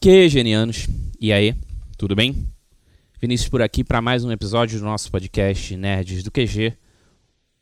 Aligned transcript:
Que 0.00 0.28
genianos! 0.28 0.86
E 1.20 1.32
aí, 1.32 1.56
tudo 1.96 2.14
bem? 2.14 2.46
Vinícius 3.20 3.48
por 3.48 3.60
aqui 3.60 3.82
para 3.82 4.00
mais 4.00 4.24
um 4.24 4.30
episódio 4.30 4.78
do 4.78 4.84
nosso 4.84 5.10
podcast 5.10 5.76
Nerds 5.76 6.22
do 6.22 6.30
QG. 6.30 6.72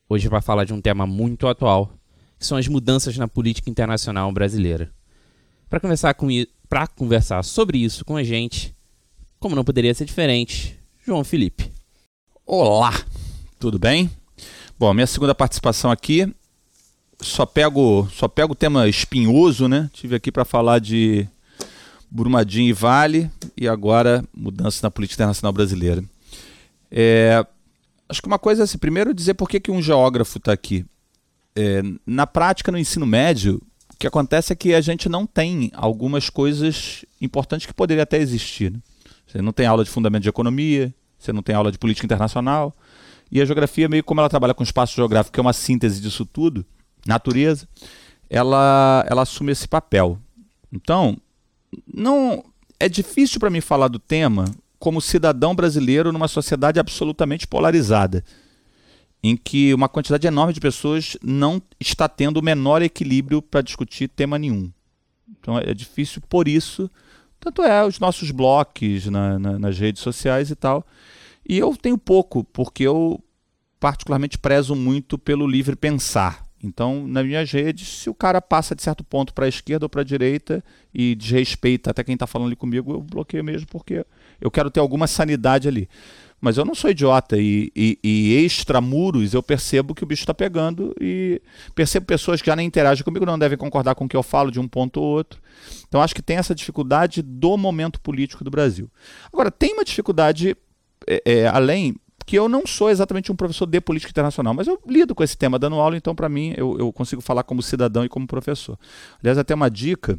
Hoje 0.06 0.28
vai 0.28 0.42
falar 0.42 0.64
de 0.64 0.74
um 0.74 0.80
tema 0.82 1.06
muito 1.06 1.48
atual, 1.48 1.90
que 2.38 2.44
são 2.44 2.58
as 2.58 2.68
mudanças 2.68 3.16
na 3.16 3.26
política 3.26 3.70
internacional 3.70 4.30
brasileira. 4.32 4.92
Para 5.70 5.80
conversar, 5.80 6.12
com, 6.12 6.28
conversar 6.94 7.42
sobre 7.42 7.78
isso 7.78 8.04
com 8.04 8.18
a 8.18 8.22
gente, 8.22 8.74
como 9.40 9.56
não 9.56 9.64
poderia 9.64 9.94
ser 9.94 10.04
diferente, 10.04 10.78
João 11.06 11.24
Felipe. 11.24 11.72
Olá, 12.44 12.92
tudo 13.58 13.78
bem? 13.78 14.10
Bom, 14.78 14.92
minha 14.92 15.06
segunda 15.06 15.34
participação 15.34 15.90
aqui, 15.90 16.30
só 17.18 17.46
pego, 17.46 18.06
só 18.12 18.28
pego 18.28 18.52
o 18.52 18.56
tema 18.56 18.86
espinhoso, 18.86 19.68
né? 19.68 19.88
Tive 19.94 20.16
aqui 20.16 20.30
para 20.30 20.44
falar 20.44 20.80
de 20.80 21.26
Brumadinho 22.10 22.68
e 22.68 22.72
Vale 22.72 23.30
e 23.56 23.68
agora 23.68 24.24
mudança 24.34 24.80
na 24.82 24.90
política 24.90 25.22
internacional 25.22 25.52
brasileira. 25.52 26.04
É, 26.90 27.44
acho 28.08 28.22
que 28.22 28.28
uma 28.28 28.38
coisa 28.38 28.62
é 28.62 28.64
assim, 28.64 28.78
primeiro 28.78 29.12
dizer 29.12 29.34
por 29.34 29.48
que, 29.48 29.60
que 29.60 29.70
um 29.70 29.82
geógrafo 29.82 30.38
está 30.38 30.52
aqui. 30.52 30.84
É, 31.54 31.82
na 32.06 32.26
prática, 32.26 32.70
no 32.70 32.78
ensino 32.78 33.06
médio, 33.06 33.60
o 33.92 33.96
que 33.98 34.06
acontece 34.06 34.52
é 34.52 34.56
que 34.56 34.74
a 34.74 34.80
gente 34.80 35.08
não 35.08 35.26
tem 35.26 35.70
algumas 35.74 36.28
coisas 36.28 37.04
importantes 37.20 37.66
que 37.66 37.72
poderiam 37.72 38.02
até 38.02 38.18
existir. 38.18 38.70
Né? 38.70 38.78
Você 39.26 39.40
não 39.40 39.52
tem 39.52 39.66
aula 39.66 39.84
de 39.84 39.90
fundamento 39.90 40.22
de 40.22 40.28
economia, 40.28 40.94
você 41.18 41.32
não 41.32 41.42
tem 41.42 41.54
aula 41.54 41.72
de 41.72 41.78
política 41.78 42.04
internacional. 42.04 42.76
E 43.32 43.40
a 43.40 43.44
geografia, 43.44 43.88
meio 43.88 44.04
como 44.04 44.20
ela 44.20 44.28
trabalha 44.28 44.54
com 44.54 44.62
espaço 44.62 44.94
geográfico, 44.94 45.34
que 45.34 45.40
é 45.40 45.42
uma 45.42 45.52
síntese 45.52 46.00
disso 46.00 46.24
tudo, 46.24 46.64
natureza, 47.06 47.66
ela, 48.28 49.04
ela 49.08 49.22
assume 49.22 49.52
esse 49.52 49.66
papel. 49.66 50.18
Então, 50.72 51.16
não 51.92 52.44
é 52.78 52.88
difícil 52.88 53.40
para 53.40 53.50
mim 53.50 53.60
falar 53.60 53.88
do 53.88 53.98
tema 53.98 54.44
como 54.78 55.00
cidadão 55.00 55.54
brasileiro 55.54 56.12
numa 56.12 56.28
sociedade 56.28 56.78
absolutamente 56.78 57.46
polarizada, 57.46 58.24
em 59.22 59.36
que 59.36 59.72
uma 59.74 59.88
quantidade 59.88 60.26
enorme 60.26 60.52
de 60.52 60.60
pessoas 60.60 61.16
não 61.22 61.60
está 61.80 62.08
tendo 62.08 62.38
o 62.38 62.42
menor 62.42 62.82
equilíbrio 62.82 63.40
para 63.40 63.62
discutir 63.62 64.08
tema 64.08 64.38
nenhum. 64.38 64.70
Então 65.40 65.58
é 65.58 65.74
difícil 65.74 66.22
por 66.28 66.46
isso. 66.46 66.90
Tanto 67.40 67.62
é 67.62 67.84
os 67.84 67.98
nossos 67.98 68.30
blogs 68.30 69.06
na, 69.06 69.38
na, 69.38 69.58
nas 69.58 69.78
redes 69.78 70.02
sociais 70.02 70.50
e 70.50 70.54
tal. 70.54 70.86
E 71.48 71.58
eu 71.58 71.76
tenho 71.76 71.98
pouco, 71.98 72.44
porque 72.44 72.84
eu 72.84 73.22
particularmente 73.78 74.38
prezo 74.38 74.74
muito 74.74 75.18
pelo 75.18 75.46
livre 75.46 75.76
pensar. 75.76 76.45
Então, 76.66 77.06
nas 77.06 77.24
minhas 77.24 77.50
redes, 77.50 77.88
se 77.88 78.10
o 78.10 78.14
cara 78.14 78.42
passa 78.42 78.74
de 78.74 78.82
certo 78.82 79.04
ponto 79.04 79.32
para 79.32 79.46
a 79.46 79.48
esquerda 79.48 79.86
ou 79.86 79.88
para 79.88 80.00
a 80.00 80.04
direita 80.04 80.62
e 80.92 81.14
desrespeita 81.14 81.90
até 81.90 82.02
quem 82.02 82.14
está 82.14 82.26
falando 82.26 82.48
ali 82.48 82.56
comigo, 82.56 82.92
eu 82.92 83.00
bloqueio 83.00 83.44
mesmo 83.44 83.66
porque 83.68 84.04
eu 84.40 84.50
quero 84.50 84.70
ter 84.70 84.80
alguma 84.80 85.06
sanidade 85.06 85.68
ali. 85.68 85.88
Mas 86.40 86.58
eu 86.58 86.64
não 86.64 86.74
sou 86.74 86.90
idiota 86.90 87.38
e, 87.38 87.72
e, 87.74 87.98
e 88.04 88.44
extramuros 88.44 89.32
eu 89.32 89.42
percebo 89.42 89.94
que 89.94 90.04
o 90.04 90.06
bicho 90.06 90.22
está 90.22 90.34
pegando 90.34 90.94
e 91.00 91.40
percebo 91.74 92.04
pessoas 92.04 92.42
que 92.42 92.46
já 92.46 92.54
nem 92.54 92.66
interagem 92.66 93.02
comigo, 93.02 93.24
não 93.24 93.38
devem 93.38 93.56
concordar 93.56 93.94
com 93.94 94.04
o 94.04 94.08
que 94.08 94.16
eu 94.16 94.22
falo 94.22 94.50
de 94.50 94.60
um 94.60 94.68
ponto 94.68 95.00
ou 95.00 95.06
outro. 95.06 95.40
Então 95.88 96.02
acho 96.02 96.14
que 96.14 96.22
tem 96.22 96.36
essa 96.36 96.54
dificuldade 96.54 97.22
do 97.22 97.56
momento 97.56 98.00
político 98.00 98.44
do 98.44 98.50
Brasil. 98.50 98.90
Agora, 99.32 99.50
tem 99.50 99.72
uma 99.72 99.84
dificuldade 99.84 100.54
é, 101.06 101.22
é, 101.24 101.46
além 101.46 101.96
que 102.26 102.36
eu 102.36 102.48
não 102.48 102.66
sou 102.66 102.90
exatamente 102.90 103.30
um 103.30 103.36
professor 103.36 103.66
de 103.66 103.80
política 103.80 104.10
internacional, 104.10 104.52
mas 104.52 104.66
eu 104.66 104.78
lido 104.84 105.14
com 105.14 105.22
esse 105.22 105.38
tema 105.38 105.60
dando 105.60 105.76
aula, 105.76 105.96
então 105.96 106.12
para 106.12 106.28
mim 106.28 106.52
eu, 106.56 106.76
eu, 106.76 106.92
consigo 106.92 107.22
falar 107.22 107.44
como 107.44 107.62
cidadão 107.62 108.04
e 108.04 108.08
como 108.08 108.26
professor. 108.26 108.76
Aliás, 109.22 109.38
até 109.38 109.54
uma 109.54 109.70
dica. 109.70 110.18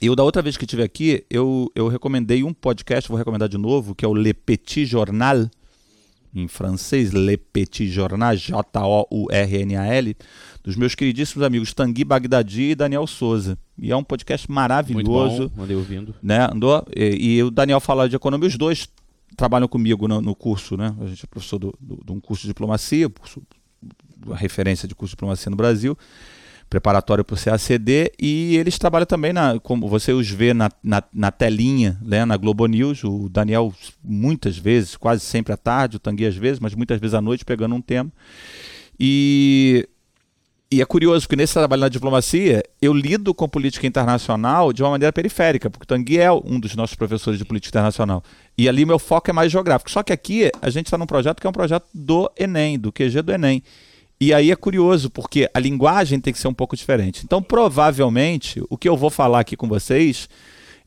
Eu, 0.00 0.14
da 0.14 0.22
outra 0.22 0.42
vez 0.42 0.56
que 0.56 0.64
estive 0.64 0.82
aqui, 0.82 1.24
eu, 1.28 1.70
eu 1.74 1.88
recomendei 1.88 2.44
um 2.44 2.52
podcast, 2.52 3.08
vou 3.08 3.18
recomendar 3.18 3.48
de 3.48 3.58
novo, 3.58 3.94
que 3.94 4.04
é 4.04 4.08
o 4.08 4.14
Le 4.14 4.32
Petit 4.32 4.84
Journal, 4.84 5.48
em 6.34 6.46
francês, 6.46 7.10
Le 7.10 7.36
Petit 7.36 7.88
Journal, 7.88 8.36
J-O-U-R-N-A-L, 8.36 10.16
dos 10.62 10.76
meus 10.76 10.94
queridíssimos 10.94 11.44
amigos 11.44 11.72
Tanguy 11.72 12.04
Bagdadi 12.04 12.62
e 12.62 12.74
Daniel 12.74 13.06
Souza. 13.06 13.58
E 13.78 13.90
é 13.90 13.96
um 13.96 14.04
podcast 14.04 14.50
maravilhoso. 14.50 15.38
Muito 15.38 15.52
bom, 15.56 15.62
andei 15.62 15.76
ouvindo. 15.76 16.14
Né, 16.22 16.48
andou, 16.52 16.84
e, 16.94 17.36
e 17.36 17.42
o 17.42 17.50
Daniel 17.50 17.80
fala 17.80 18.08
de 18.08 18.16
economia, 18.16 18.48
os 18.48 18.58
dois 18.58 18.88
trabalham 19.36 19.68
comigo 19.68 20.06
no, 20.08 20.20
no, 20.20 20.34
curso, 20.34 20.76
né? 20.76 20.94
A 21.00 21.06
gente 21.06 21.24
é 21.24 21.26
professor 21.26 21.58
de 21.58 22.12
um 22.12 22.20
curso 22.20 22.42
de 22.42 22.48
diplomacia, 22.48 23.08
curso, 23.08 23.42
a 24.30 24.36
referência 24.36 24.88
de 24.88 24.94
curso 24.94 25.10
de 25.10 25.16
diplomacia 25.16 25.50
no 25.50 25.56
Brasil, 25.56 25.96
preparatório 26.68 27.24
para 27.24 27.34
o 27.34 27.38
CACD, 27.38 28.12
e 28.18 28.56
eles 28.56 28.78
trabalham 28.78 29.06
também, 29.06 29.32
na, 29.32 29.58
como 29.60 29.88
você 29.88 30.12
os 30.12 30.28
vê 30.28 30.54
na, 30.54 30.70
na, 30.82 31.02
na, 31.12 31.30
telinha, 31.30 31.98
né, 32.02 32.24
na 32.24 32.36
Globo 32.36 32.66
News, 32.66 33.04
o 33.04 33.28
Daniel 33.28 33.72
muitas 34.02 34.56
vezes, 34.56 34.96
quase 34.96 35.22
sempre 35.24 35.52
à 35.52 35.56
tarde, 35.56 35.96
o 35.96 36.00
Tanguy 36.00 36.26
às 36.26 36.36
vezes, 36.36 36.58
mas 36.58 36.74
muitas 36.74 37.00
vezes 37.00 37.14
à 37.14 37.20
noite, 37.20 37.44
pegando 37.44 37.74
um 37.74 37.82
tema. 37.82 38.10
E 38.98 39.88
e 40.74 40.82
é 40.82 40.84
curioso, 40.84 41.24
porque 41.26 41.36
nesse 41.36 41.54
trabalho 41.54 41.82
na 41.82 41.88
diplomacia, 41.88 42.60
eu 42.82 42.92
lido 42.92 43.32
com 43.32 43.48
política 43.48 43.86
internacional 43.86 44.72
de 44.72 44.82
uma 44.82 44.90
maneira 44.90 45.12
periférica, 45.12 45.70
porque 45.70 45.84
o 45.84 45.86
Tanguy 45.86 46.18
é 46.18 46.32
um 46.32 46.58
dos 46.58 46.74
nossos 46.74 46.96
professores 46.96 47.38
de 47.38 47.44
política 47.44 47.70
internacional. 47.70 48.24
E 48.58 48.68
ali 48.68 48.84
meu 48.84 48.98
foco 48.98 49.30
é 49.30 49.32
mais 49.32 49.52
geográfico. 49.52 49.88
Só 49.88 50.02
que 50.02 50.12
aqui 50.12 50.50
a 50.60 50.70
gente 50.70 50.86
está 50.86 50.98
num 50.98 51.06
projeto 51.06 51.40
que 51.40 51.46
é 51.46 51.50
um 51.50 51.52
projeto 51.52 51.86
do 51.94 52.28
Enem, 52.36 52.76
do 52.76 52.90
QG 52.90 53.22
do 53.22 53.30
Enem. 53.30 53.62
E 54.20 54.34
aí 54.34 54.50
é 54.50 54.56
curioso, 54.56 55.10
porque 55.10 55.48
a 55.54 55.60
linguagem 55.60 56.18
tem 56.18 56.32
que 56.32 56.40
ser 56.40 56.48
um 56.48 56.54
pouco 56.54 56.74
diferente. 56.74 57.22
Então, 57.24 57.40
provavelmente, 57.40 58.60
o 58.68 58.76
que 58.76 58.88
eu 58.88 58.96
vou 58.96 59.10
falar 59.10 59.38
aqui 59.38 59.56
com 59.56 59.68
vocês 59.68 60.28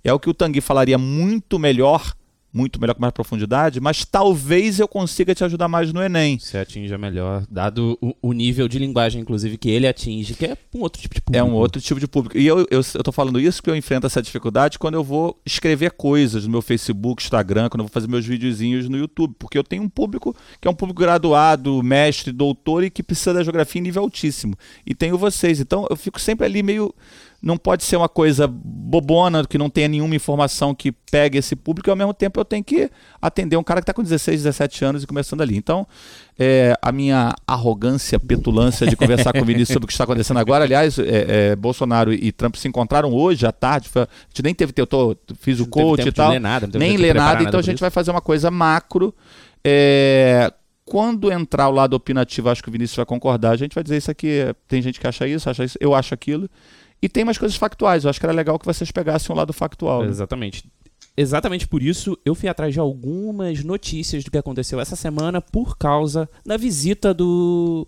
é 0.03 0.11
o 0.11 0.19
que 0.19 0.29
o 0.29 0.33
Tanguy 0.33 0.59
falaria 0.59 0.97
muito 0.97 1.57
melhor 1.57 2.13
muito 2.57 2.81
melhor 2.81 2.95
com 2.95 3.01
mais 3.01 3.13
profundidade, 3.13 3.79
mas 3.79 4.03
talvez 4.03 4.79
eu 4.79 4.87
consiga 4.87 5.35
te 5.35 5.43
ajudar 5.43 5.67
mais 5.67 5.93
no 5.93 6.01
Enem. 6.01 6.39
Você 6.39 6.57
atinja 6.57 6.97
melhor, 6.97 7.45
dado 7.49 7.97
o, 8.01 8.15
o, 8.21 8.33
nível 8.33 8.67
de 8.67 8.79
linguagem, 8.79 9.21
inclusive, 9.21 9.57
que 9.57 9.69
ele 9.69 9.87
atinge, 9.87 10.33
que 10.33 10.45
é 10.45 10.57
um 10.73 10.81
outro 10.81 10.99
tipo 10.99 11.13
de 11.13 11.21
público. 11.21 11.45
É 11.45 11.47
um 11.47 11.53
outro 11.53 11.79
tipo 11.79 11.99
de 11.99 12.07
público. 12.07 12.37
E 12.37 12.47
eu, 12.47 12.59
eu, 12.71 12.81
eu 12.81 13.03
tô 13.03 13.11
falando 13.11 13.39
isso 13.39 13.61
porque 13.61 13.69
eu 13.69 13.75
enfrento 13.75 14.07
essa 14.07 14.21
dificuldade 14.21 14.79
quando 14.79 14.95
eu 14.95 15.03
vou 15.03 15.39
escrever 15.45 15.91
coisas 15.91 16.45
no 16.45 16.49
meu 16.49 16.61
Facebook, 16.61 17.21
Instagram, 17.21 17.69
quando 17.69 17.81
eu 17.81 17.85
vou 17.85 17.91
fazer 17.91 18.07
meus 18.07 18.25
videozinhos 18.25 18.89
no 18.89 18.97
YouTube, 18.97 19.35
porque 19.37 19.57
eu 19.57 19.63
tenho 19.63 19.83
um 19.83 19.89
público 19.89 20.35
que 20.59 20.67
é 20.67 20.71
um 20.71 20.75
público 20.75 20.99
graduado, 20.99 21.83
mestre, 21.83 22.31
doutor 22.31 22.83
e 22.83 22.89
que 22.89 23.03
precisa 23.03 23.35
da 23.35 23.43
geografia 23.43 23.79
em 23.79 23.83
nível 23.83 24.01
altíssimo. 24.03 24.55
E 24.85 24.95
tenho 24.95 25.17
vocês. 25.17 25.59
Então 25.59 25.85
eu 25.89 25.95
fico 25.95 26.19
sempre 26.19 26.45
ali 26.45 26.63
meio 26.63 26.93
não 27.41 27.57
pode 27.57 27.83
ser 27.83 27.95
uma 27.97 28.09
coisa 28.09 28.47
bobona, 28.47 29.45
que 29.45 29.57
não 29.57 29.69
tenha 29.69 29.87
nenhuma 29.87 30.15
informação 30.15 30.73
que 30.73 30.91
pegue 30.91 31.37
esse 31.37 31.55
público, 31.55 31.89
e 31.89 31.91
ao 31.91 31.95
mesmo 31.95 32.13
tempo 32.13 32.39
eu 32.39 32.45
tenho 32.45 32.63
que 32.63 32.89
atender 33.21 33.55
um 33.57 33.63
cara 33.63 33.79
que 33.79 33.83
está 33.83 33.93
com 33.93 34.01
16, 34.01 34.43
17 34.43 34.85
anos 34.85 35.03
e 35.03 35.07
começando 35.07 35.41
ali. 35.41 35.55
Então, 35.55 35.87
é, 36.37 36.75
a 36.81 36.91
minha 36.91 37.35
arrogância, 37.45 38.19
petulância 38.19 38.87
de 38.87 38.95
conversar 38.95 39.33
com 39.33 39.41
o 39.41 39.45
Vinícius 39.45 39.73
sobre 39.73 39.85
o 39.85 39.87
que 39.87 39.93
está 39.93 40.03
acontecendo 40.03 40.37
agora, 40.37 40.63
aliás, 40.63 40.97
é, 40.97 41.51
é, 41.51 41.55
Bolsonaro 41.55 42.11
e 42.11 42.31
Trump 42.31 42.55
se 42.55 42.67
encontraram 42.67 43.13
hoje 43.13 43.45
à 43.45 43.51
tarde, 43.51 43.87
foi, 43.87 44.01
a 44.01 44.07
gente 44.29 44.43
nem 44.43 44.55
teve 44.55 44.73
tempo, 44.73 44.83
eu 44.95 45.15
tô, 45.15 45.35
fiz 45.39 45.59
o 45.59 45.67
coach 45.67 46.07
e 46.07 46.11
tal, 46.11 46.31
ler 46.31 46.39
nada, 46.39 46.67
nem 46.79 46.97
ler 46.97 47.13
nada, 47.13 47.43
então 47.43 47.59
a 47.59 47.63
gente 47.63 47.79
vai 47.79 47.89
fazer 47.89 48.11
uma 48.11 48.21
coisa 48.21 48.49
macro. 48.49 49.13
É, 49.63 50.51
quando 50.83 51.31
entrar 51.31 51.67
o 51.67 51.71
lado 51.71 51.93
opinativo, 51.95 52.49
acho 52.49 52.63
que 52.63 52.69
o 52.69 52.71
Vinícius 52.71 52.95
vai 52.95 53.05
concordar, 53.05 53.51
a 53.51 53.57
gente 53.57 53.75
vai 53.75 53.83
dizer 53.83 53.97
isso 53.97 54.09
aqui, 54.09 54.55
tem 54.67 54.81
gente 54.81 54.99
que 54.99 55.05
acha 55.05 55.27
isso, 55.27 55.49
acha 55.49 55.65
isso, 55.65 55.77
eu 55.81 55.93
acho 55.93 56.13
aquilo. 56.13 56.49
E 57.01 57.07
tem 57.07 57.23
mais 57.23 57.37
coisas 57.37 57.57
factuais. 57.57 58.03
Eu 58.03 58.09
acho 58.09 58.19
que 58.19 58.25
era 58.25 58.33
legal 58.33 58.57
que 58.57 58.65
vocês 58.65 58.91
pegassem 58.91 59.33
um 59.33 59.37
lado 59.37 59.53
factual. 59.53 60.03
Né? 60.03 60.09
Exatamente. 60.09 60.65
Exatamente 61.15 61.67
por 61.67 61.81
isso, 61.81 62.15
eu 62.23 62.35
fui 62.35 62.47
atrás 62.47 62.71
de 62.71 62.79
algumas 62.79 63.63
notícias 63.63 64.23
do 64.23 64.29
que 64.29 64.37
aconteceu 64.37 64.79
essa 64.79 64.95
semana 64.95 65.41
por 65.41 65.75
causa 65.75 66.29
da 66.45 66.57
visita 66.57 67.11
do 67.11 67.87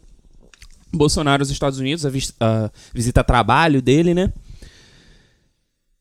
Bolsonaro 0.91 1.43
aos 1.43 1.51
Estados 1.51 1.77
Unidos, 1.77 2.07
a, 2.07 2.09
a 2.39 2.71
visita 2.91 3.21
a 3.21 3.23
trabalho 3.23 3.83
dele, 3.83 4.15
né? 4.15 4.33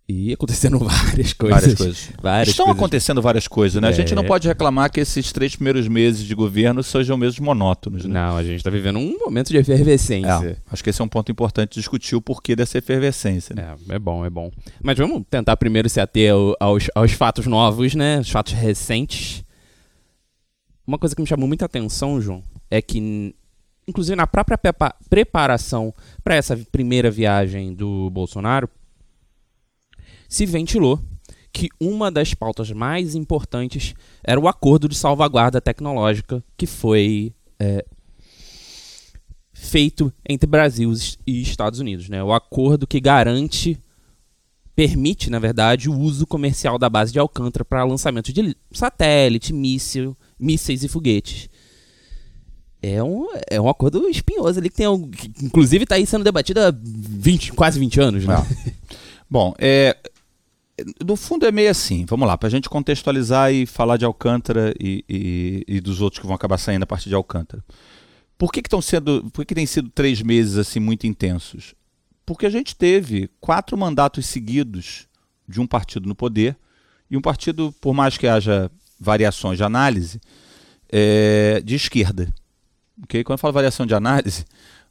E 0.08 0.32
acontecendo 0.32 0.78
várias 0.80 1.34
coisas. 1.34 1.60
Várias 1.60 1.74
coisas. 1.74 2.10
Várias 2.22 2.48
Estão 2.48 2.64
coisas. 2.64 2.80
acontecendo 2.80 3.20
várias 3.20 3.46
coisas, 3.46 3.82
né? 3.82 3.88
É. 3.88 3.90
A 3.90 3.94
gente 3.94 4.14
não 4.14 4.22
é. 4.22 4.26
pode 4.26 4.48
reclamar 4.48 4.90
que 4.90 5.00
esses 5.00 5.30
três 5.32 5.54
primeiros 5.54 5.86
meses 5.86 6.24
de 6.24 6.34
governo 6.34 6.82
sejam 6.82 7.18
mesmo 7.18 7.44
monótonos. 7.44 8.06
Né? 8.06 8.14
Não, 8.14 8.38
a 8.38 8.42
gente 8.42 8.56
está 8.56 8.70
vivendo 8.70 8.98
um 8.98 9.18
momento 9.18 9.48
de 9.50 9.58
efervescência. 9.58 10.48
É, 10.48 10.56
acho 10.72 10.82
que 10.82 10.88
esse 10.88 11.02
é 11.02 11.04
um 11.04 11.08
ponto 11.08 11.30
importante 11.30 11.74
discutir 11.74 12.16
o 12.16 12.22
porquê 12.22 12.56
dessa 12.56 12.78
efervescência. 12.78 13.54
Né? 13.54 13.74
É, 13.90 13.96
é 13.96 13.98
bom, 13.98 14.24
é 14.24 14.30
bom. 14.30 14.50
Mas 14.82 14.96
vamos 14.96 15.24
tentar 15.28 15.58
primeiro 15.58 15.90
se 15.90 16.00
ater 16.00 16.32
aos, 16.58 16.86
aos 16.94 17.12
fatos 17.12 17.46
novos, 17.46 17.94
né? 17.94 18.20
Os 18.20 18.30
fatos 18.30 18.54
recentes. 18.54 19.44
Uma 20.86 20.96
coisa 20.98 21.14
que 21.14 21.20
me 21.20 21.28
chamou 21.28 21.46
muita 21.46 21.66
atenção, 21.66 22.18
João, 22.18 22.42
é 22.70 22.80
que, 22.80 23.34
inclusive 23.86 24.16
na 24.16 24.26
própria 24.26 24.58
preparação 25.10 25.92
para 26.24 26.34
essa 26.34 26.56
primeira 26.72 27.10
viagem 27.10 27.74
do 27.74 28.08
Bolsonaro, 28.08 28.70
se 30.28 30.44
ventilou 30.44 31.00
que 31.52 31.68
uma 31.80 32.10
das 32.10 32.34
pautas 32.34 32.70
mais 32.70 33.14
importantes 33.14 33.94
era 34.22 34.38
o 34.38 34.46
acordo 34.46 34.88
de 34.88 34.94
salvaguarda 34.94 35.60
tecnológica 35.60 36.44
que 36.56 36.66
foi 36.66 37.32
é, 37.58 37.84
feito 39.52 40.12
entre 40.28 40.46
Brasil 40.46 40.92
e 41.26 41.42
Estados 41.42 41.80
Unidos. 41.80 42.08
Né? 42.08 42.22
O 42.22 42.32
acordo 42.32 42.86
que 42.86 43.00
garante 43.00 43.80
permite, 44.76 45.28
na 45.28 45.40
verdade, 45.40 45.90
o 45.90 45.98
uso 45.98 46.24
comercial 46.24 46.78
da 46.78 46.88
base 46.88 47.12
de 47.12 47.18
Alcântara 47.18 47.64
para 47.64 47.82
lançamento 47.82 48.32
de 48.32 48.56
satélite, 48.70 49.52
míssil, 49.52 50.16
mísseis 50.38 50.84
e 50.84 50.88
foguetes. 50.88 51.48
É 52.80 53.02
um, 53.02 53.26
é 53.50 53.60
um 53.60 53.68
acordo 53.68 54.08
espinhoso 54.08 54.60
ali 54.60 54.70
que 54.70 54.76
tem 54.76 54.86
um, 54.86 55.10
que, 55.10 55.32
inclusive 55.42 55.82
está 55.82 55.96
aí 55.96 56.06
sendo 56.06 56.22
debatido 56.22 56.60
há 56.60 56.72
20, 56.72 57.54
quase 57.54 57.80
20 57.80 58.00
anos, 58.00 58.24
né? 58.24 58.36
É. 58.36 58.72
Bom, 59.28 59.52
é, 59.58 59.96
no 61.04 61.16
fundo 61.16 61.46
é 61.46 61.52
meio 61.52 61.70
assim, 61.70 62.04
vamos 62.04 62.26
lá, 62.26 62.36
para 62.36 62.46
a 62.46 62.50
gente 62.50 62.68
contextualizar 62.68 63.52
e 63.52 63.66
falar 63.66 63.96
de 63.96 64.04
Alcântara 64.04 64.74
e, 64.80 65.04
e, 65.08 65.64
e, 65.66 65.80
dos 65.80 66.00
outros 66.00 66.20
que 66.20 66.26
vão 66.26 66.36
acabar 66.36 66.58
saindo 66.58 66.82
a 66.82 66.86
partir 66.86 67.08
de 67.08 67.14
Alcântara. 67.14 67.64
Por 68.36 68.52
que, 68.52 68.62
que 68.62 68.68
estão 68.68 68.80
sendo, 68.80 69.28
por 69.32 69.42
que, 69.42 69.46
que 69.46 69.54
tem 69.54 69.66
sido 69.66 69.90
três 69.90 70.22
meses 70.22 70.56
assim 70.56 70.78
muito 70.78 71.06
intensos? 71.06 71.74
Porque 72.24 72.46
a 72.46 72.50
gente 72.50 72.76
teve 72.76 73.28
quatro 73.40 73.76
mandatos 73.76 74.26
seguidos 74.26 75.08
de 75.48 75.60
um 75.60 75.66
partido 75.66 76.08
no 76.08 76.14
poder 76.14 76.56
e 77.10 77.16
um 77.16 77.20
partido, 77.20 77.74
por 77.80 77.94
mais 77.94 78.16
que 78.16 78.26
haja 78.26 78.70
variações 79.00 79.56
de 79.56 79.64
análise, 79.64 80.20
é, 80.88 81.60
de 81.64 81.74
esquerda. 81.74 82.32
Okay? 83.04 83.24
Quando 83.24 83.38
eu 83.38 83.38
falo 83.38 83.52
variação 83.52 83.86
de 83.86 83.94
análise, 83.94 84.44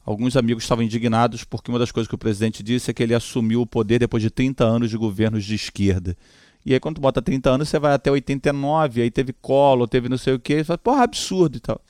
alguns 0.08 0.36
amigos 0.36 0.64
estavam 0.64 0.82
indignados 0.82 1.44
porque 1.44 1.70
uma 1.70 1.78
das 1.78 1.92
coisas 1.92 2.08
que 2.08 2.14
o 2.14 2.18
presidente 2.18 2.62
disse 2.62 2.90
é 2.90 2.94
que 2.94 3.02
ele 3.02 3.14
assumiu 3.14 3.60
o 3.60 3.66
poder 3.66 3.98
depois 3.98 4.22
de 4.22 4.30
30 4.30 4.64
anos 4.64 4.88
de 4.88 4.96
governos 4.96 5.44
de 5.44 5.54
esquerda. 5.54 6.16
E 6.64 6.72
aí, 6.72 6.80
quando 6.80 7.00
bota 7.00 7.20
30 7.20 7.50
anos, 7.50 7.68
você 7.68 7.78
vai 7.78 7.92
até 7.92 8.10
89, 8.10 9.02
aí 9.02 9.10
teve 9.10 9.34
colo, 9.34 9.86
teve 9.86 10.08
não 10.08 10.16
sei 10.16 10.34
o 10.34 10.40
quê, 10.40 10.56
você 10.56 10.64
fala, 10.64 10.78
porra, 10.78 11.02
absurdo 11.02 11.58
e 11.58 11.60
tal. 11.60 11.80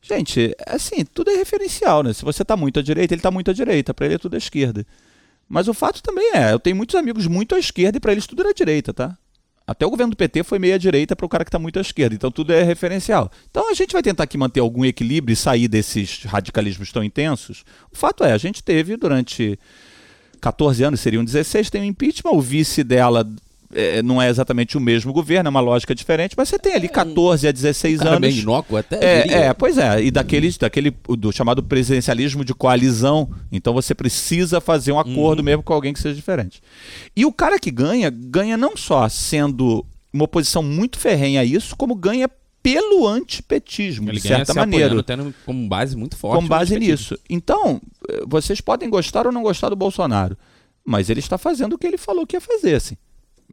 Gente, 0.00 0.54
assim, 0.66 1.04
tudo 1.04 1.30
é 1.30 1.36
referencial, 1.36 2.02
né? 2.02 2.12
Se 2.12 2.22
você 2.22 2.42
está 2.42 2.56
muito 2.56 2.78
à 2.78 2.82
direita, 2.82 3.14
ele 3.14 3.18
está 3.18 3.30
muito 3.30 3.50
à 3.50 3.54
direita, 3.54 3.92
para 3.92 4.06
ele 4.06 4.14
é 4.14 4.18
tudo 4.18 4.34
à 4.34 4.38
esquerda. 4.38 4.86
Mas 5.48 5.68
o 5.68 5.74
fato 5.74 6.02
também 6.02 6.30
é, 6.34 6.52
eu 6.52 6.58
tenho 6.58 6.76
muitos 6.76 6.94
amigos 6.94 7.26
muito 7.26 7.54
à 7.54 7.58
esquerda 7.58 7.96
e 7.96 8.00
para 8.00 8.12
eles 8.12 8.26
tudo 8.26 8.42
era 8.42 8.50
à 8.50 8.54
direita, 8.54 8.92
tá? 8.92 9.16
Até 9.68 9.84
o 9.84 9.90
governo 9.90 10.12
do 10.12 10.16
PT 10.16 10.44
foi 10.44 10.58
meio 10.58 10.74
à 10.74 10.78
direita 10.78 11.14
para 11.14 11.26
o 11.26 11.28
cara 11.28 11.44
que 11.44 11.50
está 11.50 11.58
muito 11.58 11.78
à 11.78 11.82
esquerda. 11.82 12.14
Então 12.14 12.30
tudo 12.30 12.54
é 12.54 12.62
referencial. 12.62 13.30
Então 13.50 13.70
a 13.70 13.74
gente 13.74 13.92
vai 13.92 14.02
tentar 14.02 14.24
aqui 14.24 14.38
manter 14.38 14.60
algum 14.60 14.82
equilíbrio 14.82 15.34
e 15.34 15.36
sair 15.36 15.68
desses 15.68 16.24
radicalismos 16.24 16.90
tão 16.90 17.04
intensos. 17.04 17.66
O 17.92 17.96
fato 17.96 18.24
é, 18.24 18.32
a 18.32 18.38
gente 18.38 18.64
teve 18.64 18.96
durante 18.96 19.58
14 20.40 20.82
anos, 20.82 21.00
seriam 21.00 21.22
16, 21.22 21.68
tem 21.68 21.82
o 21.82 21.84
impeachment, 21.84 22.32
o 22.32 22.40
vice 22.40 22.82
dela 22.82 23.30
é, 23.74 24.02
não 24.02 24.20
é 24.20 24.28
exatamente 24.28 24.76
o 24.76 24.80
mesmo 24.80 25.12
governo, 25.12 25.48
é 25.48 25.50
uma 25.50 25.60
lógica 25.60 25.94
diferente, 25.94 26.34
mas 26.36 26.48
você 26.48 26.58
tem 26.58 26.74
ali 26.74 26.88
14 26.88 27.46
é, 27.46 27.50
a 27.50 27.52
16 27.52 28.00
anos. 28.00 28.20
bem 28.20 28.38
inócuo 28.38 28.76
até. 28.76 28.96
É, 28.96 29.32
é, 29.46 29.54
pois 29.54 29.76
é, 29.76 30.02
e 30.02 30.10
daquele, 30.10 30.50
daquele 30.58 30.90
do 30.90 31.32
chamado 31.32 31.62
presidencialismo 31.62 32.44
de 32.44 32.54
coalizão, 32.54 33.30
então 33.52 33.74
você 33.74 33.94
precisa 33.94 34.60
fazer 34.60 34.92
um 34.92 34.98
acordo 34.98 35.40
uhum. 35.40 35.44
mesmo 35.44 35.62
com 35.62 35.72
alguém 35.72 35.92
que 35.92 36.00
seja 36.00 36.14
diferente. 36.14 36.62
E 37.14 37.26
o 37.26 37.32
cara 37.32 37.58
que 37.58 37.70
ganha, 37.70 38.10
ganha 38.10 38.56
não 38.56 38.76
só 38.76 39.08
sendo 39.08 39.84
uma 40.12 40.24
oposição 40.24 40.62
muito 40.62 40.98
ferrenha 40.98 41.42
a 41.42 41.44
isso, 41.44 41.76
como 41.76 41.94
ganha 41.94 42.28
pelo 42.62 43.06
antipetismo, 43.06 44.10
Ele 44.10 44.20
de 44.20 44.28
certa 44.28 44.52
maneira. 44.52 45.02
Tendo 45.02 45.34
como 45.44 45.68
base 45.68 45.96
muito 45.96 46.16
forte. 46.16 46.40
Com 46.40 46.48
base 46.48 46.78
nisso. 46.78 47.18
Então, 47.28 47.80
eh, 48.08 48.22
vocês 48.26 48.60
podem 48.60 48.90
gostar 48.90 49.26
ou 49.26 49.32
não 49.32 49.42
gostar 49.42 49.68
do 49.68 49.76
Bolsonaro, 49.76 50.36
mas 50.84 51.08
ele 51.08 51.20
está 51.20 51.38
fazendo 51.38 51.74
o 51.74 51.78
que 51.78 51.86
ele 51.86 51.96
falou 51.96 52.26
que 52.26 52.36
ia 52.36 52.40
fazer, 52.40 52.74
assim. 52.74 52.96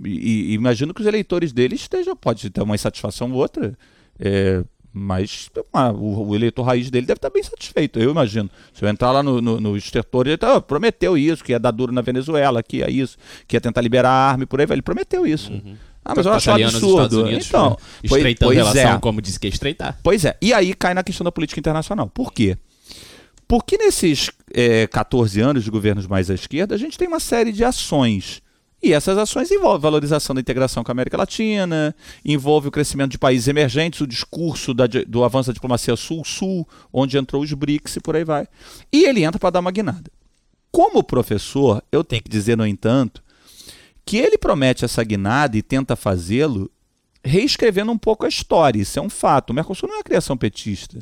E, 0.03 0.51
e, 0.51 0.53
imagino 0.53 0.93
que 0.93 1.01
os 1.01 1.07
eleitores 1.07 1.53
dele 1.53 1.75
estejam, 1.75 2.15
pode 2.15 2.49
ter 2.49 2.61
uma 2.61 2.75
insatisfação 2.75 3.31
ou 3.31 3.37
outra, 3.37 3.77
é, 4.19 4.63
mas 4.91 5.49
uma, 5.73 5.91
o, 5.91 6.29
o, 6.29 6.35
eleitor 6.35 6.63
raiz 6.63 6.89
dele 6.89 7.05
deve 7.05 7.17
estar 7.17 7.29
bem 7.29 7.43
satisfeito, 7.43 7.99
eu 7.99 8.11
imagino. 8.11 8.49
Se 8.73 8.83
eu 8.83 8.89
entrar 8.89 9.11
lá 9.11 9.21
no, 9.21 9.41
no, 9.41 9.59
no 9.59 9.77
estertor, 9.77 10.27
ele 10.27 10.37
tá, 10.37 10.61
prometeu 10.61 11.17
isso, 11.17 11.43
que 11.43 11.51
ia 11.51 11.59
dar 11.59 11.71
duro 11.71 11.91
na 11.91 12.01
Venezuela, 12.01 12.63
que 12.63 12.77
ia 12.77 12.89
isso, 12.89 13.17
que 13.47 13.55
ia 13.55 13.61
tentar 13.61 13.81
liberar 13.81 14.09
a 14.09 14.29
arma 14.31 14.43
e 14.43 14.45
por 14.45 14.59
aí 14.59 14.65
vai. 14.65 14.75
Ele 14.75 14.81
prometeu 14.81 15.27
isso. 15.27 15.51
Uhum. 15.51 15.75
Ah, 16.03 16.13
mas 16.15 16.25
eu 16.25 16.31
acho 16.31 16.49
um 16.49 16.53
absurdo. 16.53 17.23
Unidos, 17.23 17.47
então, 17.47 17.71
né? 17.71 17.75
estreitando 18.03 18.49
pois, 18.53 18.57
relação, 18.57 18.95
é. 18.95 18.99
como 18.99 19.21
disse 19.21 19.39
que 19.39 19.47
ia 19.47 19.51
estreitar. 19.51 19.99
Pois 20.03 20.23
é. 20.23 20.37
E 20.41 20.53
aí 20.53 20.73
cai 20.73 20.93
na 20.93 21.03
questão 21.03 21.25
da 21.25 21.31
política 21.31 21.59
internacional. 21.59 22.07
Por 22.07 22.31
quê? 22.31 22.57
Porque 23.47 23.77
nesses 23.77 24.31
é, 24.53 24.87
14 24.87 25.41
anos 25.41 25.63
de 25.63 25.71
governos 25.71 26.07
mais 26.07 26.29
à 26.29 26.35
esquerda, 26.35 26.75
a 26.75 26.77
gente 26.77 26.97
tem 26.97 27.07
uma 27.07 27.19
série 27.19 27.51
de 27.51 27.63
ações 27.63 28.41
e 28.81 28.93
essas 28.93 29.17
ações 29.17 29.49
envolvem 29.51 29.81
valorização 29.81 30.35
da 30.35 30.41
integração 30.41 30.83
com 30.83 30.91
a 30.91 30.93
América 30.93 31.17
Latina, 31.17 31.95
envolve 32.23 32.67
o 32.67 32.71
crescimento 32.71 33.11
de 33.11 33.17
países 33.17 33.47
emergentes, 33.47 34.01
o 34.01 34.07
discurso 34.07 34.73
da, 34.73 34.85
do 34.85 35.23
avanço 35.23 35.47
da 35.47 35.53
diplomacia 35.53 35.95
sul-sul, 35.95 36.67
onde 36.93 37.17
entrou 37.17 37.41
os 37.41 37.51
BRICS 37.53 37.95
e 37.95 37.99
por 38.01 38.15
aí 38.15 38.23
vai. 38.23 38.47
E 38.91 39.05
ele 39.05 39.23
entra 39.23 39.39
para 39.39 39.49
dar 39.49 39.59
uma 39.59 39.71
guinada. 39.71 40.11
Como 40.71 41.03
professor, 41.03 41.81
eu 41.91 42.03
tenho 42.03 42.21
que 42.21 42.29
dizer, 42.29 42.57
no 42.57 42.67
entanto, 42.67 43.23
que 44.05 44.17
ele 44.17 44.37
promete 44.37 44.85
essa 44.85 45.03
guinada 45.03 45.57
e 45.57 45.63
tenta 45.63 45.95
fazê-lo 45.95 46.69
reescrevendo 47.23 47.91
um 47.91 47.97
pouco 47.97 48.25
a 48.25 48.29
história. 48.29 48.79
Isso 48.79 48.99
é 48.99 49.01
um 49.01 49.09
fato. 49.09 49.49
O 49.49 49.53
Mercosul 49.53 49.89
não 49.89 49.95
é 49.95 49.97
uma 49.99 50.03
criação 50.03 50.37
petista. 50.37 50.99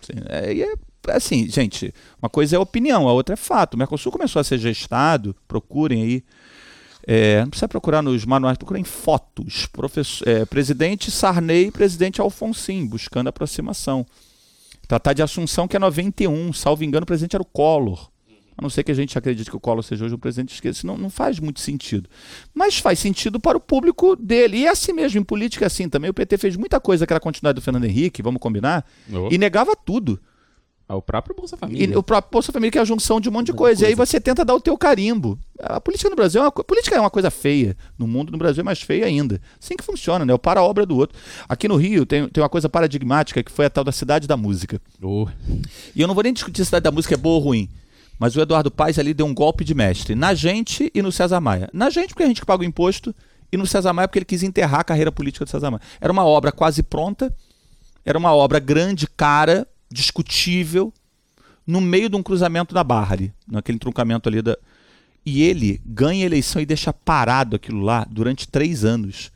Assim, 0.00 0.12
é, 0.28 0.60
é, 0.60 0.74
assim, 1.08 1.48
gente, 1.48 1.92
uma 2.20 2.30
coisa 2.30 2.56
é 2.56 2.58
opinião, 2.58 3.08
a 3.08 3.12
outra 3.12 3.34
é 3.34 3.36
fato. 3.36 3.74
O 3.74 3.78
Mercosul 3.78 4.10
começou 4.10 4.40
a 4.40 4.44
ser 4.44 4.58
gestado, 4.58 5.36
procurem 5.46 6.02
aí, 6.02 6.24
é, 7.06 7.40
não 7.40 7.50
precisa 7.50 7.68
procurar 7.68 8.02
nos 8.02 8.24
manuais, 8.24 8.56
procura 8.56 8.78
em 8.78 8.84
fotos. 8.84 9.66
Professor, 9.66 10.26
é, 10.28 10.44
presidente 10.44 11.10
Sarney 11.10 11.66
e 11.66 11.70
presidente 11.70 12.20
Alfonsin, 12.20 12.86
buscando 12.86 13.28
aproximação. 13.28 14.06
Tratar 14.86 15.12
de 15.12 15.22
Assunção, 15.22 15.66
que 15.66 15.76
é 15.76 15.78
91, 15.78 16.52
salvo 16.52 16.84
engano, 16.84 17.04
o 17.04 17.06
presidente 17.06 17.34
era 17.34 17.42
o 17.42 17.46
Collor. 17.46 18.10
A 18.56 18.60
não 18.60 18.68
ser 18.68 18.82
que 18.82 18.92
a 18.92 18.94
gente 18.94 19.16
acredite 19.16 19.48
que 19.48 19.56
o 19.56 19.60
Collor 19.60 19.82
seja 19.82 20.04
hoje 20.04 20.14
o 20.14 20.18
presidente 20.18 20.48
de 20.48 20.54
esquerda. 20.54 20.76
Isso 20.76 20.86
não, 20.86 20.98
não 20.98 21.08
faz 21.08 21.40
muito 21.40 21.60
sentido. 21.60 22.08
Mas 22.54 22.78
faz 22.78 22.98
sentido 22.98 23.40
para 23.40 23.56
o 23.56 23.60
público 23.60 24.14
dele. 24.14 24.58
E 24.58 24.66
é 24.66 24.68
assim 24.68 24.92
mesmo, 24.92 25.18
em 25.18 25.24
política 25.24 25.64
é 25.64 25.66
assim 25.66 25.88
também. 25.88 26.10
O 26.10 26.14
PT 26.14 26.36
fez 26.36 26.56
muita 26.56 26.78
coisa 26.78 27.06
que 27.06 27.12
era 27.12 27.18
continuidade 27.18 27.56
do 27.56 27.62
Fernando 27.62 27.84
Henrique, 27.84 28.22
vamos 28.22 28.40
combinar, 28.40 28.84
oh. 29.10 29.28
e 29.32 29.38
negava 29.38 29.74
tudo. 29.74 30.20
É 30.88 30.94
o 30.94 31.00
próprio 31.00 31.34
Bolsa 31.34 31.56
Família. 31.56 31.94
E 31.94 31.96
o 31.96 32.02
próprio 32.02 32.30
Bolsa 32.30 32.52
Família, 32.52 32.70
que 32.70 32.78
é 32.78 32.80
a 32.80 32.84
junção 32.84 33.20
de 33.20 33.28
um 33.28 33.32
monte 33.32 33.46
de 33.46 33.52
coisa. 33.52 33.80
coisa. 33.80 33.84
E 33.84 33.88
aí 33.88 33.94
você 33.94 34.20
tenta 34.20 34.44
dar 34.44 34.54
o 34.54 34.60
teu 34.60 34.76
carimbo. 34.76 35.38
A 35.58 35.80
política 35.80 36.10
no 36.10 36.16
Brasil 36.16 36.40
é 36.42 36.44
uma, 36.44 36.52
política 36.52 36.96
é 36.96 37.00
uma 37.00 37.10
coisa 37.10 37.30
feia. 37.30 37.76
No 37.98 38.06
mundo, 38.06 38.30
no 38.30 38.38
Brasil, 38.38 38.60
é 38.60 38.64
mais 38.64 38.82
feia 38.82 39.06
ainda. 39.06 39.40
Assim 39.62 39.76
que 39.76 39.84
funciona, 39.84 40.24
né? 40.24 40.34
O 40.34 40.38
para 40.38 40.60
a 40.60 40.62
obra 40.62 40.84
do 40.84 40.96
outro. 40.96 41.18
Aqui 41.48 41.66
no 41.66 41.76
Rio 41.76 42.04
tem, 42.04 42.28
tem 42.28 42.42
uma 42.42 42.48
coisa 42.48 42.68
paradigmática 42.68 43.42
que 43.42 43.50
foi 43.50 43.66
a 43.66 43.70
tal 43.70 43.84
da 43.84 43.92
cidade 43.92 44.26
da 44.26 44.36
música. 44.36 44.80
Oh. 45.00 45.28
E 45.94 46.02
eu 46.02 46.08
não 46.08 46.14
vou 46.14 46.24
nem 46.24 46.32
discutir 46.32 46.56
se 46.56 46.62
a 46.62 46.66
cidade 46.66 46.84
da 46.84 46.90
música 46.90 47.14
é 47.14 47.16
boa 47.16 47.36
ou 47.36 47.40
ruim. 47.40 47.70
Mas 48.18 48.36
o 48.36 48.40
Eduardo 48.40 48.70
Paes 48.70 48.98
ali 48.98 49.14
deu 49.14 49.26
um 49.26 49.34
golpe 49.34 49.64
de 49.64 49.74
mestre. 49.74 50.14
Na 50.14 50.34
gente 50.34 50.90
e 50.94 51.00
no 51.00 51.10
César 51.10 51.40
Maia. 51.40 51.70
Na 51.72 51.90
gente, 51.90 52.08
porque 52.08 52.22
a 52.22 52.26
gente 52.26 52.40
que 52.40 52.46
paga 52.46 52.62
o 52.62 52.66
imposto. 52.66 53.14
E 53.50 53.56
no 53.56 53.66
César 53.66 53.92
Maia, 53.92 54.08
porque 54.08 54.18
ele 54.18 54.26
quis 54.26 54.42
enterrar 54.42 54.80
a 54.80 54.84
carreira 54.84 55.12
política 55.12 55.44
do 55.44 55.50
César 55.50 55.70
Maia. 55.70 55.82
Era 56.00 56.12
uma 56.12 56.24
obra 56.24 56.52
quase 56.52 56.82
pronta. 56.82 57.34
Era 58.04 58.18
uma 58.18 58.34
obra 58.34 58.58
grande, 58.58 59.06
cara, 59.06 59.66
discutível 59.92 60.92
no 61.66 61.80
meio 61.80 62.08
de 62.08 62.16
um 62.16 62.22
cruzamento 62.22 62.74
da 62.74 62.82
barra 62.82 63.14
ali, 63.14 63.32
naquele 63.46 63.78
truncamento 63.78 64.28
ali 64.28 64.42
da. 64.42 64.56
E 65.24 65.42
ele 65.42 65.80
ganha 65.86 66.24
a 66.24 66.26
eleição 66.26 66.60
e 66.60 66.66
deixa 66.66 66.92
parado 66.92 67.54
aquilo 67.54 67.80
lá 67.80 68.04
durante 68.10 68.48
três 68.48 68.84
anos. 68.84 69.30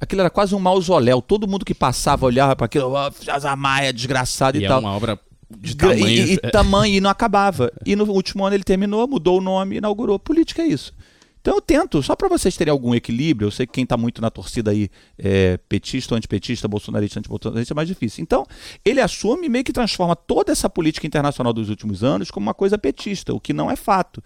Aquilo 0.00 0.22
era 0.22 0.30
quase 0.30 0.54
um 0.54 0.58
mausoléu. 0.58 1.20
Todo 1.20 1.46
mundo 1.46 1.64
que 1.64 1.74
passava 1.74 2.24
olhava 2.24 2.56
para 2.56 2.64
aquilo, 2.64 2.92
oh, 2.94 3.56
Maia, 3.56 3.92
desgraçado 3.92 4.56
e, 4.56 4.62
e 4.62 4.64
é 4.64 4.68
tal. 4.68 4.78
É 4.78 4.80
uma 4.80 4.96
obra 4.96 5.20
de 5.50 5.76
tamanho. 5.76 6.06
E, 6.06 6.32
e, 6.32 6.38
tamanho, 6.38 6.94
e 6.94 7.00
não 7.00 7.10
acabava. 7.10 7.70
E 7.84 7.94
no 7.96 8.04
último 8.04 8.44
ano 8.44 8.56
ele 8.56 8.64
terminou, 8.64 9.06
mudou 9.06 9.38
o 9.38 9.40
nome, 9.42 9.76
inaugurou. 9.76 10.18
Política 10.18 10.62
é 10.62 10.66
isso. 10.66 10.94
Então 11.40 11.54
eu 11.54 11.60
tento, 11.60 12.02
só 12.02 12.16
para 12.16 12.28
vocês 12.28 12.56
terem 12.56 12.70
algum 12.70 12.94
equilíbrio, 12.94 13.46
eu 13.46 13.50
sei 13.50 13.66
que 13.66 13.72
quem 13.72 13.84
está 13.84 13.96
muito 13.96 14.20
na 14.20 14.30
torcida 14.30 14.70
aí, 14.70 14.90
é, 15.18 15.56
petista 15.68 16.14
ou 16.14 16.16
antipetista, 16.16 16.68
bolsonarista, 16.68 17.18
antibolsonarista, 17.18 17.72
é 17.72 17.76
mais 17.76 17.88
difícil. 17.88 18.22
Então, 18.22 18.46
ele 18.84 19.00
assume 19.00 19.46
e 19.46 19.48
meio 19.48 19.64
que 19.64 19.72
transforma 19.72 20.14
toda 20.16 20.52
essa 20.52 20.68
política 20.68 21.06
internacional 21.06 21.52
dos 21.52 21.68
últimos 21.68 22.02
anos 22.02 22.30
como 22.30 22.46
uma 22.46 22.54
coisa 22.54 22.76
petista, 22.76 23.32
o 23.32 23.40
que 23.40 23.52
não 23.52 23.70
é 23.70 23.76
fato. 23.76 24.22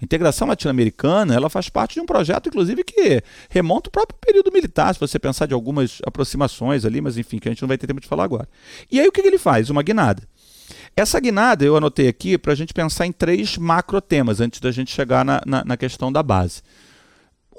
A 0.00 0.04
integração 0.04 0.46
latino-americana 0.46 1.34
ela 1.34 1.48
faz 1.48 1.70
parte 1.70 1.94
de 1.94 2.00
um 2.00 2.06
projeto, 2.06 2.48
inclusive, 2.48 2.84
que 2.84 3.22
remonta 3.48 3.88
o 3.88 3.92
próprio 3.92 4.18
período 4.20 4.52
militar, 4.52 4.92
se 4.92 5.00
você 5.00 5.18
pensar 5.18 5.46
de 5.46 5.54
algumas 5.54 6.02
aproximações 6.04 6.84
ali, 6.84 7.00
mas 7.00 7.16
enfim, 7.16 7.38
que 7.38 7.48
a 7.48 7.52
gente 7.52 7.62
não 7.62 7.68
vai 7.68 7.78
ter 7.78 7.86
tempo 7.86 8.00
de 8.00 8.06
falar 8.06 8.24
agora. 8.24 8.46
E 8.90 9.00
aí 9.00 9.08
o 9.08 9.12
que, 9.12 9.22
que 9.22 9.28
ele 9.28 9.38
faz? 9.38 9.70
Uma 9.70 9.82
guinada. 9.82 10.22
Essa 10.96 11.20
guinada 11.20 11.62
eu 11.62 11.76
anotei 11.76 12.08
aqui 12.08 12.38
para 12.38 12.52
a 12.52 12.56
gente 12.56 12.72
pensar 12.72 13.06
em 13.06 13.12
três 13.12 13.58
macro 13.58 14.00
temas 14.00 14.40
antes 14.40 14.60
da 14.60 14.72
gente 14.72 14.90
chegar 14.90 15.26
na, 15.26 15.42
na, 15.44 15.62
na 15.62 15.76
questão 15.76 16.10
da 16.10 16.22
base. 16.22 16.62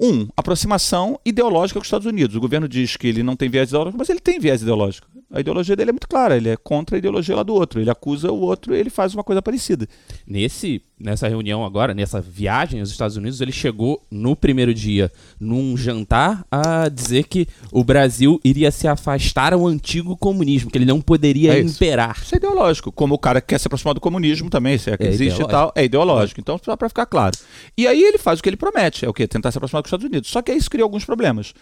Um, 0.00 0.28
aproximação 0.36 1.20
ideológica 1.24 1.78
com 1.78 1.82
os 1.82 1.86
Estados 1.86 2.06
Unidos. 2.06 2.34
O 2.34 2.40
governo 2.40 2.68
diz 2.68 2.96
que 2.96 3.06
ele 3.06 3.22
não 3.22 3.36
tem 3.36 3.48
viés 3.48 3.68
ideológico, 3.68 3.96
mas 3.96 4.08
ele 4.08 4.18
tem 4.18 4.40
viés 4.40 4.60
ideológico. 4.62 5.06
A 5.30 5.40
ideologia 5.40 5.76
dele 5.76 5.90
é 5.90 5.92
muito 5.92 6.08
clara, 6.08 6.38
ele 6.38 6.48
é 6.48 6.56
contra 6.56 6.96
a 6.96 6.98
ideologia 6.98 7.36
lá 7.36 7.42
do 7.42 7.52
outro. 7.52 7.78
Ele 7.80 7.90
acusa 7.90 8.32
o 8.32 8.40
outro 8.40 8.74
e 8.74 8.78
ele 8.78 8.88
faz 8.88 9.12
uma 9.12 9.22
coisa 9.22 9.42
parecida. 9.42 9.86
Nesse, 10.26 10.80
nessa 10.98 11.28
reunião 11.28 11.66
agora, 11.66 11.92
nessa 11.92 12.18
viagem 12.18 12.80
aos 12.80 12.88
Estados 12.90 13.16
Unidos, 13.18 13.38
ele 13.42 13.52
chegou 13.52 14.02
no 14.10 14.34
primeiro 14.34 14.72
dia, 14.72 15.12
num 15.38 15.76
jantar, 15.76 16.46
a 16.50 16.88
dizer 16.88 17.24
que 17.24 17.46
o 17.70 17.84
Brasil 17.84 18.40
iria 18.42 18.70
se 18.70 18.88
afastar 18.88 19.52
ao 19.52 19.66
antigo 19.66 20.16
comunismo, 20.16 20.70
que 20.70 20.78
ele 20.78 20.86
não 20.86 20.98
poderia 20.98 21.52
É 21.54 21.60
isso. 21.60 21.76
imperar. 21.76 22.16
Isso 22.22 22.34
é 22.34 22.38
ideológico. 22.38 22.90
Como 22.90 23.14
o 23.14 23.18
cara 23.18 23.42
quer 23.42 23.58
se 23.60 23.68
aproximar 23.68 23.92
do 23.92 24.00
comunismo 24.00 24.48
também, 24.48 24.78
se 24.78 24.90
é 24.90 24.96
que 24.96 25.04
É 25.04 25.08
existe 25.08 25.42
e 25.42 25.46
tal, 25.46 25.70
é 25.74 25.84
ideológico. 25.84 26.40
Então, 26.40 26.58
só 26.64 26.74
pra 26.74 26.88
ficar 26.88 27.04
claro. 27.04 27.36
E 27.76 27.86
aí 27.86 28.02
ele 28.02 28.16
faz 28.16 28.40
o 28.40 28.42
que 28.42 28.48
ele 28.48 28.56
promete, 28.56 29.04
é 29.04 29.08
o 29.10 29.12
quê? 29.12 29.28
Tentar 29.28 29.52
se 29.52 29.58
aproximar 29.58 29.82
dos 29.82 29.88
Estados 29.88 30.06
Unidos. 30.06 30.30
Só 30.30 30.40
que 30.40 30.52
aí 30.52 30.56
isso 30.56 30.70
cria 30.70 30.84
alguns 30.84 31.04
problemas. 31.04 31.52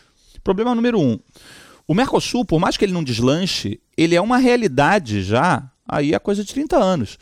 Problema 0.44 0.72
número 0.72 1.00
um. 1.00 1.18
O 1.86 1.94
Mercosul, 1.94 2.44
por 2.44 2.58
mais 2.58 2.76
que 2.76 2.84
ele 2.84 2.92
não 2.92 3.04
deslanche, 3.04 3.80
ele 3.96 4.14
é 4.14 4.20
uma 4.20 4.38
realidade 4.38 5.22
já 5.22 5.70
aí 5.88 6.14
há 6.14 6.20
coisa 6.20 6.44
de 6.44 6.52
30 6.52 6.76
anos. 6.76 7.18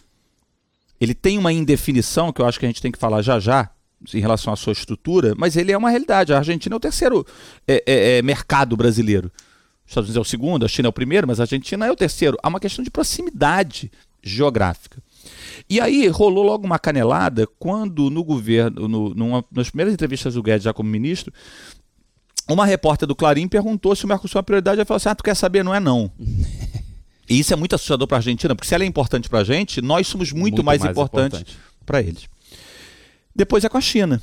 Ele 1.00 1.14
tem 1.14 1.37
uma 1.37 1.52
indefinição, 1.52 2.33
que 2.33 2.40
eu 2.40 2.47
acho 2.47 2.59
que 2.59 2.64
a 2.64 2.68
gente 2.68 2.80
tem 2.80 2.90
que 2.90 2.99
falar 2.99 3.21
já 3.21 3.38
já, 3.38 3.71
em 4.12 4.21
relação 4.21 4.52
à 4.52 4.56
sua 4.56 4.73
estrutura, 4.73 5.35
mas 5.37 5.56
ele 5.56 5.73
é 5.73 5.76
uma 5.76 5.90
realidade. 5.90 6.33
A 6.33 6.38
Argentina 6.38 6.75
é 6.75 6.76
o 6.76 6.80
terceiro 6.80 7.26
é, 7.66 7.83
é, 7.87 8.18
é, 8.18 8.23
mercado 8.23 8.76
brasileiro. 8.76 9.30
Os 9.85 9.90
Estados 9.90 10.09
Unidos 10.09 10.16
é 10.16 10.21
o 10.21 10.30
segundo, 10.30 10.64
a 10.64 10.68
China 10.68 10.88
é 10.88 10.90
o 10.90 10.92
primeiro, 10.92 11.26
mas 11.26 11.40
a 11.40 11.44
Argentina 11.44 11.87
é 11.87 11.90
o 11.90 11.97
terceiro. 11.97 12.37
Há 12.42 12.49
uma 12.49 12.61
questão 12.61 12.83
de 12.83 12.90
proximidade 12.90 13.90
geográfica. 14.23 15.02
E 15.68 15.80
aí 15.80 16.06
rolou 16.09 16.44
logo 16.44 16.66
uma 16.66 16.78
canelada 16.78 17.47
quando 17.59 18.11
no 18.11 18.25
governo, 18.25 18.88
no, 18.88 19.14
numa, 19.14 19.44
nas 19.50 19.68
primeiras 19.68 19.94
entrevistas 19.94 20.35
do 20.35 20.42
Guedes 20.42 20.64
já 20.64 20.73
como 20.73 20.88
ministro, 20.88 21.33
uma 22.48 22.66
repórter 22.66 23.06
do 23.06 23.14
Clarim 23.14 23.48
perguntou 23.48 23.96
se 23.96 24.04
o 24.04 24.08
Mercosul 24.08 24.38
é 24.38 24.40
uma 24.40 24.44
prioridade. 24.44 24.78
Ela 24.78 24.84
falou 24.84 24.96
assim: 24.96 25.08
Ah, 25.08 25.14
tu 25.14 25.24
quer 25.24 25.34
saber? 25.34 25.62
Não 25.64 25.74
é 25.74 25.80
não. 25.80 26.10
E 27.28 27.38
isso 27.38 27.52
é 27.52 27.56
muito 27.56 27.74
assustador 27.74 28.06
para 28.06 28.18
a 28.18 28.20
Argentina, 28.20 28.54
porque 28.54 28.68
se 28.68 28.74
ela 28.74 28.84
é 28.84 28.86
importante 28.86 29.28
para 29.28 29.38
a 29.38 29.44
gente, 29.44 29.80
nós 29.80 30.06
somos 30.06 30.30
muito, 30.30 30.62
mais, 30.62 30.84
importantes 30.84 31.40
importante. 31.40 31.58
para 31.86 32.00
eles. 32.00 32.28
Depois 33.34 33.64
é 33.64 33.68
com 33.70 33.78
a 33.78 33.80
China, 33.80 34.20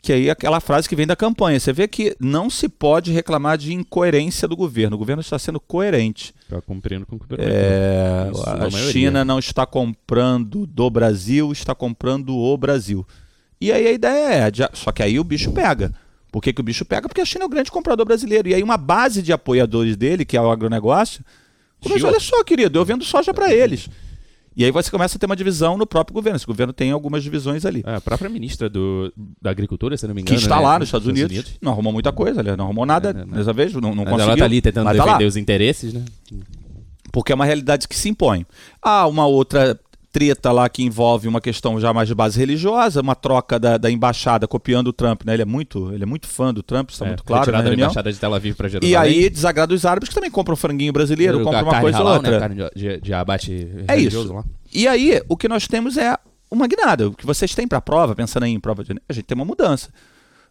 que 0.00 0.12
aí 0.12 0.28
é 0.28 0.30
aquela 0.30 0.60
frase 0.60 0.88
que 0.88 0.96
vem 0.96 1.06
da 1.06 1.16
campanha. 1.16 1.58
Você 1.58 1.72
vê 1.72 1.86
que 1.86 2.16
não 2.20 2.48
se 2.48 2.68
pode 2.68 3.12
reclamar 3.12 3.58
de 3.58 3.74
incoerência 3.74 4.48
do 4.48 4.56
governo. 4.56 4.94
O 4.94 4.98
governo 4.98 5.20
está 5.20 5.38
sendo 5.38 5.60
coerente. 5.60 6.32
Tá 6.48 6.60
cumprindo 6.60 7.04
com 7.04 7.16
o 7.16 7.18
que 7.18 7.26
É, 7.36 8.30
Isso, 8.32 8.48
a. 8.48 8.70
China 8.70 9.24
não 9.24 9.38
está 9.38 9.66
comprando 9.66 10.66
do 10.66 10.88
Brasil, 10.88 11.52
está 11.52 11.74
comprando 11.74 12.34
o 12.34 12.56
Brasil. 12.56 13.06
E 13.60 13.70
aí 13.70 13.86
a 13.86 13.92
ideia 13.92 14.48
é, 14.48 14.50
só 14.72 14.90
que 14.90 15.02
aí 15.02 15.18
o 15.18 15.24
bicho 15.24 15.52
pega. 15.52 15.92
Por 16.30 16.40
que, 16.42 16.52
que 16.52 16.60
o 16.60 16.64
bicho 16.64 16.84
pega? 16.84 17.08
Porque 17.08 17.20
a 17.20 17.24
China 17.24 17.44
é 17.44 17.46
o 17.46 17.50
grande 17.50 17.70
comprador 17.70 18.06
brasileiro. 18.06 18.48
E 18.48 18.54
aí 18.54 18.62
uma 18.62 18.76
base 18.76 19.20
de 19.22 19.32
apoiadores 19.32 19.96
dele, 19.96 20.24
que 20.24 20.36
é 20.36 20.40
o 20.40 20.50
agronegócio, 20.50 21.24
começou, 21.80 21.98
Chila. 21.98 22.10
olha 22.10 22.20
só, 22.20 22.44
querido, 22.44 22.78
eu 22.78 22.84
vendo 22.84 23.04
soja 23.04 23.34
para 23.34 23.52
eles. 23.52 23.88
E 24.56 24.64
aí 24.64 24.70
você 24.70 24.90
começa 24.90 25.16
a 25.16 25.18
ter 25.18 25.26
uma 25.26 25.36
divisão 25.36 25.78
no 25.78 25.86
próprio 25.86 26.12
governo. 26.12 26.36
Esse 26.36 26.46
governo 26.46 26.72
tem 26.72 26.90
algumas 26.90 27.22
divisões 27.22 27.64
ali. 27.64 27.82
É, 27.86 27.94
a 27.96 28.00
própria 28.00 28.28
ministra 28.28 28.68
do, 28.68 29.12
da 29.40 29.50
Agricultura, 29.50 29.96
se 29.96 30.06
não 30.06 30.14
me 30.14 30.22
Que 30.22 30.32
engano. 30.32 30.42
está 30.42 30.56
né, 30.56 30.62
lá 30.62 30.78
nos 30.78 30.88
Estados 30.88 31.06
Unidos, 31.06 31.56
não 31.62 31.72
arrumou 31.72 31.92
muita 31.92 32.12
coisa, 32.12 32.42
não 32.56 32.64
arrumou 32.64 32.84
nada 32.84 33.10
É, 33.10 33.12
né, 33.12 33.24
né. 33.24 33.38
dessa 33.38 33.52
vez, 33.52 33.72
não, 33.72 33.80
não 33.80 33.96
Mas 33.96 34.04
conseguiu. 34.04 34.24
ela 34.28 34.36
tá 34.36 34.44
ali 34.44 34.60
tentando 34.60 34.86
tá 34.86 34.92
defender 34.92 35.24
os 35.24 35.36
interesses, 35.36 35.92
né? 35.92 36.04
porque 37.12 37.32
é 37.32 37.34
uma 37.34 37.44
realidade 37.44 37.88
que 37.88 37.96
se 37.96 38.08
impõe. 38.08 38.46
Há 38.82 39.06
uma 39.06 39.26
outra 39.26 39.78
treta 40.12 40.50
lá 40.50 40.68
que 40.68 40.82
envolve 40.82 41.28
uma 41.28 41.40
questão 41.40 41.78
já 41.80 41.92
mais 41.92 42.08
de 42.08 42.14
base 42.14 42.38
religiosa, 42.38 43.00
uma 43.00 43.14
troca 43.14 43.58
da, 43.58 43.78
da 43.78 43.90
embaixada 43.90 44.48
copiando 44.48 44.88
o 44.88 44.92
Trump, 44.92 45.22
né? 45.24 45.34
Ele 45.34 45.42
é 45.42 45.44
muito, 45.44 45.92
ele 45.92 46.02
é 46.02 46.06
muito 46.06 46.26
fã 46.26 46.52
do 46.52 46.62
Trump, 46.62 46.90
está 46.90 47.04
É, 47.04 47.08
muito 47.08 47.22
claro 47.24 47.40
retirada 47.42 47.62
da 47.64 47.68
reunião. 47.70 47.86
embaixada 47.86 48.12
de 48.12 48.18
Tel 48.18 48.34
Aviv 48.34 48.54
para 48.56 48.68
Jerusalém. 48.68 48.92
E 48.92 48.96
aí 48.96 49.30
desagrada 49.30 49.72
os 49.72 49.84
árabes 49.84 50.08
que 50.08 50.14
também 50.14 50.30
compram 50.30 50.56
franguinho 50.56 50.92
brasileiro, 50.92 51.40
A 51.40 51.44
compram 51.44 51.62
uma 51.62 51.80
coisa 51.80 51.98
ou 51.98 52.04
halal, 52.04 52.16
outra. 52.16 52.30
Né? 52.32 52.38
Carne 52.40 52.56
de, 52.56 52.70
de, 52.74 53.00
de 53.00 53.14
abate 53.14 53.68
É 53.86 53.94
religioso 53.94 54.26
isso. 54.26 54.34
lá. 54.34 54.44
E 54.72 54.86
aí, 54.88 55.22
o 55.28 55.36
que 55.36 55.48
nós 55.48 55.66
temos 55.68 55.96
é 55.96 56.16
uma 56.50 56.66
guinada. 56.66 57.08
O 57.08 57.14
que 57.14 57.24
vocês 57.26 57.54
têm 57.54 57.66
para 57.68 57.78
a 57.78 57.82
prova, 57.82 58.14
pensando 58.14 58.42
aí 58.44 58.52
em 58.52 58.60
prova 58.60 58.82
de. 58.84 58.92
A 59.08 59.12
gente 59.12 59.24
tem 59.24 59.34
uma 59.36 59.44
mudança. 59.44 59.90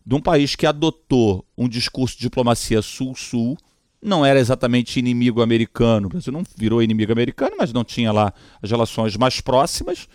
De 0.06 0.16
um 0.16 0.22
país 0.22 0.56
que 0.56 0.66
adotou 0.66 1.46
um 1.58 1.68
discurso 1.68 2.16
de 2.16 2.22
diplomacia 2.22 2.82
sul-sul, 2.82 3.58
não 4.02 4.26
era 4.26 4.40
exatamente 4.40 5.00
inimigo 5.00 5.42
americano. 5.42 6.08
O 6.08 6.10
Brasil 6.10 6.32
não 6.32 6.44
virou 6.56 6.82
inimigo 6.82 7.12
americano, 7.12 7.56
mas 7.58 7.74
não 7.74 7.84
tinha 7.84 8.12
lá 8.12 8.34
as 8.62 8.70
relações 8.70 9.16
mais 9.18 9.42
próximas, 9.42 10.08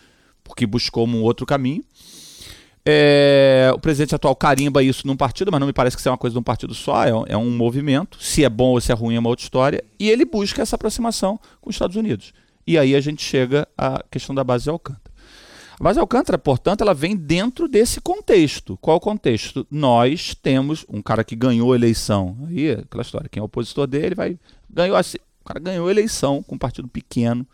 porque 0.43 0.67
buscou 0.67 1.07
um 1.07 1.23
outro 1.23 1.45
caminho. 1.45 1.85
É, 2.87 3.73
o 3.75 3.79
presidente 3.79 4.15
atual 4.15 4.37
carimba 4.37 4.83
isso 4.83 5.07
num 5.07 5.17
partido, 5.17 5.51
mas 5.51 5.59
não 5.59 5.67
me 5.67 5.73
parece 5.73 5.97
que 5.97 6.03
seja 6.03 6.11
uma 6.11 6.19
coisa 6.19 6.35
de 6.35 6.39
um 6.39 6.43
partido 6.43 6.75
só, 6.75 7.05
é 7.05 7.15
um, 7.15 7.25
é 7.29 7.37
um 7.37 7.51
movimento. 7.51 8.19
Se 8.21 8.45
é 8.45 8.49
bom 8.49 8.73
ou 8.73 8.81
se 8.81 8.93
é 8.93 8.95
ruim 8.95 9.15
é 9.15 9.19
uma 9.19 9.31
outra 9.31 9.43
história. 9.43 9.83
E 9.99 10.11
ele 10.11 10.25
busca 10.25 10.61
essa 10.61 10.77
aproximação 10.77 11.41
com 11.61 11.71
os 11.71 11.77
Estados 11.77 11.97
Unidos. 11.97 12.33
E 12.67 12.79
aí 12.79 12.95
a 12.95 13.01
gente 13.01 13.23
chega 13.23 13.67
à 13.77 14.03
questão 14.11 14.35
da 14.35 14.45
base 14.45 14.65
de 14.65 14.71
Alcântara. 14.71 15.14
De 15.81 15.99
Alcântara, 15.99 16.39
portanto, 16.39 16.81
ela 16.83 16.95
vem 16.95 17.17
dentro 17.17 17.69
desse 17.69 18.01
contexto. 18.01 18.79
Qual 18.81 18.97
o 18.97 19.01
contexto? 19.01 19.67
Nós 19.71 20.35
temos 20.41 20.85
um 20.89 21.03
cara 21.03 21.25
que 21.25 21.35
ganhou 21.35 21.73
a 21.73 21.77
eleição. 21.77 22.37
Aí, 22.49 22.71
aquela 22.71 23.03
história, 23.03 23.29
quem 23.29 23.41
é 23.41 23.45
opositor 23.45 23.87
dele 23.87 24.15
vai. 24.15 24.39
Ganhou 24.71 24.97
assim. 24.97 25.19
O 25.41 25.45
cara 25.45 25.61
ganhou 25.61 25.89
a 25.89 25.91
eleição 25.91 26.43
com 26.43 26.55
um 26.55 26.59
partido 26.59 26.89
pequeno. 26.89 27.47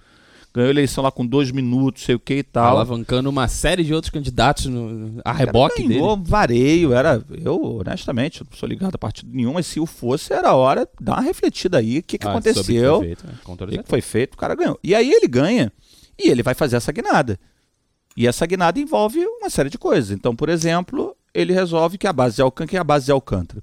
Ganhou 0.52 0.66
a 0.68 0.70
eleição 0.70 1.04
lá 1.04 1.12
com 1.12 1.24
dois 1.24 1.52
minutos, 1.52 2.02
sei 2.02 2.14
o 2.16 2.18
que 2.20 2.34
e 2.38 2.42
tal. 2.42 2.70
Alavancando 2.70 3.30
uma 3.30 3.46
série 3.46 3.84
de 3.84 3.94
outros 3.94 4.10
candidatos 4.10 4.66
no, 4.66 5.20
a 5.24 5.32
reboque 5.32 5.86
ganhou 5.86 6.16
dele. 6.16 6.28
vareio, 6.28 6.92
era. 6.92 7.24
Eu, 7.42 7.78
honestamente, 7.78 8.42
não 8.42 8.56
sou 8.58 8.68
ligado 8.68 8.96
a 8.96 8.98
partido 8.98 9.30
nenhum, 9.32 9.52
mas 9.54 9.66
se 9.66 9.78
o 9.78 9.86
fosse, 9.86 10.32
era 10.32 10.54
hora 10.54 10.84
de 10.84 11.04
dar 11.04 11.12
uma 11.14 11.22
refletida 11.22 11.78
aí. 11.78 11.98
O 11.98 12.02
que, 12.02 12.18
que 12.18 12.26
Ah, 12.26 12.32
sobre 12.32 12.50
o 12.50 12.52
que 12.52 12.58
aconteceu? 12.58 12.96
foi 12.96 13.06
feito, 13.06 13.26
né? 13.26 13.32
O 13.44 13.82
que 13.84 13.88
foi 13.88 14.00
feito, 14.00 14.34
o 14.34 14.36
cara 14.36 14.54
ganhou. 14.56 14.78
E 14.82 14.92
aí 14.92 15.10
ele 15.12 15.28
ganha 15.28 15.72
e 16.18 16.28
ele 16.28 16.42
vai 16.42 16.54
fazer 16.54 16.76
essa 16.76 16.90
guinada. 16.90 17.38
E 18.20 18.26
essa 18.26 18.44
guinada 18.44 18.78
envolve 18.78 19.24
uma 19.24 19.48
série 19.48 19.70
de 19.70 19.78
coisas. 19.78 20.10
Então, 20.10 20.36
por 20.36 20.50
exemplo, 20.50 21.16
ele 21.32 21.54
resolve 21.54 21.96
que 21.96 22.06
a 22.06 22.12
base 22.12 22.36
de 22.36 22.42
Alcântara, 22.42 22.76
é 22.76 22.80
a 22.80 22.84
base 22.84 23.06
de 23.06 23.12
Alcântara. 23.12 23.62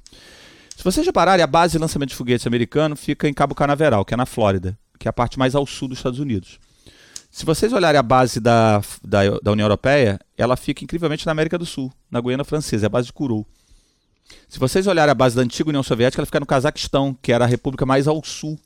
Se 0.76 0.84
vocês 0.84 1.06
repararem, 1.06 1.44
a 1.44 1.48
base 1.48 1.74
de 1.74 1.78
lançamento 1.78 2.10
de 2.10 2.16
foguetes 2.16 2.48
americano 2.48 2.96
fica 2.96 3.30
em 3.30 3.34
Cabo 3.36 3.54
Canaveral, 3.54 4.04
que 4.04 4.16
é 4.16 4.18
na 4.18 4.26
Flórida, 4.26 4.76
que 4.98 5.08
é 5.08 5.12
a 5.12 5.14
parte 5.14 5.38
mais 5.38 5.54
ao 5.54 5.64
sul 5.68 5.90
dos 5.90 6.00
Estados 6.00 6.18
Unidos. 6.18 6.58
Se 7.30 7.46
vocês 7.46 7.72
olharem 7.72 8.00
a 8.00 8.02
base 8.02 8.40
da, 8.40 8.82
da, 9.04 9.38
da 9.44 9.52
União 9.52 9.66
Europeia, 9.66 10.20
ela 10.36 10.58
fica 10.58 10.84
incrivelmente 10.84 11.24
na 11.28 11.34
América 11.34 11.60
do 11.60 11.66
Sul, 11.66 11.94
na 12.10 12.20
Guiana 12.20 12.44
Francesa, 12.44 12.84
é 12.84 12.88
a 12.88 12.90
base 12.90 13.06
de 13.06 13.14
Kourou. 13.14 13.46
Se 14.50 14.58
vocês 14.58 14.88
olharem 14.88 15.12
a 15.12 15.16
base 15.16 15.36
da 15.36 15.44
antiga 15.44 15.70
União 15.70 15.84
Soviética, 15.84 16.20
ela 16.20 16.26
fica 16.26 16.40
no 16.40 16.48
Cazaquistão, 16.48 17.16
que 17.22 17.32
era 17.32 17.46
a 17.46 17.48
república 17.48 17.86
mais 17.86 18.08
ao 18.08 18.24
sul. 18.24 18.60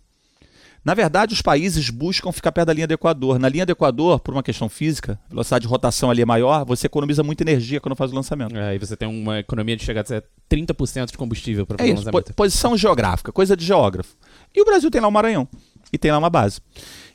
Na 0.83 0.95
verdade, 0.95 1.33
os 1.33 1.41
países 1.43 1.91
buscam 1.91 2.31
ficar 2.31 2.51
perto 2.51 2.67
da 2.67 2.73
linha 2.73 2.87
do 2.87 2.93
Equador. 2.93 3.37
Na 3.37 3.47
linha 3.47 3.65
do 3.67 3.71
Equador, 3.71 4.19
por 4.19 4.33
uma 4.33 4.41
questão 4.41 4.67
física, 4.67 5.19
a 5.27 5.29
velocidade 5.29 5.61
de 5.63 5.67
rotação 5.67 6.09
ali 6.09 6.23
é 6.23 6.25
maior, 6.25 6.65
você 6.65 6.87
economiza 6.87 7.21
muita 7.21 7.43
energia 7.43 7.79
quando 7.79 7.95
faz 7.95 8.11
o 8.11 8.15
lançamento. 8.15 8.55
É, 8.57 8.69
Aí 8.69 8.79
você 8.79 8.97
tem 8.97 9.07
uma 9.07 9.39
economia 9.39 9.77
de 9.77 9.83
chegar 9.85 10.01
a 10.01 10.05
ser 10.05 10.23
30% 10.49 11.11
de 11.11 11.17
combustível 11.19 11.67
para 11.67 11.75
É 11.75 11.77
fazer 11.79 11.91
o 11.91 11.93
isso, 11.93 12.03
po- 12.05 12.17
lançamento. 12.17 12.33
posição 12.35 12.75
geográfica, 12.75 13.31
coisa 13.31 13.55
de 13.55 13.63
geógrafo. 13.63 14.15
E 14.55 14.59
o 14.61 14.65
Brasil 14.65 14.89
tem 14.89 14.99
lá 14.99 15.07
o 15.07 15.11
Maranhão, 15.11 15.47
e 15.93 15.99
tem 15.99 16.11
lá 16.11 16.17
uma 16.17 16.31
base. 16.31 16.59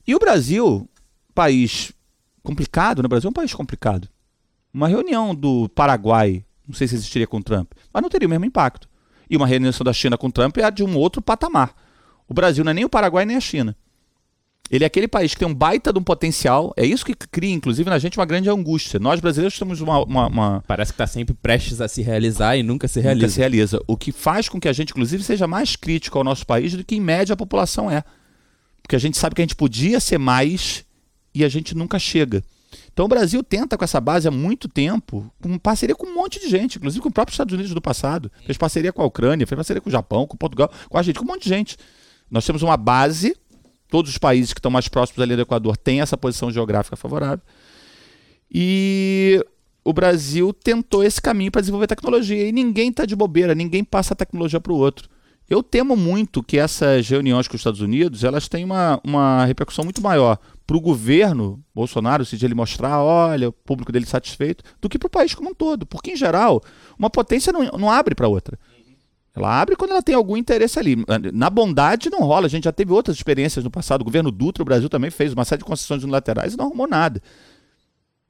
E 0.06 0.14
o 0.14 0.18
Brasil, 0.20 0.88
país 1.34 1.92
complicado, 2.44 3.02
né? 3.02 3.06
O 3.06 3.08
Brasil 3.08 3.26
é 3.26 3.30
um 3.30 3.34
país 3.34 3.52
complicado. 3.52 4.08
Uma 4.72 4.86
reunião 4.86 5.34
do 5.34 5.68
Paraguai, 5.70 6.44
não 6.68 6.74
sei 6.74 6.86
se 6.86 6.94
existiria 6.94 7.26
com 7.26 7.38
o 7.38 7.42
Trump, 7.42 7.72
mas 7.92 8.00
não 8.00 8.08
teria 8.10 8.28
o 8.28 8.30
mesmo 8.30 8.44
impacto. 8.44 8.88
E 9.28 9.36
uma 9.36 9.46
reunião 9.46 9.72
da 9.84 9.92
China 9.92 10.16
com 10.16 10.28
o 10.28 10.32
Trump 10.32 10.56
é 10.58 10.62
a 10.64 10.70
de 10.70 10.84
um 10.84 10.96
outro 10.96 11.20
patamar. 11.20 11.74
O 12.28 12.34
Brasil 12.34 12.64
não 12.64 12.70
é 12.70 12.74
nem 12.74 12.84
o 12.84 12.88
Paraguai 12.88 13.24
nem 13.24 13.36
a 13.36 13.40
China. 13.40 13.76
Ele 14.68 14.82
é 14.82 14.86
aquele 14.88 15.06
país 15.06 15.32
que 15.32 15.38
tem 15.38 15.46
um 15.46 15.54
baita 15.54 15.92
de 15.92 15.98
um 15.98 16.02
potencial. 16.02 16.74
É 16.76 16.84
isso 16.84 17.04
que 17.06 17.14
cria, 17.14 17.52
inclusive, 17.54 17.88
na 17.88 18.00
gente 18.00 18.18
uma 18.18 18.26
grande 18.26 18.50
angústia. 18.50 18.98
Nós 18.98 19.20
brasileiros 19.20 19.56
temos 19.56 19.80
uma- 19.80 20.02
uma- 20.02 20.26
uma, 20.26 20.64
Parece 20.66 20.90
que 20.92 20.94
está 20.94 21.06
sempre 21.06 21.34
prestes 21.40 21.80
a 21.80 21.86
se 21.86 22.02
realizar 22.02 22.56
e 22.56 22.64
nunca 22.64 22.88
se 22.88 22.98
Nunca 22.98 23.08
realiza. 23.10 23.28
se 23.28 23.38
realiza. 23.38 23.80
O 23.86 23.96
que 23.96 24.10
faz 24.10 24.48
com 24.48 24.58
que 24.58 24.66
a 24.68 24.72
gente, 24.72 24.90
inclusive, 24.90 25.22
seja 25.22 25.46
mais 25.46 25.76
crítico 25.76 26.18
ao 26.18 26.24
nosso 26.24 26.44
país 26.44 26.72
do 26.74 26.82
que, 26.84 26.96
em 26.96 27.00
média, 27.00 27.34
a 27.34 27.36
população 27.36 27.88
é. 27.88 28.02
Porque 28.82 28.96
a 28.96 28.98
gente 28.98 29.16
sabe 29.16 29.36
que 29.36 29.40
a 29.42 29.44
gente 29.44 29.54
podia 29.54 30.00
ser 30.00 30.18
mais 30.18 30.84
e 31.32 31.44
a 31.44 31.48
gente 31.48 31.72
nunca 31.76 31.96
chega. 31.96 32.42
Então 32.92 33.04
o 33.04 33.08
Brasil 33.08 33.44
tenta 33.44 33.78
com 33.78 33.84
essa 33.84 34.00
base 34.00 34.26
há 34.26 34.30
muito 34.32 34.68
tempo, 34.68 35.30
com 35.40 35.56
parceria 35.58 35.94
com 35.94 36.06
um 36.08 36.14
monte 36.14 36.40
de 36.40 36.48
gente, 36.48 36.76
inclusive 36.78 37.00
com 37.00 37.08
os 37.08 37.14
próprios 37.14 37.34
Estados 37.34 37.54
Unidos 37.54 37.72
do 37.72 37.80
passado. 37.80 38.32
Fez 38.44 38.58
parceria 38.58 38.92
com 38.92 39.00
a 39.00 39.04
Ucrânia, 39.06 39.46
fez 39.46 39.56
parceria 39.56 39.80
com 39.80 39.88
o 39.88 39.92
Japão, 39.92 40.26
com 40.26 40.36
Portugal, 40.36 40.68
com 40.88 40.98
a 40.98 41.02
gente, 41.02 41.18
com 41.20 41.24
um 41.24 41.28
monte 41.28 41.44
de 41.44 41.50
gente. 41.50 41.76
Nós 42.30 42.44
temos 42.44 42.62
uma 42.62 42.76
base, 42.76 43.36
todos 43.88 44.10
os 44.10 44.18
países 44.18 44.52
que 44.52 44.58
estão 44.58 44.70
mais 44.70 44.88
próximos 44.88 45.24
linha 45.24 45.36
do 45.36 45.42
Equador 45.42 45.76
têm 45.76 46.00
essa 46.00 46.16
posição 46.16 46.50
geográfica 46.50 46.96
favorável. 46.96 47.44
E 48.50 49.44
o 49.84 49.92
Brasil 49.92 50.52
tentou 50.52 51.04
esse 51.04 51.22
caminho 51.22 51.50
para 51.50 51.60
desenvolver 51.60 51.86
tecnologia. 51.86 52.48
E 52.48 52.52
ninguém 52.52 52.90
está 52.90 53.04
de 53.06 53.14
bobeira, 53.14 53.54
ninguém 53.54 53.84
passa 53.84 54.14
a 54.14 54.16
tecnologia 54.16 54.60
para 54.60 54.72
o 54.72 54.76
outro. 54.76 55.08
Eu 55.48 55.62
temo 55.62 55.96
muito 55.96 56.42
que 56.42 56.58
essas 56.58 57.08
reuniões 57.08 57.46
com 57.46 57.54
os 57.54 57.60
Estados 57.60 57.80
Unidos 57.80 58.24
elas 58.24 58.48
tenham 58.48 58.66
uma, 58.66 59.00
uma 59.04 59.44
repercussão 59.44 59.84
muito 59.84 60.02
maior 60.02 60.38
para 60.66 60.76
o 60.76 60.80
governo 60.80 61.62
Bolsonaro, 61.72 62.24
se 62.24 62.44
ele 62.44 62.54
mostrar, 62.54 63.00
olha, 63.00 63.50
o 63.50 63.52
público 63.52 63.92
dele 63.92 64.06
satisfeito, 64.06 64.64
do 64.80 64.88
que 64.88 64.98
para 64.98 65.06
o 65.06 65.10
país 65.10 65.32
como 65.32 65.50
um 65.50 65.54
todo. 65.54 65.86
Porque, 65.86 66.10
em 66.10 66.16
geral, 66.16 66.60
uma 66.98 67.08
potência 67.08 67.52
não, 67.52 67.62
não 67.78 67.88
abre 67.88 68.16
para 68.16 68.26
outra. 68.26 68.58
Ela 69.36 69.60
abre 69.60 69.76
quando 69.76 69.90
ela 69.90 70.02
tem 70.02 70.14
algum 70.14 70.34
interesse 70.34 70.78
ali. 70.78 70.96
Na 71.32 71.50
bondade 71.50 72.08
não 72.08 72.20
rola. 72.20 72.46
A 72.46 72.48
gente 72.48 72.64
já 72.64 72.72
teve 72.72 72.90
outras 72.90 73.16
experiências 73.16 73.62
no 73.62 73.70
passado. 73.70 74.00
O 74.00 74.04
governo 74.04 74.30
Dutra, 74.30 74.62
o 74.62 74.64
Brasil 74.64 74.88
também 74.88 75.10
fez 75.10 75.34
uma 75.34 75.44
série 75.44 75.58
de 75.58 75.64
concessões 75.66 76.02
unilaterais 76.02 76.54
e 76.54 76.56
não 76.56 76.64
arrumou 76.64 76.88
nada. 76.88 77.22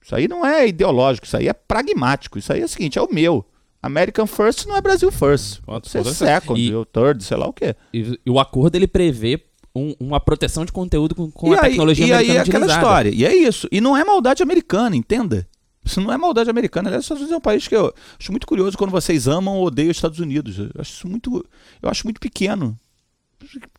Isso 0.02 0.14
aí 0.16 0.26
não 0.26 0.44
é 0.44 0.66
ideológico, 0.66 1.26
isso 1.26 1.36
aí 1.36 1.46
é 1.46 1.52
pragmático. 1.52 2.38
Isso 2.38 2.52
aí 2.52 2.60
é 2.60 2.64
o 2.64 2.68
seguinte, 2.68 2.98
é 2.98 3.02
o 3.02 3.12
meu. 3.12 3.44
American 3.80 4.26
First 4.26 4.66
não 4.66 4.76
é 4.76 4.80
Brasil 4.80 5.12
First. 5.12 5.60
Pode 5.62 5.88
ser 5.88 6.04
second, 6.04 6.60
e, 6.60 6.72
third, 6.86 7.22
sei 7.22 7.36
lá 7.36 7.46
o 7.46 7.52
quê. 7.52 7.76
E, 7.94 8.18
e 8.26 8.30
o 8.30 8.40
acordo 8.40 8.74
ele 8.74 8.88
prevê 8.88 9.44
um, 9.72 9.94
uma 10.00 10.18
proteção 10.18 10.64
de 10.64 10.72
conteúdo 10.72 11.14
com, 11.14 11.30
com 11.30 11.52
a 11.52 11.62
aí, 11.62 11.70
tecnologia 11.70 12.06
e 12.06 12.12
americana. 12.12 12.26
E 12.26 12.30
aí 12.32 12.36
é 12.36 12.40
aquela 12.40 12.66
história. 12.66 13.10
E 13.14 13.24
é 13.24 13.34
isso. 13.34 13.68
E 13.70 13.80
não 13.80 13.96
é 13.96 14.04
maldade 14.04 14.42
americana, 14.42 14.96
entenda. 14.96 15.46
Isso 15.86 16.00
não 16.00 16.12
é 16.12 16.18
maldade 16.18 16.50
americana. 16.50 16.88
Aliás, 16.88 17.02
os 17.02 17.06
Estados 17.06 17.20
Unidos 17.22 17.34
é 17.34 17.38
um 17.38 17.40
país 17.40 17.68
que 17.68 17.76
eu 17.76 17.94
acho 18.18 18.32
muito 18.32 18.46
curioso 18.46 18.76
quando 18.76 18.90
vocês 18.90 19.28
amam 19.28 19.54
ou 19.54 19.66
odeiam 19.66 19.90
os 19.90 19.96
Estados 19.96 20.18
Unidos. 20.18 20.58
Eu 20.58 20.70
acho 20.80 20.92
isso 20.92 21.08
muito, 21.08 21.46
eu 21.80 21.88
acho 21.88 22.04
muito 22.04 22.20
pequeno. 22.20 22.76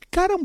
Cara, 0.10 0.36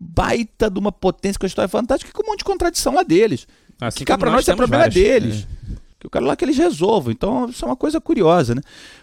baita 0.00 0.70
de 0.70 0.78
uma 0.78 0.90
potência 0.90 1.38
com 1.38 1.44
a 1.44 1.48
história 1.48 1.68
fantástica 1.68 2.10
com 2.10 2.22
um 2.22 2.30
monte 2.30 2.38
de 2.38 2.44
contradição 2.44 2.94
lá 2.94 3.02
deles. 3.02 3.46
Assim 3.78 3.98
que 3.98 4.04
cá 4.06 4.16
para 4.16 4.30
nós, 4.30 4.46
nós 4.46 4.48
é 4.48 4.56
problema 4.56 4.84
vários. 4.84 4.94
deles. 4.94 5.46
É. 5.70 5.74
Que 6.00 6.06
eu 6.06 6.10
quero 6.10 6.24
lá 6.24 6.34
que 6.34 6.44
eles 6.44 6.56
resolvam. 6.56 7.12
Então, 7.12 7.50
isso 7.50 7.62
é 7.64 7.68
uma 7.68 7.76
coisa 7.76 8.00
curiosa, 8.00 8.54
né? 8.54 8.62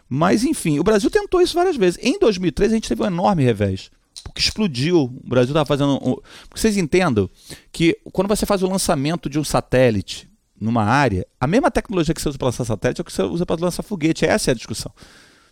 Mas, 0.10 0.44
enfim, 0.44 0.80
o 0.80 0.84
Brasil 0.84 1.10
tentou 1.12 1.40
isso 1.40 1.54
várias 1.54 1.76
vezes. 1.76 2.00
Em 2.02 2.18
2013, 2.18 2.74
a 2.74 2.78
gente 2.78 2.90
teve 2.90 3.04
um 3.04 3.06
enorme 3.06 3.44
revés. 3.44 3.92
Porque 4.24 4.40
explodiu. 4.40 5.04
O 5.04 5.30
Brasil 5.30 5.52
estava 5.52 5.66
fazendo. 5.66 5.96
Um... 5.98 6.16
Porque 6.50 6.60
vocês 6.60 6.78
entendam 6.78 7.30
que 7.72 7.96
quando 8.12 8.28
você 8.28 8.46
faz 8.46 8.64
o 8.64 8.68
lançamento 8.68 9.30
de 9.30 9.38
um 9.38 9.44
satélite 9.44 10.31
numa 10.62 10.84
área, 10.84 11.26
a 11.40 11.48
mesma 11.48 11.72
tecnologia 11.72 12.14
que 12.14 12.22
você 12.22 12.30
usa 12.30 12.38
para 12.38 12.46
lançar 12.46 12.64
satélite 12.64 13.02
é 13.02 13.04
o 13.04 13.06
que 13.06 13.12
você 13.12 13.24
usa 13.24 13.46
para 13.48 13.60
lançar 13.60 13.82
foguete. 13.82 14.26
Essa 14.26 14.52
é 14.52 14.54
a 14.54 14.56
discussão. 14.56 14.92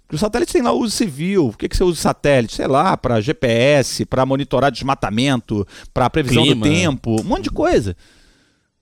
Porque 0.03 0.15
o 0.15 0.19
satélite 0.19 0.53
tem 0.53 0.61
lá 0.61 0.71
uso 0.71 0.95
civil. 0.95 1.47
O 1.47 1.57
que, 1.57 1.67
que 1.67 1.75
você 1.75 1.83
usa 1.83 1.99
satélite? 1.99 2.55
Sei 2.55 2.67
lá, 2.67 2.95
para 2.95 3.19
GPS, 3.19 4.05
para 4.05 4.23
monitorar 4.25 4.71
desmatamento, 4.71 5.67
para 5.91 6.09
previsão 6.11 6.43
Clima. 6.43 6.63
do 6.63 6.71
tempo, 6.71 7.21
um 7.21 7.23
monte 7.23 7.45
de 7.45 7.49
coisa. 7.49 7.97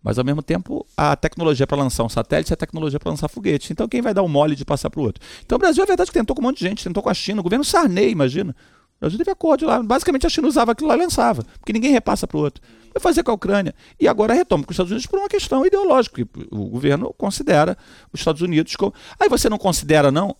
Mas 0.04 0.20
ao 0.20 0.26
mesmo 0.26 0.42
tempo, 0.42 0.86
a 0.96 1.16
tecnologia 1.16 1.66
para 1.66 1.78
lançar 1.78 2.04
um 2.04 2.10
satélite 2.10 2.52
é 2.52 2.56
a 2.56 2.58
tecnologia 2.58 3.00
para 3.00 3.10
lançar 3.10 3.30
foguete. 3.30 3.72
Então 3.72 3.88
quem 3.88 4.02
vai 4.02 4.14
dar 4.14 4.22
o 4.22 4.28
mole 4.28 4.56
de 4.56 4.66
passar 4.66 4.90
para 4.90 5.00
o 5.00 5.04
outro? 5.04 5.22
Então 5.46 5.56
o 5.56 5.60
Brasil 5.60 5.82
é 5.82 5.88
verdade 5.88 6.12
que 6.12 6.18
tentou 6.18 6.36
com 6.36 6.42
um 6.42 6.46
monte 6.46 6.60
de 6.60 6.66
gente, 6.66 6.84
tentou 6.84 7.02
com 7.02 7.10
a 7.10 7.14
China, 7.14 7.40
o 7.40 7.44
governo 7.44 7.64
Sarney, 7.64 8.12
imagina. 8.12 8.56
O 8.98 9.01
Brasil 9.01 9.18
teve 9.18 9.32
acordo 9.32 9.66
lá. 9.66 9.82
Basicamente 9.82 10.25
a 10.25 10.30
China 10.30 10.48
usava 10.48 10.72
aquilo 10.72 10.89
lá 10.89 10.96
e 10.96 11.00
lançava, 11.00 11.44
porque 11.60 11.72
ninguém 11.72 11.92
repassa 11.92 12.27
para 12.27 12.38
o 12.38 12.42
outro. 12.42 12.62
Foi 12.92 13.01
fazer 13.01 13.24
com 13.24 13.32
a 13.32 13.36
Ucrânia. 13.36 13.74
E 14.00 14.08
agora 14.08 14.34
retoma 14.34 14.63
com 14.63 14.72
os 14.72 14.74
Estados 14.74 14.92
Unidos 14.92 15.06
por 15.06 15.20
uma 15.20 15.30
questão 15.30 15.66
ideológica. 15.66 16.27
O 16.51 16.66
governo 16.66 17.13
considera 17.18 17.77
os 18.12 18.20
Estados 18.20 18.42
Unidos 18.42 18.75
como. 18.75 18.94
Aí 19.20 19.30
você 19.30 19.50
não 19.50 19.58
considera, 19.58 20.12
não? 20.12 20.36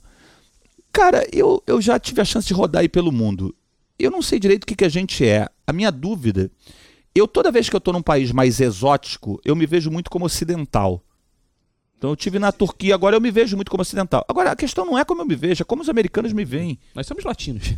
Cara, 0.92 1.26
eu, 1.32 1.62
eu 1.68 1.80
já 1.80 2.00
tive 2.00 2.22
a 2.22 2.26
chance 2.26 2.48
de 2.48 2.54
rodar 2.54 2.82
aí 2.82 2.90
pelo 2.90 3.12
mundo. 3.12 3.56
Eu 4.00 4.10
não 4.10 4.22
sei 4.22 4.40
direito 4.40 4.64
o 4.64 4.68
que, 4.68 4.76
que 4.76 4.86
a 4.86 4.90
gente 4.90 5.24
é. 5.24 5.48
A 5.66 5.72
minha 5.72 5.92
dúvida. 5.92 6.50
Eu, 7.14 7.28
toda 7.28 7.52
vez 7.52 7.70
que 7.70 7.76
eu 7.76 7.80
estou 7.80 7.94
num 7.94 8.02
país 8.02 8.32
mais 8.32 8.60
exótico, 8.60 9.40
eu 9.46 9.56
me 9.56 9.66
vejo 9.66 9.92
muito 9.92 10.10
como 10.10 10.26
ocidental. 10.26 11.04
Então 11.98 12.12
eu 12.12 12.16
tive 12.16 12.38
na 12.38 12.52
Turquia, 12.52 12.94
agora 12.94 13.16
eu 13.16 13.22
me 13.22 13.32
vejo 13.32 13.56
muito 13.56 13.72
como 13.72 13.82
ocidental. 13.82 14.24
Agora 14.28 14.52
a 14.52 14.56
questão 14.56 14.86
não 14.86 14.98
é 14.98 15.04
como 15.04 15.22
eu 15.22 15.26
me 15.26 15.36
vejo, 15.36 15.64
é 15.64 15.66
como 15.66 15.82
os 15.82 15.90
americanos 15.90 16.32
me 16.32 16.46
veem. 16.46 16.80
Nós 16.94 17.08
somos 17.08 17.24
latinos. 17.24 17.74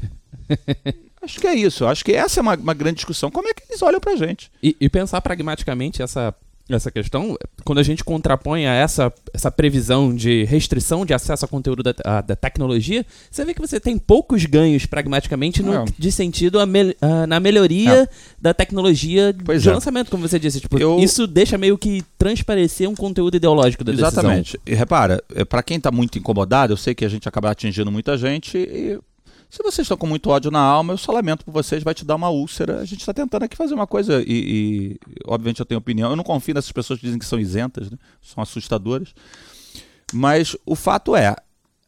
acho 1.21 1.39
que 1.39 1.47
é 1.47 1.55
isso. 1.55 1.85
Acho 1.85 2.03
que 2.03 2.13
essa 2.13 2.39
é 2.39 2.41
uma, 2.41 2.55
uma 2.55 2.73
grande 2.73 2.95
discussão. 2.95 3.31
Como 3.31 3.47
é 3.47 3.53
que 3.53 3.63
eles 3.69 3.81
olham 3.81 3.99
pra 3.99 4.15
gente? 4.17 4.51
E, 4.61 4.75
e 4.79 4.89
pensar 4.89 5.21
pragmaticamente 5.21 6.01
essa 6.01 6.35
essa 6.75 6.91
questão, 6.91 7.37
quando 7.63 7.79
a 7.79 7.83
gente 7.83 8.03
contrapõe 8.03 8.65
a 8.65 8.73
essa, 8.73 9.11
essa 9.33 9.51
previsão 9.51 10.15
de 10.15 10.43
restrição 10.43 11.05
de 11.05 11.13
acesso 11.13 11.45
a 11.45 11.47
conteúdo 11.47 11.83
da, 11.83 11.93
a, 12.03 12.21
da 12.21 12.35
tecnologia, 12.35 13.05
você 13.29 13.45
vê 13.45 13.53
que 13.53 13.61
você 13.61 13.79
tem 13.79 13.97
poucos 13.97 14.45
ganhos 14.45 14.85
pragmaticamente 14.85 15.61
no, 15.63 15.73
é. 15.73 15.85
de 15.97 16.11
sentido 16.11 16.59
a 16.59 16.65
me, 16.65 16.95
a, 17.01 17.27
na 17.27 17.39
melhoria 17.39 18.03
é. 18.03 18.07
da 18.39 18.53
tecnologia 18.53 19.35
pois 19.43 19.61
de 19.61 19.69
é. 19.69 19.73
lançamento, 19.73 20.09
como 20.09 20.27
você 20.27 20.39
disse. 20.39 20.59
Tipo, 20.59 20.79
Eu... 20.79 20.99
Isso 20.99 21.25
deixa 21.27 21.57
meio 21.57 21.77
que 21.77 22.03
transparecer 22.17 22.89
um 22.89 22.95
conteúdo 22.95 23.37
ideológico 23.37 23.83
da 23.83 23.91
decisão. 23.91 24.09
Exatamente. 24.09 24.59
E 24.65 24.73
repara, 24.73 25.23
é, 25.35 25.45
para 25.45 25.63
quem 25.63 25.77
está 25.77 25.91
muito 25.91 26.17
incomodado, 26.17 26.73
eu 26.73 26.77
sei 26.77 26.93
que 26.93 27.05
a 27.05 27.09
gente 27.09 27.27
acaba 27.27 27.49
atingindo 27.51 27.91
muita 27.91 28.17
gente 28.17 28.57
e 28.57 28.99
se 29.49 29.63
vocês 29.63 29.85
estão 29.85 29.97
com 29.97 30.05
muito 30.05 30.29
ódio 30.29 30.51
na 30.51 30.59
alma, 30.59 30.93
eu 30.93 30.97
só 30.97 31.11
lamento 31.11 31.43
por 31.43 31.51
vocês, 31.51 31.81
vai 31.81 31.95
te 31.95 32.05
dar 32.05 32.15
uma 32.15 32.29
úlcera. 32.29 32.79
A 32.79 32.85
gente 32.85 32.99
está 32.99 33.13
tentando 33.13 33.43
aqui 33.43 33.57
fazer 33.57 33.73
uma 33.73 33.87
coisa 33.87 34.21
e, 34.21 34.25
e, 34.27 34.99
obviamente, 35.25 35.59
eu 35.59 35.65
tenho 35.65 35.79
opinião. 35.79 36.11
Eu 36.11 36.15
não 36.15 36.23
confio 36.23 36.53
nessas 36.53 36.71
pessoas 36.71 36.99
que 36.99 37.05
dizem 37.05 37.17
que 37.17 37.25
são 37.25 37.39
isentas, 37.39 37.89
né? 37.89 37.97
são 38.21 38.43
assustadoras. 38.43 39.09
Mas 40.13 40.55
o 40.67 40.75
fato 40.75 41.15
é, 41.15 41.35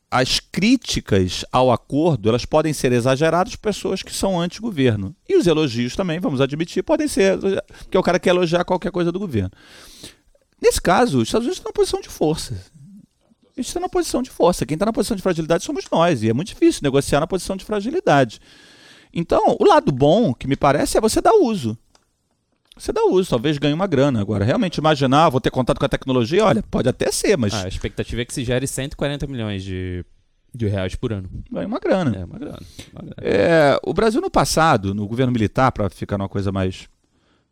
as 0.09 0.39
críticas 0.39 1.45
ao 1.51 1.71
acordo 1.71 2.29
elas 2.29 2.45
podem 2.45 2.73
ser 2.73 2.91
exageradas 2.91 3.55
por 3.55 3.61
pessoas 3.61 4.01
que 4.01 4.13
são 4.13 4.41
anti-governo. 4.41 5.15
E 5.29 5.37
os 5.37 5.45
elogios 5.45 5.95
também, 5.95 6.19
vamos 6.19 6.41
admitir, 6.41 6.81
podem 6.81 7.07
ser, 7.07 7.37
porque 7.83 7.97
o 7.97 8.03
cara 8.03 8.19
quer 8.19 8.31
elogiar 8.31 8.65
qualquer 8.65 8.91
coisa 8.91 9.11
do 9.11 9.19
governo. 9.19 9.51
Nesse 10.59 10.81
caso, 10.81 11.19
os 11.19 11.27
Estados 11.27 11.45
Unidos 11.45 11.59
estão 11.59 11.69
na 11.69 11.73
posição 11.73 12.01
de 12.01 12.09
força 12.09 12.70
gente 13.57 13.67
está 13.67 13.79
na 13.79 13.89
posição 13.89 14.21
de 14.21 14.29
força. 14.29 14.65
Quem 14.65 14.75
está 14.75 14.85
na 14.85 14.93
posição 14.93 15.15
de 15.15 15.23
fragilidade 15.23 15.63
somos 15.63 15.85
nós. 15.91 16.23
E 16.23 16.29
é 16.29 16.33
muito 16.33 16.49
difícil 16.49 16.81
negociar 16.83 17.19
na 17.19 17.27
posição 17.27 17.55
de 17.55 17.65
fragilidade. 17.65 18.39
Então, 19.13 19.57
o 19.59 19.65
lado 19.65 19.91
bom, 19.91 20.33
que 20.33 20.47
me 20.47 20.55
parece, 20.55 20.97
é 20.97 21.01
você 21.01 21.21
dar 21.21 21.33
uso. 21.33 21.77
Você 22.77 22.93
dá 22.93 23.03
uso, 23.03 23.29
talvez 23.29 23.57
ganhe 23.57 23.73
uma 23.73 23.85
grana. 23.85 24.21
Agora, 24.21 24.45
realmente 24.45 24.77
imaginar, 24.77 25.29
vou 25.29 25.41
ter 25.41 25.51
contato 25.51 25.77
com 25.77 25.85
a 25.85 25.89
tecnologia, 25.89 26.45
olha, 26.45 26.63
pode 26.63 26.87
até 26.87 27.11
ser, 27.11 27.37
mas. 27.37 27.53
Ah, 27.53 27.65
a 27.65 27.67
expectativa 27.67 28.21
é 28.21 28.25
que 28.25 28.33
se 28.33 28.43
gere 28.43 28.65
140 28.65 29.27
milhões 29.27 29.63
de, 29.63 30.05
de 30.55 30.67
reais 30.67 30.95
por 30.95 31.11
ano. 31.11 31.29
Ganha 31.51 31.67
uma 31.67 31.79
grana. 31.79 32.15
É, 32.15 32.25
uma 32.25 32.39
grana. 32.39 32.59
Uma 32.93 33.01
grana. 33.01 33.15
É, 33.17 33.79
o 33.83 33.93
Brasil, 33.93 34.21
no 34.21 34.31
passado, 34.31 34.95
no 34.95 35.05
governo 35.07 35.33
militar, 35.33 35.71
para 35.71 35.89
ficar 35.89 36.17
numa 36.17 36.29
coisa 36.29 36.51
mais 36.51 36.87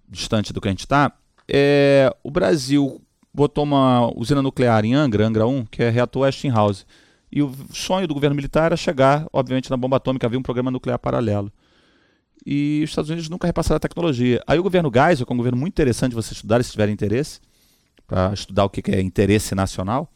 distante 0.08 0.54
do 0.54 0.62
que 0.62 0.68
a 0.68 0.72
gente 0.72 0.80
está, 0.80 1.12
é, 1.48 2.12
o 2.24 2.32
Brasil 2.32 3.02
botou 3.34 3.64
uma 3.64 4.12
usina 4.16 4.42
nuclear 4.42 4.84
em 4.86 4.94
Angra, 4.94 5.26
Angra 5.26 5.48
1, 5.48 5.66
que 5.66 5.84
é 5.84 5.90
reator 5.90 6.24
Westinghouse. 6.24 6.86
E 7.32 7.42
o 7.44 7.54
sonho 7.72 8.08
do 8.08 8.14
governo 8.14 8.36
militar 8.36 8.66
era 8.66 8.78
chegar, 8.78 9.28
obviamente, 9.32 9.70
na 9.70 9.78
bomba 9.78 9.98
atômica, 9.98 10.26
havia 10.26 10.40
um 10.40 10.44
programa 10.44 10.72
nuclear 10.72 10.98
paralelo. 10.98 11.52
E 12.46 12.82
os 12.84 12.90
Estados 12.90 13.10
Unidos 13.10 13.30
nunca 13.30 13.46
repassaram 13.46 13.78
a 13.78 13.80
tecnologia. 13.80 14.42
Aí 14.48 14.58
o 14.58 14.64
governo 14.64 14.92
Geisel, 14.92 15.26
que 15.26 15.32
é 15.32 15.36
um 15.36 15.38
governo 15.38 15.58
muito 15.58 15.74
interessante 15.74 16.16
você 16.16 16.34
estudar, 16.34 16.64
se 16.64 16.72
tiver 16.72 16.90
interesse, 16.90 17.40
para 18.08 18.34
estudar 18.34 18.66
o 18.66 18.70
que 18.70 18.90
é 18.92 19.00
interesse 19.00 19.54
nacional. 19.54 20.12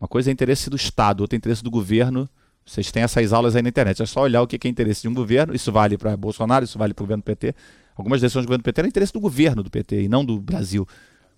Uma 0.00 0.08
coisa 0.08 0.30
é 0.30 0.32
interesse 0.32 0.68
do 0.68 0.76
Estado, 0.76 1.20
outra 1.20 1.36
é 1.36 1.38
interesse 1.38 1.62
do 1.62 1.70
governo. 1.70 2.28
Vocês 2.64 2.90
têm 2.90 3.02
essas 3.02 3.32
aulas 3.32 3.54
aí 3.54 3.62
na 3.62 3.68
internet. 3.68 4.02
É 4.02 4.06
só 4.06 4.22
olhar 4.22 4.42
o 4.42 4.46
que 4.46 4.58
é 4.66 4.70
interesse 4.70 5.02
de 5.02 5.08
um 5.08 5.14
governo. 5.14 5.54
Isso 5.54 5.70
vale 5.70 5.98
para 5.98 6.16
Bolsonaro, 6.16 6.64
isso 6.64 6.78
vale 6.78 6.94
para 6.94 7.02
o 7.02 7.06
governo 7.06 7.22
PT. 7.22 7.54
Algumas 7.94 8.20
decisões 8.20 8.44
do 8.44 8.48
governo 8.48 8.64
PT 8.64 8.80
eram 8.80 8.88
interesse 8.88 9.12
do 9.12 9.20
governo 9.20 9.62
do 9.62 9.70
PT 9.70 10.02
e 10.02 10.08
não 10.08 10.24
do 10.24 10.40
Brasil. 10.40 10.88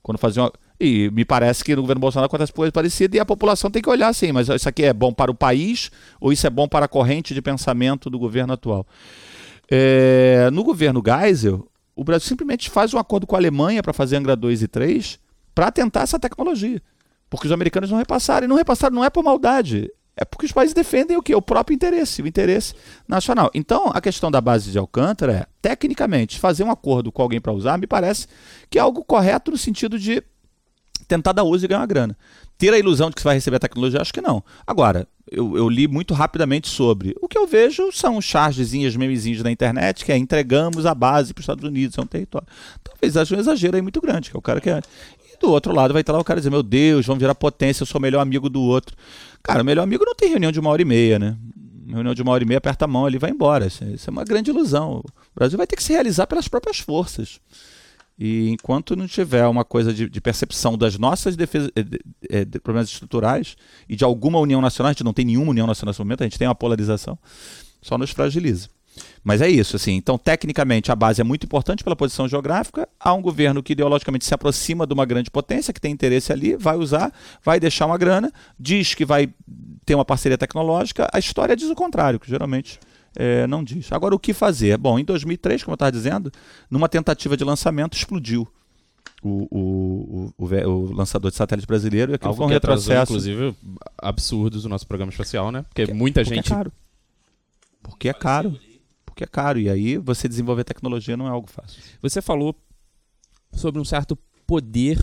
Quando 0.02 0.18
faziam. 0.18 0.50
E 0.84 1.08
me 1.12 1.24
parece 1.24 1.62
que 1.62 1.76
no 1.76 1.82
governo 1.82 2.00
Bolsonaro 2.00 2.26
acontece 2.26 2.52
coisa 2.52 2.72
parecida 2.72 3.16
e 3.16 3.20
a 3.20 3.24
população 3.24 3.70
tem 3.70 3.80
que 3.80 3.88
olhar 3.88 4.08
assim, 4.08 4.32
mas 4.32 4.48
isso 4.48 4.68
aqui 4.68 4.82
é 4.82 4.92
bom 4.92 5.12
para 5.12 5.30
o 5.30 5.34
país 5.34 5.92
ou 6.20 6.32
isso 6.32 6.44
é 6.44 6.50
bom 6.50 6.66
para 6.66 6.86
a 6.86 6.88
corrente 6.88 7.32
de 7.32 7.40
pensamento 7.40 8.10
do 8.10 8.18
governo 8.18 8.52
atual? 8.52 8.84
É, 9.70 10.50
no 10.52 10.64
governo 10.64 11.00
Geisel, 11.00 11.68
o 11.94 12.02
Brasil 12.02 12.26
simplesmente 12.26 12.68
faz 12.68 12.92
um 12.92 12.98
acordo 12.98 13.28
com 13.28 13.36
a 13.36 13.38
Alemanha 13.38 13.80
para 13.80 13.92
fazer 13.92 14.16
Angra 14.16 14.34
2 14.34 14.62
e 14.62 14.66
3 14.66 15.20
para 15.54 15.70
tentar 15.70 16.00
essa 16.00 16.18
tecnologia. 16.18 16.82
Porque 17.30 17.46
os 17.46 17.52
americanos 17.52 17.88
não 17.88 17.98
repassaram. 17.98 18.44
E 18.44 18.48
não 18.48 18.56
repassaram 18.56 18.96
não 18.96 19.04
é 19.04 19.08
por 19.08 19.22
maldade. 19.22 19.88
É 20.16 20.24
porque 20.24 20.46
os 20.46 20.52
países 20.52 20.74
defendem 20.74 21.16
o 21.16 21.22
quê? 21.22 21.32
O 21.32 21.40
próprio 21.40 21.76
interesse, 21.76 22.22
o 22.22 22.26
interesse 22.26 22.74
nacional. 23.06 23.50
Então, 23.54 23.90
a 23.94 24.00
questão 24.00 24.32
da 24.32 24.40
base 24.40 24.72
de 24.72 24.78
Alcântara 24.78 25.32
é, 25.32 25.46
tecnicamente, 25.62 26.40
fazer 26.40 26.64
um 26.64 26.70
acordo 26.72 27.12
com 27.12 27.22
alguém 27.22 27.40
para 27.40 27.52
usar, 27.52 27.78
me 27.78 27.86
parece 27.86 28.26
que 28.68 28.78
é 28.78 28.82
algo 28.82 29.04
correto 29.04 29.52
no 29.52 29.56
sentido 29.56 29.96
de 29.96 30.22
tentar 31.06 31.32
dar 31.32 31.44
uso 31.44 31.64
e 31.64 31.68
ganhar 31.68 31.80
uma 31.80 31.86
grana. 31.86 32.16
Ter 32.58 32.72
a 32.72 32.78
ilusão 32.78 33.08
de 33.08 33.16
que 33.16 33.22
você 33.22 33.28
vai 33.28 33.34
receber 33.34 33.56
a 33.56 33.60
tecnologia, 33.60 34.00
acho 34.00 34.12
que 34.12 34.20
não. 34.20 34.42
Agora, 34.66 35.06
eu, 35.30 35.56
eu 35.56 35.68
li 35.68 35.88
muito 35.88 36.14
rapidamente 36.14 36.68
sobre. 36.68 37.14
O 37.20 37.28
que 37.28 37.36
eu 37.36 37.46
vejo 37.46 37.90
são 37.90 38.20
chargezinhas, 38.20 38.94
memezinhos 38.94 39.42
na 39.42 39.50
internet, 39.50 40.04
que 40.04 40.12
é 40.12 40.16
entregamos 40.16 40.86
a 40.86 40.94
base 40.94 41.32
para 41.32 41.40
os 41.40 41.44
Estados 41.44 41.64
Unidos, 41.64 41.96
é 41.98 42.00
um 42.00 42.06
território. 42.06 42.46
Talvez 42.84 43.16
haja 43.16 43.34
um 43.34 43.40
exagero 43.40 43.76
aí 43.76 43.82
muito 43.82 44.00
grande, 44.00 44.30
que 44.30 44.36
é 44.36 44.38
o 44.38 44.42
cara 44.42 44.60
que 44.60 44.70
é. 44.70 44.80
E 45.32 45.38
do 45.38 45.50
outro 45.50 45.74
lado 45.74 45.92
vai 45.92 46.02
estar 46.02 46.12
lá 46.12 46.20
o 46.20 46.24
cara 46.24 46.38
dizer, 46.38 46.50
meu 46.50 46.62
Deus, 46.62 47.06
vamos 47.06 47.20
virar 47.20 47.34
potência, 47.34 47.82
eu 47.82 47.86
sou 47.86 47.98
o 47.98 48.02
melhor 48.02 48.20
amigo 48.20 48.48
do 48.48 48.60
outro. 48.60 48.96
Cara, 49.42 49.62
o 49.62 49.64
melhor 49.64 49.82
amigo 49.82 50.04
não 50.04 50.14
tem 50.14 50.28
reunião 50.28 50.52
de 50.52 50.60
uma 50.60 50.70
hora 50.70 50.82
e 50.82 50.84
meia, 50.84 51.18
né? 51.18 51.36
Reunião 51.88 52.14
de 52.14 52.22
uma 52.22 52.32
hora 52.32 52.44
e 52.44 52.46
meia, 52.46 52.58
aperta 52.58 52.84
a 52.84 52.88
mão, 52.88 53.08
ele 53.08 53.18
vai 53.18 53.30
embora. 53.30 53.66
Isso 53.66 53.82
é 53.82 54.10
uma 54.10 54.24
grande 54.24 54.50
ilusão. 54.50 55.02
O 55.04 55.34
Brasil 55.34 55.56
vai 55.58 55.66
ter 55.66 55.76
que 55.76 55.82
se 55.82 55.92
realizar 55.92 56.26
pelas 56.26 56.46
próprias 56.46 56.78
forças. 56.78 57.40
E 58.24 58.50
enquanto 58.50 58.94
não 58.94 59.08
tiver 59.08 59.44
uma 59.48 59.64
coisa 59.64 59.92
de, 59.92 60.08
de 60.08 60.20
percepção 60.20 60.78
das 60.78 60.96
nossas 60.96 61.34
defesas, 61.34 61.72
de, 61.74 61.82
de, 61.82 62.00
eh, 62.30 62.44
de, 62.44 62.60
problemas 62.60 62.88
estruturais 62.88 63.56
e 63.88 63.96
de 63.96 64.04
alguma 64.04 64.38
união 64.38 64.60
nacional, 64.60 64.90
a 64.90 64.92
gente 64.92 65.02
não 65.02 65.12
tem 65.12 65.24
nenhuma 65.24 65.50
união 65.50 65.66
nacional 65.66 65.90
nesse 65.90 65.98
momento, 65.98 66.20
a 66.20 66.26
gente 66.26 66.38
tem 66.38 66.46
uma 66.46 66.54
polarização, 66.54 67.18
só 67.82 67.98
nos 67.98 68.12
fragiliza. 68.12 68.68
Mas 69.24 69.42
é 69.42 69.48
isso, 69.48 69.74
assim. 69.74 69.94
Então, 69.94 70.16
tecnicamente, 70.16 70.92
a 70.92 70.94
base 70.94 71.20
é 71.20 71.24
muito 71.24 71.46
importante 71.46 71.82
pela 71.82 71.96
posição 71.96 72.28
geográfica. 72.28 72.88
Há 73.00 73.12
um 73.12 73.20
governo 73.20 73.60
que 73.60 73.72
ideologicamente 73.72 74.24
se 74.24 74.32
aproxima 74.32 74.86
de 74.86 74.94
uma 74.94 75.04
grande 75.04 75.28
potência, 75.28 75.74
que 75.74 75.80
tem 75.80 75.90
interesse 75.90 76.32
ali, 76.32 76.54
vai 76.54 76.76
usar, 76.76 77.12
vai 77.44 77.58
deixar 77.58 77.86
uma 77.86 77.98
grana, 77.98 78.32
diz 78.56 78.94
que 78.94 79.04
vai 79.04 79.30
ter 79.84 79.96
uma 79.96 80.04
parceria 80.04 80.38
tecnológica. 80.38 81.08
A 81.12 81.18
história 81.18 81.56
diz 81.56 81.68
o 81.68 81.74
contrário, 81.74 82.20
que 82.20 82.30
geralmente 82.30 82.78
É, 83.14 83.46
não 83.46 83.62
diz. 83.62 83.90
Agora, 83.92 84.14
o 84.14 84.18
que 84.18 84.32
fazer? 84.32 84.76
Bom, 84.78 84.98
em 84.98 85.04
2003, 85.04 85.62
como 85.64 85.72
eu 85.72 85.76
estava 85.76 85.92
dizendo, 85.92 86.32
numa 86.70 86.88
tentativa 86.88 87.36
de 87.36 87.44
lançamento, 87.44 87.96
explodiu 87.96 88.48
o, 89.22 89.46
o, 89.50 90.34
o, 90.36 90.46
o, 90.46 90.92
lançador 90.92 91.30
de 91.30 91.36
satélite 91.36 91.66
brasileiro. 91.66 92.12
E 92.12 92.14
aquilo 92.14 92.30
Algo 92.30 92.38
foi 92.38 92.46
um 92.46 92.50
que 92.50 92.56
atrasou, 92.56 92.94
retrocesso. 92.94 93.12
inclusive, 93.12 93.56
absurdos 93.98 94.64
o 94.64 94.68
nosso 94.68 94.86
programa 94.86 95.10
espacial, 95.10 95.52
né? 95.52 95.64
Porque 95.68 95.92
muita 95.92 96.22
Porque 96.22 96.34
gente... 96.34 96.46
é 96.46 96.56
caro. 96.56 96.72
Porque 97.82 98.08
é 98.08 98.14
caro. 98.14 98.58
Porque 99.04 99.24
é 99.24 99.26
caro. 99.26 99.58
E 99.58 99.68
aí, 99.68 99.98
você 99.98 100.28
desenvolver 100.28 100.64
tecnologia 100.64 101.16
não 101.16 101.26
é 101.26 101.30
algo 101.30 101.48
fácil. 101.48 101.82
Você 102.00 102.22
falou 102.22 102.54
sobre 103.52 103.80
um 103.80 103.84
certo 103.84 104.18
poder 104.46 104.98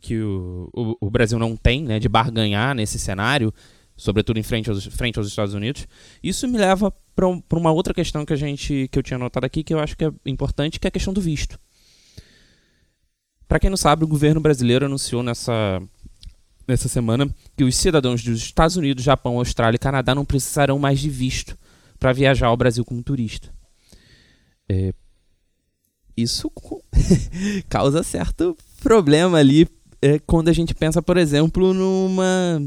que 0.00 0.20
o, 0.20 0.68
o, 0.72 0.96
o 1.06 1.10
Brasil 1.10 1.38
não 1.38 1.56
tem, 1.56 1.82
né, 1.82 1.98
de 1.98 2.08
barganhar 2.08 2.74
nesse 2.74 2.98
cenário, 2.98 3.54
sobretudo 3.96 4.38
em 4.38 4.42
frente 4.42 4.70
aos, 4.70 4.84
frente 4.86 5.18
aos 5.18 5.28
Estados 5.28 5.54
Unidos. 5.54 5.86
Isso 6.22 6.46
me 6.48 6.58
leva 6.58 6.92
para 7.14 7.28
um, 7.28 7.42
uma 7.52 7.72
outra 7.72 7.94
questão 7.94 8.24
que 8.24 8.32
a 8.32 8.36
gente 8.36 8.88
que 8.90 8.98
eu 8.98 9.02
tinha 9.02 9.18
notado 9.18 9.44
aqui 9.44 9.62
que 9.62 9.74
eu 9.74 9.78
acho 9.78 9.96
que 9.96 10.04
é 10.04 10.12
importante, 10.26 10.80
que 10.80 10.86
é 10.86 10.88
a 10.88 10.92
questão 10.92 11.12
do 11.12 11.20
visto. 11.20 11.58
Para 13.46 13.60
quem 13.60 13.70
não 13.70 13.76
sabe, 13.76 14.04
o 14.04 14.08
governo 14.08 14.40
brasileiro 14.40 14.86
anunciou 14.86 15.22
nessa 15.22 15.80
nessa 16.66 16.88
semana 16.88 17.28
que 17.56 17.64
os 17.64 17.76
cidadãos 17.76 18.22
dos 18.22 18.38
Estados 18.38 18.76
Unidos, 18.76 19.04
Japão, 19.04 19.38
Austrália 19.38 19.76
e 19.76 19.78
Canadá 19.78 20.14
não 20.14 20.24
precisarão 20.24 20.78
mais 20.78 21.00
de 21.00 21.10
visto 21.10 21.58
para 21.98 22.12
viajar 22.12 22.46
ao 22.46 22.56
Brasil 22.56 22.84
como 22.84 23.02
turista. 23.02 23.52
É, 24.68 24.94
isso 26.16 26.50
causa 27.68 28.02
certo 28.02 28.56
problema 28.80 29.38
ali 29.38 29.68
é, 30.00 30.18
quando 30.18 30.48
a 30.48 30.52
gente 30.52 30.74
pensa, 30.74 31.00
por 31.00 31.16
exemplo, 31.16 31.72
numa 31.72 32.60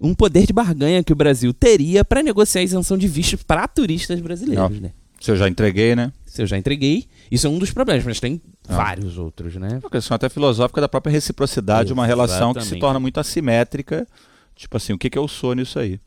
um 0.00 0.14
poder 0.14 0.46
de 0.46 0.52
barganha 0.52 1.02
que 1.02 1.12
o 1.12 1.16
Brasil 1.16 1.52
teria 1.54 2.04
para 2.04 2.22
negociar 2.22 2.60
a 2.60 2.64
isenção 2.64 2.96
de 2.98 3.08
visto 3.08 3.38
para 3.46 3.66
turistas 3.68 4.20
brasileiros, 4.20 4.80
né? 4.80 4.92
Se 5.20 5.30
eu 5.30 5.36
já 5.36 5.48
entreguei, 5.48 5.96
né? 5.96 6.12
Se 6.26 6.42
eu 6.42 6.46
já 6.46 6.58
entreguei, 6.58 7.06
isso 7.30 7.46
é 7.46 7.50
um 7.50 7.58
dos 7.58 7.70
problemas, 7.70 8.04
mas 8.04 8.20
tem 8.20 8.40
vários 8.68 9.16
outros, 9.16 9.56
né? 9.56 9.68
É 9.72 9.78
uma 9.78 9.90
questão 9.90 10.14
até 10.14 10.28
filosófica 10.28 10.80
da 10.80 10.88
própria 10.88 11.10
reciprocidade, 11.10 11.92
uma 11.92 12.06
relação 12.06 12.52
que 12.52 12.60
se 12.60 12.66
Exatamente. 12.66 12.80
torna 12.80 13.00
muito 13.00 13.18
assimétrica. 13.18 14.06
Tipo 14.54 14.76
assim, 14.78 14.92
o 14.94 14.98
que, 14.98 15.10
que 15.10 15.18
eu 15.18 15.26
sou 15.28 15.54
nisso 15.54 15.78
aí? 15.78 16.00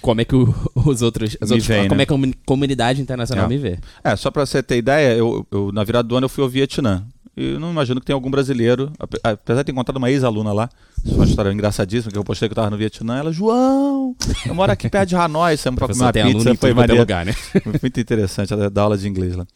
Como 0.00 0.20
é 0.20 0.24
que 0.24 0.34
o- 0.34 0.52
os 0.86 1.02
outros, 1.02 1.36
as 1.40 1.50
outras- 1.50 1.66
vem, 1.66 1.88
como 1.88 1.96
né? 1.98 2.02
é 2.02 2.06
que 2.06 2.12
a 2.12 2.16
comu- 2.16 2.34
comunidade 2.46 3.00
internacional 3.00 3.46
É. 3.46 3.48
me 3.48 3.58
vê? 3.58 3.78
É, 4.02 4.14
só 4.16 4.30
pra 4.30 4.44
você 4.46 4.62
ter 4.62 4.76
ideia, 4.78 5.14
eu, 5.16 5.46
eu, 5.50 5.70
na 5.72 5.84
virada 5.84 6.08
do 6.08 6.16
ano 6.16 6.24
eu 6.24 6.28
fui 6.28 6.42
ao 6.42 6.50
Vietnã. 6.50 7.04
E 7.36 7.52
eu 7.54 7.60
não 7.60 7.70
imagino 7.70 7.98
que 7.98 8.04
tenha 8.06 8.14
algum 8.14 8.30
brasileiro, 8.30 8.92
ape- 8.98 9.18
apesar 9.24 9.62
de 9.62 9.66
ter 9.66 9.72
encontrado 9.72 9.96
uma 9.96 10.10
ex-aluna 10.10 10.52
lá, 10.52 10.68
isso 11.02 11.14
é 11.14 11.16
uma 11.16 11.24
história 11.24 11.50
engraçadíssima, 11.52 12.12
que 12.12 12.18
eu 12.18 12.24
postei 12.24 12.46
que 12.48 12.52
eu 12.52 12.56
tava 12.56 12.68
no 12.68 12.76
Vietnã, 12.76 13.16
ela, 13.16 13.32
João, 13.32 14.14
eu 14.46 14.54
moro 14.54 14.70
aqui 14.70 14.88
perto 14.90 15.08
de 15.08 15.16
Hanoi, 15.16 15.56
saímos 15.56 15.78
pra 15.78 15.88
comer 15.88 15.98
uma 16.04 16.12
pizza, 16.12 16.54
foi 16.56 16.74
maneiro. 16.74 17.00
lugar, 17.02 17.24
né? 17.24 17.34
Muito 17.82 17.98
interessante, 17.98 18.52
ela 18.52 18.68
dá 18.68 18.82
aula 18.82 18.98
de 18.98 19.08
inglês 19.08 19.34
lá. 19.34 19.46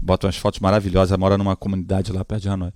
Bota 0.00 0.26
umas 0.28 0.36
fotos 0.36 0.60
maravilhosas, 0.60 1.10
ela 1.10 1.18
mora 1.18 1.36
numa 1.36 1.56
comunidade 1.56 2.12
lá 2.12 2.24
perto 2.24 2.42
de 2.42 2.48
Hanoi. 2.48 2.70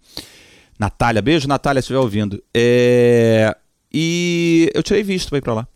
Natália, 0.78 1.22
beijo 1.22 1.46
Natália, 1.46 1.80
se 1.80 1.86
estiver 1.86 2.00
ouvindo. 2.00 2.42
É, 2.52 3.56
E 3.92 4.70
eu 4.74 4.82
tirei 4.82 5.02
visto 5.04 5.28
pra 5.28 5.38
ir 5.38 5.42
pra 5.42 5.54
lá. 5.54 5.68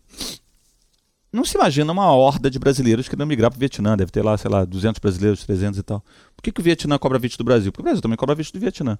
Não 1.31 1.43
se 1.43 1.57
imagina 1.57 1.91
uma 1.91 2.11
horda 2.13 2.49
de 2.49 2.59
brasileiros 2.59 3.07
querendo 3.09 3.25
migrar 3.25 3.49
pro 3.49 3.59
Vietnã. 3.59 3.97
Deve 3.97 4.11
ter 4.11 4.21
lá, 4.21 4.37
sei 4.37 4.51
lá, 4.51 4.63
200 4.65 4.99
brasileiros, 4.99 5.43
300 5.43 5.79
e 5.79 5.83
tal. 5.83 6.03
Que, 6.43 6.51
que 6.51 6.59
o 6.59 6.63
Vietnã 6.63 6.97
cobra 6.97 7.17
visto 7.17 7.37
do 7.37 7.43
Brasil? 7.45 7.71
Porque 7.71 7.81
o 7.81 7.85
Brasil 7.85 8.01
também 8.01 8.17
cobra 8.17 8.35
visto 8.35 8.53
do 8.53 8.59
Vietnã. 8.59 8.99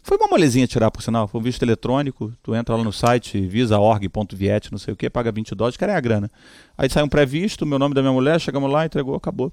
Foi 0.00 0.16
uma 0.16 0.28
molezinha 0.28 0.64
tirar, 0.64 0.92
por 0.92 1.02
sinal. 1.02 1.26
Foi 1.26 1.40
um 1.40 1.44
visto 1.44 1.60
eletrônico. 1.60 2.32
Tu 2.40 2.54
entra 2.54 2.76
lá 2.76 2.84
no 2.84 2.92
site 2.92 3.40
visa.org.viet, 3.40 4.70
não 4.70 4.78
sei 4.78 4.94
o 4.94 4.96
que, 4.96 5.10
paga 5.10 5.32
20 5.32 5.56
dólares, 5.56 5.76
quer 5.76 5.88
é 5.88 5.96
a 5.96 6.00
grana. 6.00 6.30
Aí 6.78 6.88
sai 6.88 7.02
um 7.02 7.08
pré-visto, 7.08 7.66
meu 7.66 7.80
nome 7.80 7.96
da 7.96 8.00
minha 8.00 8.12
mulher, 8.12 8.40
chegamos 8.40 8.70
lá, 8.70 8.86
entregou, 8.86 9.16
acabou. 9.16 9.52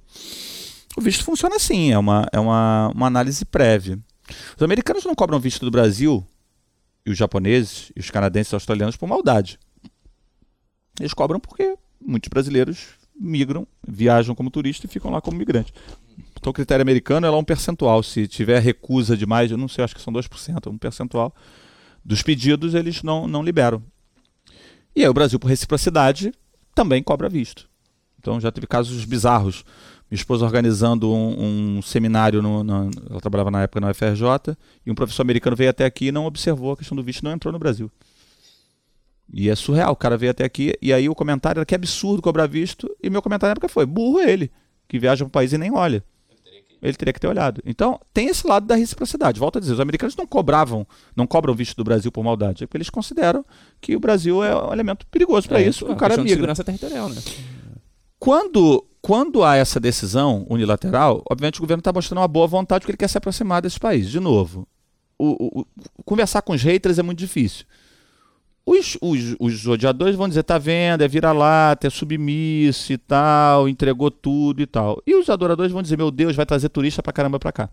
O 0.95 1.01
visto 1.01 1.23
funciona 1.23 1.55
assim, 1.55 1.91
é 1.91 1.97
uma, 1.97 2.27
é 2.31 2.39
uma, 2.39 2.91
uma 2.93 3.07
análise 3.07 3.43
prévia. 3.43 3.97
Os 4.55 4.61
americanos 4.61 5.03
não 5.03 5.15
cobram 5.15 5.39
visto 5.39 5.65
do 5.65 5.71
Brasil, 5.71 6.23
e 7.03 7.09
os 7.09 7.17
japoneses, 7.17 7.91
e 7.95 7.99
os 7.99 8.11
canadenses 8.11 8.49
e 8.49 8.55
os 8.55 8.61
australianos 8.61 8.95
por 8.95 9.07
maldade. 9.07 9.57
Eles 10.99 11.13
cobram 11.13 11.39
porque 11.39 11.75
muitos 11.99 12.29
brasileiros 12.29 13.01
migram, 13.19 13.67
viajam 13.87 14.33
como 14.33 14.49
turista 14.49 14.85
e 14.85 14.89
ficam 14.89 15.11
lá 15.11 15.21
como 15.21 15.37
migrantes. 15.37 15.73
Então 16.41 16.49
o 16.49 16.53
critério 16.53 16.81
americano 16.81 17.27
é 17.27 17.29
um 17.31 17.43
percentual. 17.43 18.01
Se 18.01 18.27
tiver 18.27 18.59
recusa 18.59 19.15
de 19.15 19.27
mais, 19.27 19.51
eu 19.51 19.57
não 19.57 19.67
sei, 19.67 19.83
acho 19.83 19.95
que 19.95 20.01
são 20.01 20.11
2%, 20.11 20.71
um 20.71 20.77
percentual 20.77 21.33
dos 22.03 22.23
pedidos 22.23 22.73
eles 22.73 23.03
não, 23.03 23.27
não 23.27 23.43
liberam. 23.43 23.81
E 24.95 25.03
aí 25.03 25.07
o 25.07 25.13
Brasil, 25.13 25.39
por 25.39 25.47
reciprocidade, 25.47 26.33
também 26.73 27.03
cobra 27.03 27.29
visto. 27.29 27.69
Então 28.19 28.41
já 28.41 28.51
teve 28.51 28.65
casos 28.65 29.05
bizarros. 29.05 29.63
Minha 30.09 30.17
esposa 30.17 30.43
organizando 30.43 31.13
um, 31.13 31.77
um 31.77 31.81
seminário, 31.83 32.41
no, 32.41 32.65
ela 33.07 33.21
trabalhava 33.21 33.51
na 33.51 33.61
época 33.61 33.79
na 33.79 33.91
UFRJ, 33.91 34.57
e 34.83 34.91
um 34.91 34.95
professor 34.95 35.21
americano 35.21 35.55
veio 35.55 35.69
até 35.69 35.85
aqui 35.85 36.07
e 36.07 36.11
não 36.11 36.25
observou 36.25 36.73
a 36.73 36.77
questão 36.77 36.97
do 36.97 37.03
visto 37.03 37.23
não 37.23 37.31
entrou 37.31 37.53
no 37.53 37.59
Brasil. 37.59 37.89
E 39.31 39.47
é 39.47 39.55
surreal, 39.55 39.93
o 39.93 39.95
cara 39.95 40.17
veio 40.17 40.31
até 40.31 40.43
aqui, 40.43 40.73
e 40.81 40.91
aí 40.91 41.07
o 41.07 41.15
comentário 41.15 41.59
era 41.59 41.65
que 41.65 41.75
é 41.75 41.77
absurdo 41.77 42.21
cobrar 42.21 42.47
visto, 42.47 42.89
e 43.01 43.11
meu 43.11 43.21
comentário 43.21 43.51
na 43.51 43.53
época 43.53 43.69
foi, 43.69 43.85
burro 43.85 44.19
é 44.19 44.29
ele, 44.29 44.51
que 44.89 44.97
viaja 44.97 45.23
para 45.23 45.29
o 45.29 45.31
país 45.31 45.53
e 45.53 45.57
nem 45.57 45.71
olha. 45.71 46.03
Ele 46.81 46.93
teria 46.95 47.13
que 47.13 47.19
ter 47.19 47.27
olhado. 47.27 47.61
Então, 47.65 47.99
tem 48.13 48.27
esse 48.27 48.47
lado 48.47 48.65
da 48.65 48.75
reciprocidade. 48.75 49.39
Volto 49.39 49.57
a 49.57 49.61
dizer, 49.61 49.73
os 49.73 49.79
americanos 49.79 50.15
não 50.15 50.25
cobravam, 50.25 50.85
não 51.15 51.27
cobram 51.27 51.53
visto 51.53 51.75
do 51.77 51.83
Brasil 51.83 52.11
por 52.11 52.23
maldade, 52.23 52.63
é 52.63 52.67
porque 52.67 52.77
eles 52.77 52.89
consideram 52.89 53.45
que 53.79 53.95
o 53.95 53.99
Brasil 53.99 54.43
é 54.43 54.55
um 54.69 54.73
elemento 54.73 55.05
perigoso 55.07 55.47
para 55.47 55.61
É, 55.61 55.67
isso, 55.67 55.85
a 55.85 55.91
o 55.91 55.95
cara 55.95 56.15
de 56.15 56.21
migra. 56.23 56.35
segurança 56.37 56.63
territorial, 56.63 57.07
né? 57.09 57.21
Quando, 58.19 58.85
quando 59.01 59.43
há 59.43 59.55
essa 59.55 59.79
decisão 59.79 60.45
unilateral, 60.49 61.23
obviamente 61.29 61.57
o 61.59 61.61
governo 61.61 61.81
está 61.81 61.91
mostrando 61.91 62.19
uma 62.19 62.27
boa 62.27 62.47
vontade 62.47 62.81
porque 62.81 62.91
ele 62.91 62.97
quer 62.97 63.07
se 63.09 63.17
aproximar 63.17 63.61
desses 63.61 63.77
países. 63.79 64.11
De 64.11 64.19
novo, 64.19 64.67
o- 65.17 65.59
o- 65.59 65.61
o- 65.61 65.65
conversar 66.03 66.41
com 66.43 66.53
os 66.53 66.61
haters 66.61 66.99
é 66.99 67.03
muito 67.03 67.17
difícil. 67.19 67.65
Os, 68.65 68.97
os, 69.01 69.35
os 69.39 69.67
odiadores 69.67 70.15
vão 70.15 70.27
dizer, 70.27 70.43
tá 70.43 70.57
vendo, 70.57 71.01
é 71.01 71.07
vira-lata, 71.07 71.87
é 71.87 71.89
submisso 71.89 72.93
e 72.93 72.97
tal, 72.97 73.67
entregou 73.67 74.11
tudo 74.11 74.61
e 74.61 74.67
tal. 74.67 75.01
E 75.05 75.15
os 75.15 75.29
adoradores 75.29 75.71
vão 75.71 75.81
dizer, 75.81 75.97
meu 75.97 76.11
Deus, 76.11 76.35
vai 76.35 76.45
trazer 76.45 76.69
turista 76.69 77.01
pra 77.01 77.11
caramba 77.11 77.39
pra 77.39 77.51
cá. 77.51 77.69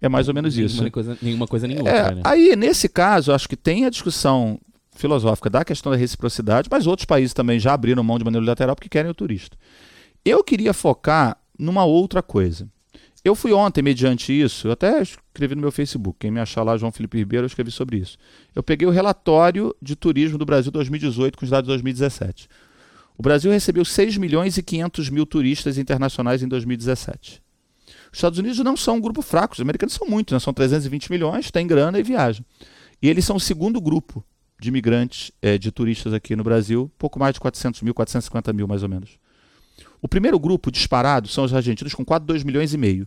É 0.00 0.08
mais 0.08 0.26
ou 0.26 0.34
menos 0.34 0.58
isso. 0.58 0.74
Nenhuma 0.76 0.90
coisa, 0.90 1.18
nenhuma 1.22 1.46
coisa 1.46 1.68
nem 1.68 1.78
É, 1.78 2.14
né? 2.14 2.22
Aí, 2.24 2.56
nesse 2.56 2.88
caso, 2.88 3.32
acho 3.32 3.48
que 3.48 3.56
tem 3.56 3.84
a 3.84 3.90
discussão 3.90 4.58
filosófica 4.94 5.48
da 5.48 5.64
questão 5.64 5.92
da 5.92 5.98
reciprocidade, 5.98 6.68
mas 6.70 6.86
outros 6.86 7.06
países 7.06 7.32
também 7.32 7.58
já 7.58 7.72
abriram 7.72 8.02
mão 8.02 8.18
de 8.18 8.24
maneira 8.24 8.40
unilateral 8.40 8.74
porque 8.74 8.88
querem 8.88 9.10
o 9.10 9.14
turista. 9.14 9.56
Eu 10.24 10.42
queria 10.42 10.72
focar 10.74 11.38
numa 11.56 11.84
outra 11.84 12.20
coisa. 12.20 12.68
Eu 13.24 13.36
fui 13.36 13.52
ontem, 13.52 13.82
mediante 13.82 14.32
isso, 14.32 14.66
eu 14.66 14.72
até 14.72 15.00
escrevi 15.00 15.54
no 15.54 15.60
meu 15.60 15.70
Facebook, 15.70 16.18
quem 16.18 16.30
me 16.30 16.40
achar 16.40 16.64
lá, 16.64 16.76
João 16.76 16.90
Felipe 16.90 17.18
Ribeiro, 17.18 17.44
eu 17.44 17.46
escrevi 17.46 17.70
sobre 17.70 17.98
isso. 17.98 18.18
Eu 18.52 18.64
peguei 18.64 18.86
o 18.86 18.90
relatório 18.90 19.74
de 19.80 19.94
turismo 19.94 20.36
do 20.36 20.44
Brasil 20.44 20.72
2018 20.72 21.38
com 21.38 21.44
os 21.44 21.50
dados 21.50 21.66
de 21.66 21.68
2017. 21.68 22.48
O 23.16 23.22
Brasil 23.22 23.52
recebeu 23.52 23.84
6 23.84 24.16
milhões 24.16 24.56
e 24.58 24.62
500 24.62 25.08
mil 25.10 25.24
turistas 25.24 25.78
internacionais 25.78 26.42
em 26.42 26.48
2017. 26.48 27.40
Os 27.86 28.18
Estados 28.18 28.38
Unidos 28.40 28.58
não 28.58 28.76
são 28.76 28.96
um 28.96 29.00
grupo 29.00 29.22
fraco, 29.22 29.54
os 29.54 29.60
americanos 29.60 29.94
são 29.94 30.08
muitos, 30.08 30.32
né? 30.32 30.40
são 30.40 30.52
320 30.52 31.08
milhões, 31.10 31.50
têm 31.50 31.66
grana 31.66 32.00
e 32.00 32.02
viajam. 32.02 32.44
E 33.00 33.08
eles 33.08 33.24
são 33.24 33.36
o 33.36 33.40
segundo 33.40 33.80
grupo 33.80 34.24
de 34.60 34.68
imigrantes, 34.68 35.30
eh, 35.40 35.58
de 35.58 35.70
turistas 35.70 36.12
aqui 36.12 36.34
no 36.34 36.42
Brasil, 36.42 36.90
pouco 36.98 37.18
mais 37.18 37.34
de 37.34 37.40
400 37.40 37.82
mil, 37.82 37.94
450 37.94 38.52
mil 38.52 38.66
mais 38.66 38.82
ou 38.82 38.88
menos. 38.88 39.18
O 40.02 40.08
primeiro 40.08 40.38
grupo 40.38 40.70
disparado 40.72 41.28
são 41.28 41.44
os 41.44 41.54
argentinos 41.54 41.94
com 41.94 42.04
4,2 42.04 42.44
milhões 42.44 42.74
e 42.74 42.76
meio. 42.76 43.06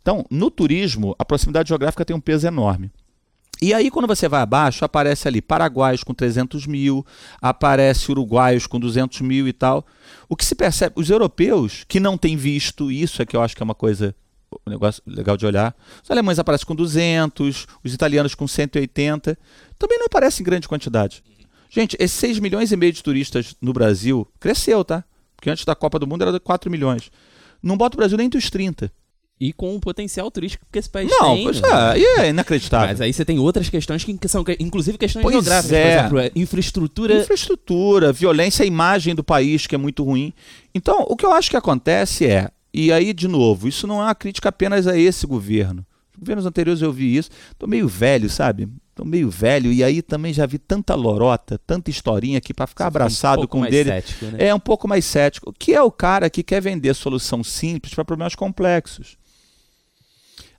Então, 0.00 0.24
no 0.30 0.50
turismo, 0.50 1.14
a 1.18 1.24
proximidade 1.24 1.68
geográfica 1.68 2.04
tem 2.04 2.14
um 2.14 2.20
peso 2.20 2.46
enorme. 2.46 2.92
E 3.60 3.72
aí, 3.74 3.90
quando 3.90 4.08
você 4.08 4.28
vai 4.28 4.40
abaixo, 4.40 4.84
aparece 4.84 5.28
ali 5.28 5.40
paraguaios 5.40 6.02
com 6.02 6.12
300 6.12 6.66
mil, 6.66 7.06
aparece 7.40 8.10
uruguaios 8.10 8.66
com 8.66 8.80
200 8.80 9.20
mil 9.20 9.46
e 9.46 9.52
tal. 9.52 9.86
O 10.28 10.36
que 10.36 10.44
se 10.44 10.54
percebe, 10.54 10.94
os 10.96 11.10
europeus 11.10 11.84
que 11.86 12.00
não 12.00 12.16
têm 12.16 12.36
visto, 12.36 12.90
isso 12.90 13.22
é 13.22 13.26
que 13.26 13.36
eu 13.36 13.42
acho 13.42 13.54
que 13.54 13.62
é 13.62 13.64
uma 13.64 13.74
coisa, 13.74 14.14
um 14.66 14.70
negócio 14.70 15.00
legal 15.06 15.36
de 15.36 15.46
olhar. 15.46 15.76
Os 16.02 16.10
alemães 16.10 16.40
aparecem 16.40 16.66
com 16.66 16.74
200, 16.74 17.66
os 17.84 17.94
italianos 17.94 18.34
com 18.34 18.48
180, 18.48 19.38
também 19.78 19.98
não 19.98 20.06
aparecem 20.06 20.42
em 20.42 20.44
grande 20.44 20.66
quantidade. 20.66 21.22
Gente, 21.74 21.96
esses 21.98 22.18
6 22.18 22.38
milhões 22.38 22.70
e 22.70 22.76
meio 22.76 22.92
de 22.92 23.02
turistas 23.02 23.56
no 23.60 23.72
Brasil 23.72 24.28
cresceu, 24.38 24.84
tá? 24.84 25.02
Porque 25.34 25.48
antes 25.48 25.64
da 25.64 25.74
Copa 25.74 25.98
do 25.98 26.06
Mundo 26.06 26.20
era 26.20 26.30
de 26.30 26.38
4 26.38 26.70
milhões. 26.70 27.10
Não 27.62 27.78
bota 27.78 27.96
o 27.96 27.98
Brasil 27.98 28.18
nem 28.18 28.26
entre 28.26 28.36
os 28.38 28.50
30. 28.50 28.92
E 29.40 29.54
com 29.54 29.74
o 29.74 29.80
potencial 29.80 30.30
turístico 30.30 30.66
que 30.70 30.78
esse 30.78 30.88
país 30.88 31.10
Não, 31.10 31.34
tem. 31.34 31.44
pois 31.44 31.60
né? 31.62 31.68
é, 31.68 31.98
e 31.98 32.04
é 32.20 32.28
inacreditável. 32.28 32.88
Mas 32.88 33.00
aí 33.00 33.10
você 33.12 33.24
tem 33.24 33.38
outras 33.38 33.70
questões 33.70 34.04
que, 34.04 34.28
são, 34.28 34.44
inclusive, 34.60 34.98
questões 34.98 35.22
Pois 35.22 35.32
geográficas. 35.32 35.72
é. 35.72 35.94
Por 35.94 35.98
exemplo, 35.98 36.18
é 36.18 36.30
infraestrutura. 36.36 37.20
Infraestrutura, 37.22 38.12
violência, 38.12 38.62
a 38.64 38.66
imagem 38.66 39.14
do 39.14 39.24
país, 39.24 39.66
que 39.66 39.74
é 39.74 39.78
muito 39.78 40.04
ruim. 40.04 40.32
Então, 40.74 41.06
o 41.08 41.16
que 41.16 41.24
eu 41.24 41.32
acho 41.32 41.50
que 41.50 41.56
acontece 41.56 42.26
é, 42.26 42.50
e 42.72 42.92
aí, 42.92 43.14
de 43.14 43.26
novo, 43.26 43.66
isso 43.66 43.86
não 43.86 44.00
é 44.00 44.04
uma 44.04 44.14
crítica 44.14 44.50
apenas 44.50 44.86
a 44.86 44.96
esse 44.96 45.26
governo. 45.26 45.84
Governos 46.18 46.44
anteriores 46.46 46.82
eu 46.82 46.92
vi 46.92 47.16
isso. 47.16 47.30
Tô 47.58 47.66
meio 47.66 47.88
velho, 47.88 48.28
sabe? 48.30 48.68
Tô 48.94 49.04
meio 49.06 49.30
velho 49.30 49.72
e 49.72 49.82
aí 49.82 50.02
também 50.02 50.34
já 50.34 50.44
vi 50.44 50.58
tanta 50.58 50.94
lorota, 50.94 51.58
tanta 51.66 51.90
historinha 51.90 52.38
aqui 52.38 52.52
para 52.52 52.66
ficar 52.66 52.86
abraçado 52.86 53.42
um 53.42 53.46
com 53.46 53.62
dele. 53.62 53.88
Cético, 53.88 54.26
né? 54.26 54.48
É 54.48 54.54
um 54.54 54.60
pouco 54.60 54.86
mais 54.86 55.04
cético. 55.04 55.52
Que 55.58 55.74
é 55.74 55.80
o 55.80 55.90
cara 55.90 56.28
que 56.28 56.42
quer 56.42 56.60
vender 56.60 56.94
solução 56.94 57.42
simples 57.42 57.94
para 57.94 58.04
problemas 58.04 58.34
complexos. 58.34 59.16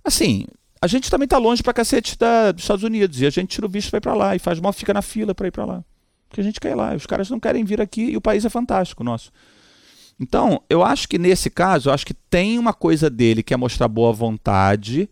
Assim, 0.03 0.47
a 0.81 0.87
gente 0.87 1.11
também 1.11 1.27
tá 1.27 1.37
longe 1.37 1.61
pra 1.61 1.73
cacete 1.73 2.17
da, 2.17 2.51
dos 2.51 2.63
Estados 2.63 2.83
Unidos 2.83 3.21
e 3.21 3.25
a 3.25 3.29
gente 3.29 3.51
tira 3.51 3.67
o 3.67 3.69
visto 3.69 3.89
e 3.89 3.91
vai 3.91 4.01
para 4.01 4.15
lá 4.15 4.35
e 4.35 4.39
faz 4.39 4.59
mal, 4.59 4.73
fica 4.73 4.93
na 4.93 5.01
fila 5.01 5.35
para 5.35 5.47
ir 5.47 5.51
para 5.51 5.65
lá. 5.65 5.85
Porque 6.27 6.41
a 6.41 6.43
gente 6.43 6.59
quer 6.59 6.71
ir 6.71 6.75
lá, 6.75 6.95
os 6.95 7.05
caras 7.05 7.29
não 7.29 7.39
querem 7.39 7.63
vir 7.63 7.79
aqui 7.79 8.01
e 8.01 8.17
o 8.17 8.21
país 8.21 8.43
é 8.43 8.49
fantástico 8.49 9.03
nosso. 9.03 9.31
Então, 10.19 10.61
eu 10.69 10.83
acho 10.83 11.07
que 11.07 11.17
nesse 11.19 11.49
caso, 11.49 11.89
eu 11.89 11.93
acho 11.93 12.05
que 12.05 12.13
tem 12.13 12.57
uma 12.57 12.73
coisa 12.73 13.09
dele 13.09 13.43
que 13.43 13.53
é 13.53 13.57
mostrar 13.57 13.87
boa 13.87 14.11
vontade, 14.11 15.09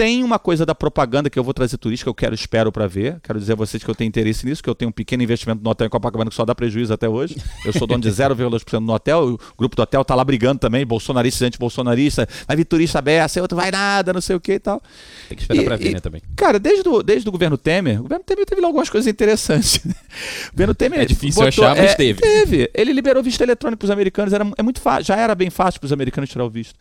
tem 0.00 0.24
uma 0.24 0.38
coisa 0.38 0.64
da 0.64 0.74
propaganda 0.74 1.28
que 1.28 1.38
eu 1.38 1.44
vou 1.44 1.52
trazer 1.52 1.76
turística, 1.76 2.08
eu 2.08 2.14
quero, 2.14 2.34
espero 2.34 2.72
para 2.72 2.86
ver. 2.86 3.20
Quero 3.22 3.38
dizer 3.38 3.52
a 3.52 3.54
vocês 3.54 3.84
que 3.84 3.90
eu 3.90 3.94
tenho 3.94 4.08
interesse 4.08 4.46
nisso, 4.46 4.62
que 4.62 4.70
eu 4.70 4.74
tenho 4.74 4.88
um 4.88 4.92
pequeno 4.92 5.22
investimento 5.22 5.62
no 5.62 5.68
hotel 5.68 5.88
em 5.88 5.90
Copacabana 5.90 6.30
que 6.30 6.36
só 6.36 6.46
dá 6.46 6.54
prejuízo 6.54 6.90
até 6.94 7.06
hoje. 7.06 7.36
Eu 7.66 7.72
sou 7.74 7.86
dono 7.86 8.00
de 8.00 8.08
0,2% 8.08 8.80
no 8.80 8.94
hotel, 8.94 9.34
o 9.34 9.38
grupo 9.58 9.76
do 9.76 9.82
hotel 9.82 10.02
tá 10.02 10.14
lá 10.14 10.24
brigando 10.24 10.58
também, 10.58 10.86
bolsonarista, 10.86 11.44
anti-bolsonarista, 11.44 12.26
vai 12.48 12.56
vir 12.56 12.64
turista 12.64 12.98
aberto, 12.98 13.40
outro 13.42 13.54
vai 13.54 13.70
nada, 13.70 14.14
não 14.14 14.22
sei 14.22 14.36
o 14.36 14.40
que 14.40 14.54
e 14.54 14.58
tal. 14.58 14.82
Tem 15.28 15.36
que 15.36 15.42
esperar 15.42 15.60
e, 15.60 15.64
pra 15.66 15.76
ver, 15.76 15.92
né, 15.92 16.00
também. 16.00 16.22
Cara, 16.34 16.58
desde, 16.58 16.82
do, 16.82 17.02
desde 17.02 17.28
o 17.28 17.32
governo 17.32 17.58
Temer, 17.58 18.00
o 18.00 18.04
governo 18.04 18.24
Temer 18.24 18.46
teve 18.46 18.64
algumas 18.64 18.88
coisas 18.88 19.06
interessantes. 19.06 19.84
o 20.48 20.52
governo 20.52 20.74
Temer... 20.74 21.00
É 21.00 21.04
difícil 21.04 21.44
botou, 21.44 21.62
achar, 21.62 21.76
mas 21.76 21.90
é, 21.90 21.94
teve. 21.94 22.22
Teve. 22.22 22.70
Ele 22.72 22.94
liberou 22.94 23.22
visto 23.22 23.42
eletrônico 23.42 23.80
pros 23.80 23.90
americanos, 23.90 24.32
era, 24.32 24.50
é 24.56 24.62
muito 24.62 24.80
fácil, 24.80 25.04
já 25.04 25.16
era 25.16 25.34
bem 25.34 25.50
fácil 25.50 25.78
pros 25.78 25.92
americanos 25.92 26.30
tirar 26.30 26.46
o 26.46 26.48
visto. 26.48 26.74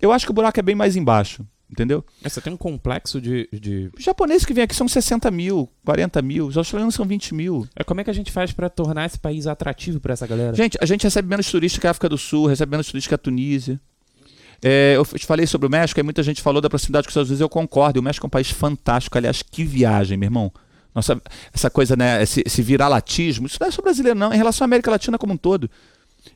Eu 0.00 0.12
acho 0.12 0.24
que 0.24 0.30
o 0.30 0.34
buraco 0.34 0.60
é 0.60 0.62
bem 0.62 0.76
mais 0.76 0.94
embaixo. 0.94 1.44
Entendeu? 1.72 2.04
É, 2.22 2.28
você 2.28 2.38
tem 2.38 2.52
um 2.52 2.56
complexo 2.56 3.18
de, 3.18 3.48
de. 3.50 3.90
Os 3.96 4.04
japoneses 4.04 4.44
que 4.44 4.52
vêm 4.52 4.64
aqui 4.64 4.74
são 4.74 4.86
60 4.86 5.30
mil, 5.30 5.66
40 5.86 6.20
mil, 6.20 6.46
os 6.46 6.58
australianos 6.58 6.94
são 6.94 7.06
20 7.06 7.34
mil. 7.34 7.66
É, 7.74 7.82
como 7.82 7.98
é 8.02 8.04
que 8.04 8.10
a 8.10 8.12
gente 8.12 8.30
faz 8.30 8.52
para 8.52 8.68
tornar 8.68 9.06
esse 9.06 9.18
país 9.18 9.46
atrativo 9.46 9.98
para 9.98 10.12
essa 10.12 10.26
galera? 10.26 10.54
Gente, 10.54 10.76
a 10.78 10.84
gente 10.84 11.02
recebe 11.02 11.26
menos 11.26 11.50
turistas 11.50 11.80
que 11.80 11.86
a 11.86 11.90
África 11.90 12.10
do 12.10 12.18
Sul, 12.18 12.46
recebe 12.46 12.70
menos 12.70 12.88
turistas 12.88 13.08
que 13.08 13.14
a 13.14 13.18
Tunísia. 13.18 13.80
É, 14.60 14.92
eu 14.96 15.04
te 15.06 15.24
falei 15.24 15.46
sobre 15.46 15.66
o 15.66 15.70
México, 15.70 15.98
aí 15.98 16.04
muita 16.04 16.22
gente 16.22 16.42
falou 16.42 16.60
da 16.60 16.68
proximidade 16.68 17.06
com 17.06 17.08
os 17.08 17.12
Estados 17.12 17.30
Unidos, 17.30 17.40
eu 17.40 17.48
concordo. 17.48 18.00
O 18.00 18.02
México 18.02 18.26
é 18.26 18.28
um 18.28 18.30
país 18.30 18.50
fantástico. 18.50 19.16
Aliás, 19.16 19.42
que 19.42 19.64
viagem, 19.64 20.18
meu 20.18 20.26
irmão. 20.26 20.52
Nossa, 20.94 21.20
essa 21.54 21.70
coisa, 21.70 21.96
né? 21.96 22.22
Esse, 22.22 22.42
esse 22.44 22.60
viralatismo, 22.60 23.46
isso 23.46 23.56
não 23.58 23.68
é 23.68 23.70
só 23.70 23.80
brasileiro, 23.80 24.18
não. 24.18 24.30
Em 24.30 24.36
relação 24.36 24.64
à 24.64 24.66
América 24.66 24.90
Latina 24.90 25.16
como 25.16 25.32
um 25.32 25.38
todo. 25.38 25.70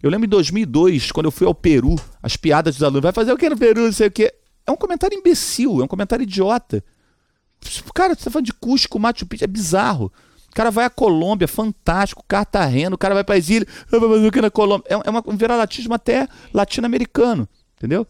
Eu 0.03 0.09
lembro 0.09 0.25
em 0.25 0.31
2002, 0.31 1.13
quando 1.13 1.27
eu 1.27 1.31
fui 1.31 1.47
ao 1.47 1.55
Peru, 1.55 1.95
as 2.23 2.39
piadas 2.39 2.77
dos 2.77 2.83
alunos, 2.83 3.03
vai 3.03 3.13
fazer 3.13 3.33
o 3.33 3.37
que 3.37 3.51
no 3.51 3.57
Peru, 3.57 3.83
não 3.83 3.93
sei 3.93 4.09
o 4.09 4.11
quê. 4.11 4.33
É 4.67 4.71
um 4.71 4.77
comentário 4.77 5.17
imbecil, 5.17 5.81
é 5.81 5.85
um 5.85 5.89
comentário 5.89 6.23
idiota. 6.23 6.83
Cara, 7.95 8.15
você 8.15 8.25
tá 8.25 8.31
falando 8.31 8.47
de 8.47 8.53
Cusco, 8.53 8.99
Machu 8.99 9.27
Picchu, 9.27 9.45
é 9.45 9.47
bizarro. 9.47 10.13
O 10.51 10.55
cara 10.57 10.71
vai 10.71 10.85
à 10.85 10.91
Colômbia, 10.91 11.47
fantástico, 11.47 12.25
Cartagena, 12.27 12.95
o 12.95 12.99
cara 12.99 13.15
vai 13.15 13.25
para 13.25 13.37
as 13.37 13.49
ilhas, 13.49 13.69
vai 13.91 14.01
fazer 14.01 14.27
o 14.27 14.33
que 14.33 14.41
na 14.41 14.51
Colômbia? 14.51 14.87
É, 14.89 14.95
é 14.95 15.11
uma, 15.11 15.23
um 15.27 15.37
viralatismo 15.37 15.95
até 15.95 16.27
latino-americano, 16.53 17.49
entendeu? 17.77 18.07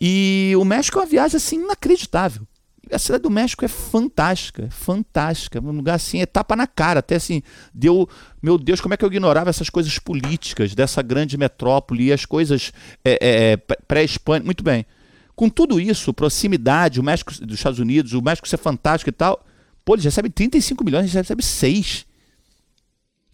E 0.00 0.52
o 0.58 0.64
México 0.64 0.98
é 0.98 1.02
uma 1.02 1.06
viagem 1.06 1.36
assim 1.36 1.62
inacreditável. 1.62 2.46
A 2.92 2.98
cidade 2.98 3.22
do 3.22 3.30
México 3.30 3.64
é 3.64 3.68
fantástica, 3.68 4.64
é 4.64 4.70
fantástica. 4.70 5.60
Um 5.60 5.72
lugar 5.72 5.94
assim, 5.94 6.20
é 6.20 6.26
tapa 6.26 6.54
na 6.54 6.68
cara. 6.68 7.00
Até 7.00 7.16
assim, 7.16 7.42
deu. 7.74 8.08
Meu 8.40 8.56
Deus, 8.56 8.80
como 8.80 8.94
é 8.94 8.96
que 8.96 9.04
eu 9.04 9.08
ignorava 9.08 9.50
essas 9.50 9.68
coisas 9.68 9.98
políticas 9.98 10.72
dessa 10.72 11.02
grande 11.02 11.36
metrópole 11.36 12.04
e 12.04 12.12
as 12.12 12.24
coisas 12.24 12.72
é, 13.04 13.18
é, 13.20 13.52
é 13.52 13.56
pré-hispânicas? 13.56 14.46
Muito 14.46 14.62
bem. 14.62 14.86
Com 15.36 15.50
tudo 15.50 15.78
isso, 15.78 16.14
proximidade, 16.14 16.98
o 16.98 17.02
México 17.02 17.32
dos 17.44 17.58
Estados 17.58 17.78
Unidos, 17.78 18.14
o 18.14 18.22
México 18.22 18.48
ser 18.48 18.56
fantástico 18.56 19.10
e 19.10 19.12
tal, 19.12 19.44
pô, 19.84 19.94
eles 19.94 20.04
recebem 20.04 20.30
35 20.30 20.82
milhões, 20.82 21.04
a 21.04 21.06
gente 21.06 21.16
recebe 21.16 21.42
6. 21.42 22.06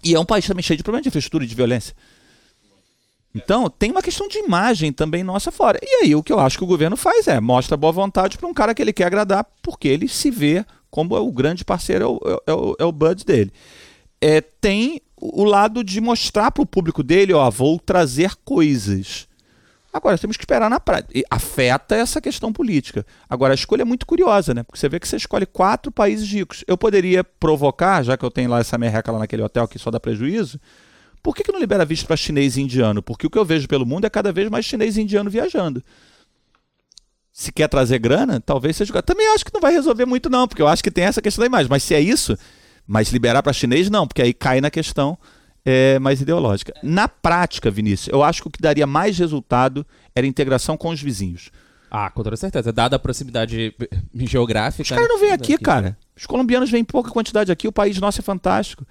E 0.04 0.14
é 0.14 0.18
um 0.18 0.24
país 0.24 0.44
também 0.44 0.64
cheio 0.64 0.76
de 0.76 0.82
problemas 0.82 1.04
de 1.04 1.08
infraestrutura 1.08 1.44
e 1.44 1.46
de 1.46 1.54
violência. 1.54 1.94
Então, 3.34 3.70
tem 3.70 3.90
uma 3.90 4.02
questão 4.02 4.28
de 4.28 4.38
imagem 4.38 4.92
também 4.92 5.22
nossa 5.22 5.50
fora. 5.50 5.78
E 5.80 6.02
aí, 6.02 6.14
o 6.14 6.22
que 6.22 6.32
eu 6.32 6.40
acho 6.40 6.58
que 6.58 6.64
o 6.64 6.66
governo 6.66 6.96
faz 6.96 7.28
é 7.28 7.40
mostra 7.40 7.76
boa 7.76 7.92
vontade 7.92 8.36
para 8.36 8.48
um 8.48 8.52
cara 8.52 8.74
que 8.74 8.82
ele 8.82 8.92
quer 8.92 9.06
agradar, 9.06 9.46
porque 9.62 9.88
ele 9.88 10.08
se 10.08 10.30
vê 10.30 10.66
como 10.90 11.16
o 11.16 11.32
grande 11.32 11.64
parceiro, 11.64 12.04
é 12.04 12.06
o, 12.08 12.42
é 12.46 12.52
o, 12.52 12.76
é 12.80 12.84
o 12.84 12.92
Bud 12.92 13.24
dele. 13.24 13.50
É, 14.20 14.40
tem 14.40 15.00
o 15.16 15.44
lado 15.44 15.82
de 15.82 16.00
mostrar 16.00 16.50
para 16.50 16.62
o 16.62 16.66
público 16.66 17.02
dele, 17.02 17.32
ó, 17.32 17.48
vou 17.48 17.78
trazer 17.78 18.34
coisas. 18.44 19.26
Agora, 19.92 20.16
temos 20.16 20.38
que 20.38 20.42
esperar 20.42 20.70
na 20.70 20.81
prática. 20.81 21.12
Afeta 21.31 21.94
essa 21.94 22.18
questão 22.18 22.50
política. 22.50 23.05
Agora, 23.28 23.52
a 23.52 23.55
escolha 23.55 23.83
é 23.83 23.85
muito 23.85 24.07
curiosa, 24.07 24.55
né? 24.55 24.62
Porque 24.62 24.78
você 24.78 24.88
vê 24.88 24.98
que 24.98 25.07
você 25.07 25.16
escolhe 25.16 25.44
quatro 25.44 25.92
países 25.92 26.26
ricos. 26.33 26.64
Eu 26.66 26.78
poderia 26.78 27.22
provocar, 27.22 28.02
já 28.02 28.16
que 28.16 28.24
eu 28.24 28.31
tenho 28.31 28.48
lá 28.48 28.61
essa 28.61 28.78
merreca 28.78 29.12
lá 29.12 29.18
naquele 29.18 29.42
hotel 29.42 29.68
que 29.68 29.78
só 29.78 29.90
dá 29.90 30.00
prejuízo, 30.00 30.59
por 31.22 31.37
que, 31.37 31.44
que 31.44 31.52
não 31.52 31.61
libera 31.61 31.85
visto 31.85 32.07
para 32.07 32.16
chinês 32.16 32.57
e 32.57 32.62
indiano? 32.62 33.02
Porque 33.02 33.26
o 33.26 33.31
que 33.31 33.38
eu 33.38 33.44
vejo 33.44 33.68
pelo 33.68 33.85
mundo 33.85 34.07
é 34.07 34.11
cada 34.11 34.33
vez 34.33 34.48
mais 34.48 34.64
chinês 34.64 34.96
e 34.96 35.02
indiano 35.02 35.28
viajando. 35.28 35.83
Se 37.31 37.52
quer 37.52 37.68
trazer 37.68 37.98
grana, 37.98 38.40
talvez 38.40 38.76
seja. 38.76 39.02
Também 39.02 39.28
acho 39.35 39.44
que 39.44 39.52
não 39.52 39.61
vai 39.61 39.72
resolver 39.72 40.07
muito, 40.07 40.31
não, 40.31 40.48
porque 40.48 40.62
eu 40.62 40.68
acho 40.68 40.83
que 40.83 40.90
tem 40.90 41.05
essa 41.05 41.20
questão 41.20 41.42
da 41.42 41.46
imagem. 41.46 41.68
Mas 41.68 41.83
se 41.83 41.94
é 41.94 42.00
isso, 42.00 42.37
mas 42.87 43.12
liberar 43.12 43.42
para 43.42 43.52
chinês, 43.52 43.90
não, 43.90 44.07
porque 44.07 44.22
aí 44.22 44.33
cai 44.33 44.61
na 44.61 44.70
questão 44.70 45.18
é, 45.64 45.98
mais 45.98 46.20
ideológica. 46.20 46.72
Na 46.83 47.09
prática, 47.09 47.70
Vinícius, 47.70 48.09
eu 48.12 48.22
acho 48.22 48.42
que 48.42 48.48
o 48.48 48.51
que 48.51 48.61
daria 48.61 48.87
mais 48.87 49.18
resultado 49.18 49.87
era 50.14 50.27
a 50.27 50.29
integração 50.29 50.77
com 50.77 50.90
os 50.90 51.01
vizinhos. 51.01 51.51
Ah, 51.90 52.11
com 52.11 52.22
toda 52.22 52.37
certeza. 52.37 52.72
Dada 52.72 52.96
a 52.96 52.98
proximidade 52.98 53.75
geográfica. 54.14 54.83
Os 54.83 54.88
caras 54.88 55.09
não 55.09 55.20
vêm 55.20 55.31
aqui, 55.31 55.59
cara. 55.59 55.96
Os 56.16 56.27
colombianos 56.27 56.70
vêm 56.70 56.81
em 56.81 56.85
pouca 56.85 57.11
quantidade 57.11 57.53
aqui, 57.53 57.68
o 57.68 57.72
país 57.72 57.98
nosso 57.98 58.20
é 58.20 58.22
fantástico. 58.22 58.87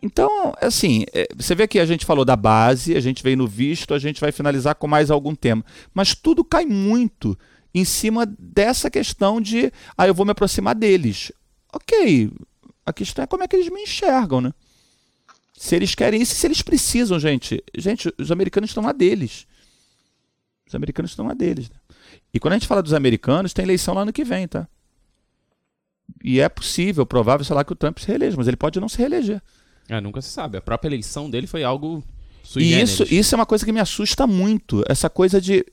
Então, 0.00 0.54
assim, 0.60 1.04
é, 1.12 1.26
você 1.36 1.56
vê 1.56 1.66
que 1.66 1.80
a 1.80 1.84
gente 1.84 2.06
falou 2.06 2.24
da 2.24 2.36
base, 2.36 2.96
a 2.96 3.00
gente 3.00 3.20
veio 3.20 3.36
no 3.36 3.48
visto, 3.48 3.94
a 3.94 3.98
gente 3.98 4.20
vai 4.20 4.30
finalizar 4.30 4.76
com 4.76 4.86
mais 4.86 5.10
algum 5.10 5.34
tema. 5.34 5.64
Mas 5.92 6.14
tudo 6.14 6.44
cai 6.44 6.64
muito 6.64 7.36
em 7.74 7.84
cima 7.84 8.24
dessa 8.38 8.88
questão 8.88 9.40
de, 9.40 9.72
ah, 9.96 10.06
eu 10.06 10.14
vou 10.14 10.24
me 10.24 10.30
aproximar 10.30 10.76
deles. 10.76 11.32
Ok, 11.72 12.30
a 12.86 12.92
questão 12.92 13.24
é 13.24 13.26
como 13.26 13.42
é 13.42 13.48
que 13.48 13.56
eles 13.56 13.70
me 13.70 13.82
enxergam, 13.82 14.40
né? 14.40 14.52
Se 15.58 15.74
eles 15.74 15.94
querem 15.94 16.22
isso, 16.22 16.34
se 16.34 16.46
eles 16.46 16.62
precisam, 16.62 17.18
gente. 17.18 17.62
Gente, 17.76 18.12
os 18.16 18.30
americanos 18.30 18.70
estão 18.70 18.82
lá 18.82 18.92
deles. 18.92 19.46
Os 20.66 20.74
americanos 20.74 21.10
estão 21.10 21.26
lá 21.26 21.34
deles. 21.34 21.68
Né? 21.68 21.76
E 22.32 22.38
quando 22.38 22.52
a 22.52 22.56
gente 22.58 22.68
fala 22.68 22.82
dos 22.82 22.92
americanos, 22.94 23.52
tem 23.52 23.64
eleição 23.64 23.92
lá 23.92 24.04
no 24.04 24.12
que 24.12 24.24
vem, 24.24 24.46
tá? 24.46 24.68
E 26.22 26.40
é 26.40 26.48
possível, 26.48 27.04
provável, 27.04 27.44
sei 27.44 27.56
lá, 27.56 27.64
que 27.64 27.72
o 27.72 27.76
Trump 27.76 27.98
se 27.98 28.06
reeleja, 28.06 28.36
mas 28.36 28.46
ele 28.46 28.56
pode 28.56 28.78
não 28.78 28.88
se 28.88 28.98
reeleger. 28.98 29.42
É, 29.88 30.00
nunca 30.00 30.22
se 30.22 30.28
sabe. 30.28 30.58
A 30.58 30.60
própria 30.60 30.88
eleição 30.88 31.28
dele 31.28 31.46
foi 31.46 31.64
algo 31.64 32.04
e 32.56 32.80
isso, 32.80 33.02
isso 33.10 33.34
é 33.34 33.36
uma 33.36 33.44
coisa 33.44 33.64
que 33.64 33.72
me 33.72 33.80
assusta 33.80 34.26
muito. 34.26 34.84
Essa 34.88 35.10
coisa 35.10 35.40
de. 35.40 35.66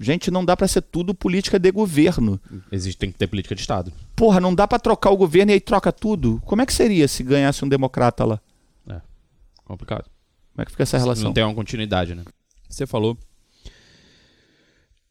Gente, 0.00 0.30
não 0.30 0.44
dá 0.44 0.56
para 0.56 0.68
ser 0.68 0.82
tudo 0.82 1.14
política 1.14 1.58
de 1.58 1.70
governo. 1.72 2.40
Existe, 2.70 2.98
tem 2.98 3.10
que 3.10 3.18
ter 3.18 3.26
política 3.26 3.54
de 3.54 3.60
Estado. 3.60 3.92
Porra, 4.14 4.40
não 4.40 4.54
dá 4.54 4.66
para 4.66 4.78
trocar 4.78 5.10
o 5.10 5.16
governo 5.16 5.50
e 5.52 5.54
aí 5.54 5.60
troca 5.60 5.92
tudo. 5.92 6.40
Como 6.44 6.62
é 6.62 6.66
que 6.66 6.72
seria 6.72 7.08
se 7.08 7.22
ganhasse 7.22 7.64
um 7.64 7.68
democrata 7.68 8.24
lá? 8.24 8.40
Complicado. 9.68 10.04
Como 10.52 10.62
é 10.62 10.64
que 10.64 10.70
fica 10.70 10.82
essa 10.82 10.96
relação? 10.96 11.24
Não 11.24 11.32
tem 11.32 11.44
uma 11.44 11.54
continuidade, 11.54 12.14
né? 12.14 12.24
Você 12.68 12.86
falou 12.86 13.16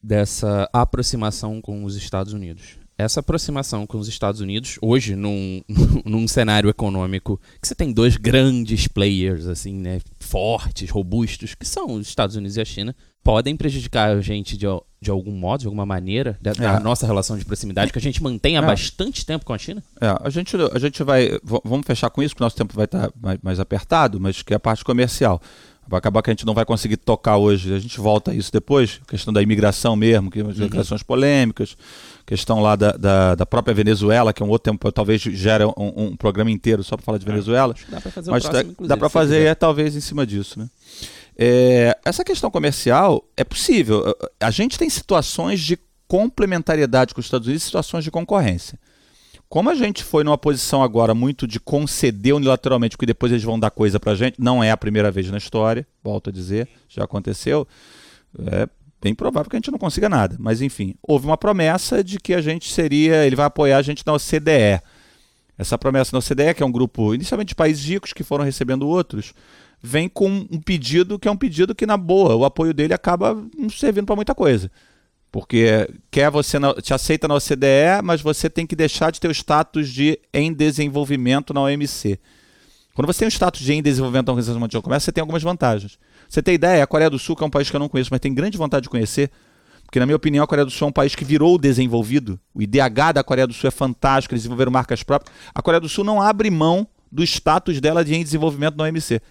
dessa 0.02 0.68
aproximação 0.74 1.62
com 1.62 1.84
os 1.84 1.96
Estados 1.96 2.34
Unidos. 2.34 2.78
Essa 2.98 3.20
aproximação 3.20 3.86
com 3.86 4.00
os 4.00 4.08
Estados 4.08 4.42
Unidos, 4.42 4.80
hoje, 4.82 5.16
num, 5.16 5.62
num 6.04 6.28
cenário 6.28 6.70
econômico 6.70 7.40
que 7.62 7.68
você 7.68 7.76
tem 7.76 7.94
dois 7.94 8.18
grandes 8.18 8.88
players, 8.88 9.46
assim, 9.46 9.74
né, 9.76 10.02
fortes, 10.20 10.90
robustos, 10.90 11.54
que 11.54 11.66
são 11.66 11.94
os 11.94 12.08
Estados 12.08 12.36
Unidos 12.36 12.58
e 12.58 12.62
a 12.62 12.66
China, 12.66 12.96
podem 13.24 13.56
prejudicar 13.56 14.18
a 14.18 14.22
gente 14.22 14.58
de, 14.58 14.66
de 15.00 15.12
algum 15.12 15.32
modo, 15.32 15.62
de 15.62 15.68
alguma 15.68 15.86
maneira, 15.86 16.38
da, 16.42 16.52
é. 16.52 16.80
nossa 16.80 17.06
relação 17.06 17.38
de 17.38 17.46
proximidade, 17.46 17.92
que 17.92 18.00
a 18.00 18.02
gente 18.02 18.22
mantém 18.22 18.58
há 18.58 18.62
é. 18.62 18.66
bastante 18.66 19.26
tempo 19.26 19.46
com 19.46 19.54
a 19.54 19.58
China? 19.58 19.84
É, 20.02 20.08
a 20.24 20.30
gente, 20.30 20.56
a 20.74 20.80
gente 20.80 21.04
vai. 21.04 21.40
Vamos 21.44 21.86
fechar 21.86 22.10
com 22.10 22.24
isso, 22.24 22.34
porque 22.34 22.44
o 22.44 22.46
nosso 22.46 22.56
tempo 22.56 22.74
vai 22.76 22.86
estar 22.86 23.12
mais, 23.22 23.40
mais 23.42 23.60
apertado, 23.60 24.20
mas 24.20 24.42
que 24.42 24.54
é 24.54 24.58
a 24.58 24.60
parte 24.60 24.84
comercial. 24.84 25.42
Vai 25.88 26.00
acabar 26.00 26.22
que 26.22 26.30
a 26.30 26.34
gente 26.34 26.46
não 26.46 26.54
vai 26.54 26.66
conseguir 26.66 26.98
tocar 26.98 27.38
hoje. 27.38 27.74
A 27.74 27.80
gente 27.80 27.98
volta 28.00 28.32
a 28.32 28.36
isso 28.36 28.52
depois. 28.52 29.00
Questão 29.08 29.34
da 29.34 29.42
imigração 29.42 29.96
mesmo, 29.96 30.30
que 30.30 30.42
as 30.42 30.58
imigrações 30.58 31.00
uhum. 31.00 31.08
polêmicas, 31.08 31.78
questão 32.26 32.60
lá 32.60 32.76
da, 32.76 32.92
da, 32.92 33.36
da, 33.36 33.46
própria 33.46 33.74
Venezuela, 33.74 34.34
que 34.34 34.44
é 34.44 34.46
um 34.46 34.50
outro 34.50 34.70
tempo, 34.70 34.92
talvez 34.92 35.22
gere 35.22 35.64
um, 35.64 35.74
um 35.78 36.16
programa 36.18 36.52
inteiro 36.52 36.84
só 36.84 36.98
para 36.98 37.06
falar 37.06 37.18
de 37.18 37.26
é, 37.26 37.30
Venezuela. 37.32 37.74
É, 37.88 37.92
dá 37.92 38.02
para 38.02 38.12
fazer 38.12 38.32
mas 38.32 38.44
próximo, 38.46 38.76
dá, 38.82 38.88
dá 38.88 38.98
para 38.98 39.10
fazer 39.10 39.46
é, 39.46 39.56
talvez 39.56 39.96
em 39.96 40.02
cima 40.02 40.28
disso, 40.28 40.60
né? 40.60 40.68
É, 41.38 41.98
essa 42.04 42.24
questão 42.24 42.50
comercial 42.50 43.24
é 43.36 43.44
possível. 43.44 44.04
A 44.40 44.50
gente 44.50 44.78
tem 44.78 44.90
situações 44.90 45.60
de 45.60 45.78
complementariedade 46.08 47.14
com 47.14 47.20
os 47.20 47.28
Estados 47.28 47.48
Unidos 47.48 47.64
e 47.64 47.66
situações 47.66 48.04
de 48.04 48.10
concorrência. 48.10 48.80
Como 49.50 49.70
a 49.70 49.76
gente 49.76 50.04
foi 50.04 50.24
numa 50.24 50.38
posição 50.38 50.84
agora 50.84 51.14
muito 51.14 51.48
de 51.48 51.60
conceder 51.60 52.36
unilateralmente, 52.36 52.98
porque 52.98 53.06
depois 53.06 53.32
eles 53.32 53.44
vão 53.44 53.60
dar 53.60 53.72
coisa 53.72 54.00
pra 54.00 54.16
gente, 54.16 54.42
não 54.42 54.64
é 54.64 54.72
a 54.72 54.78
primeira 54.78 55.10
vez 55.10 55.30
na 55.30 55.38
história, 55.38 55.88
volto 56.04 56.30
a 56.30 56.34
dizer, 56.34 56.68
já 56.90 57.04
aconteceu. 57.04 57.66
É, 58.52 58.68
Bem 59.00 59.14
provável 59.14 59.50
que 59.50 59.56
a 59.56 59.60
gente 59.60 59.72
não 59.72 59.78
consiga 59.78 60.10
nada. 60.10 60.36
Mas, 60.40 60.62
enfim, 60.62 60.96
houve 61.04 61.26
uma 61.28 61.38
promessa 61.38 62.04
de 62.04 62.20
que 62.20 62.34
a 62.34 62.42
gente 62.42 62.74
seria. 62.74 63.26
Ele 63.26 63.36
vai 63.36 63.46
apoiar 63.46 63.78
a 63.78 63.82
gente 63.82 64.04
na 64.06 64.14
OCDE. 64.14 64.82
Essa 65.58 65.78
promessa 65.78 66.12
na 66.14 66.20
OCDE, 66.20 66.56
que 66.56 66.64
é 66.64 66.66
um 66.66 66.72
grupo 66.72 67.14
inicialmente 67.14 67.50
de 67.50 67.56
países 67.56 67.84
ricos 67.86 68.14
que 68.14 68.24
foram 68.24 68.44
recebendo 68.44 68.88
outros, 68.88 69.34
vem 69.82 70.10
com 70.10 70.28
um 70.28 70.60
pedido 70.60 71.20
que 71.20 71.28
é 71.28 71.32
um 71.32 71.38
pedido 71.38 71.76
que, 71.76 71.86
na 71.86 71.98
boa, 71.98 72.36
o 72.36 72.46
apoio 72.46 72.74
dele 72.74 72.94
acaba 72.94 73.36
não 73.58 73.70
servindo 73.70 74.06
para 74.06 74.16
muita 74.16 74.34
coisa. 74.34 74.72
Porque 75.32 75.90
quer 76.10 76.32
você 76.32 76.58
na, 76.58 76.74
te 76.76 76.94
aceita 76.94 77.28
na 77.28 77.36
OCDE, 77.36 78.02
mas 78.04 78.22
você 78.22 78.50
tem 78.50 78.66
que 78.66 78.76
deixar 78.76 79.12
de 79.12 79.20
ter 79.20 79.28
o 79.28 79.32
status 79.32 79.90
de 79.90 80.20
em 80.34 80.54
desenvolvimento 80.54 81.54
na 81.54 81.62
OMC. 81.62 82.20
Quando 82.96 83.06
você 83.06 83.20
tem 83.20 83.28
o 83.28 83.32
status 83.32 83.62
de 83.62 83.74
em 83.74 83.82
desenvolvimento 83.82 84.28
na 84.28 84.32
Organização 84.32 84.60
Mundial 84.60 84.82
do 84.82 84.84
Comércio, 84.84 85.06
você 85.06 85.12
tem 85.12 85.22
algumas 85.22 85.44
vantagens. 85.44 86.00
Você 86.28 86.42
tem 86.42 86.56
ideia, 86.56 86.84
a 86.84 86.88
Coreia 86.88 87.10
do 87.10 87.20
Sul, 87.20 87.36
que 87.36 87.44
é 87.44 87.46
um 87.46 87.50
país 87.50 87.70
que 87.70 87.76
eu 87.76 87.80
não 87.80 87.88
conheço, 87.88 88.10
mas 88.12 88.20
tem 88.20 88.34
grande 88.34 88.58
vontade 88.58 88.84
de 88.84 88.90
conhecer, 88.90 89.30
porque, 89.86 90.00
na 90.00 90.06
minha 90.06 90.16
opinião, 90.16 90.44
a 90.44 90.48
Coreia 90.48 90.66
do 90.66 90.72
Sul 90.72 90.88
é 90.88 90.90
um 90.90 90.94
país 90.94 91.16
que 91.16 91.24
virou 91.24 91.58
desenvolvido. 91.58 92.40
O 92.54 92.62
IDH 92.62 93.14
da 93.14 93.24
Coreia 93.24 93.48
do 93.48 93.54
Sul 93.54 93.68
é 93.68 93.72
fantástico, 93.72 94.34
eles 94.34 94.42
desenvolveram 94.42 94.72
marcas 94.72 95.04
próprias. 95.04 95.34
A 95.54 95.62
Coreia 95.62 95.80
do 95.80 95.88
Sul 95.88 96.04
não 96.04 96.22
abre 96.22 96.50
mão 96.50 96.88
do 97.10 97.24
status 97.24 97.80
dela 97.80 98.04
de 98.04 98.14
em 98.14 98.24
desenvolvimento 98.24 98.76
na 98.76 98.84
OMC. 98.84 99.22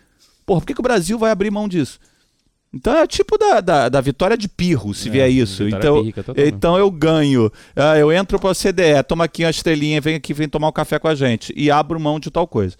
Porra, 0.46 0.60
por 0.60 0.66
que, 0.66 0.74
que 0.74 0.80
o 0.80 0.82
Brasil 0.82 1.18
vai 1.18 1.32
abrir 1.32 1.50
mão 1.50 1.68
disso? 1.68 1.98
Então 2.72 2.94
é 2.94 3.06
tipo 3.06 3.38
da, 3.38 3.60
da, 3.60 3.88
da 3.88 4.00
vitória 4.00 4.36
de 4.36 4.48
pirro, 4.48 4.92
se 4.94 5.08
é, 5.08 5.12
vier 5.12 5.30
isso. 5.30 5.66
Então, 5.68 6.04
então 6.36 6.78
eu 6.78 6.90
ganho. 6.90 7.50
Ah, 7.74 7.96
eu 7.96 8.12
entro 8.12 8.38
para 8.38 8.50
a 8.50 8.54
CDE, 8.54 9.02
toma 9.06 9.24
aqui 9.24 9.44
uma 9.44 9.50
estrelinha, 9.50 10.00
vem 10.00 10.14
aqui, 10.14 10.34
vem 10.34 10.48
tomar 10.48 10.68
um 10.68 10.72
café 10.72 10.98
com 10.98 11.08
a 11.08 11.14
gente. 11.14 11.52
E 11.56 11.70
abro 11.70 11.98
mão 11.98 12.20
de 12.20 12.30
tal 12.30 12.46
coisa. 12.46 12.76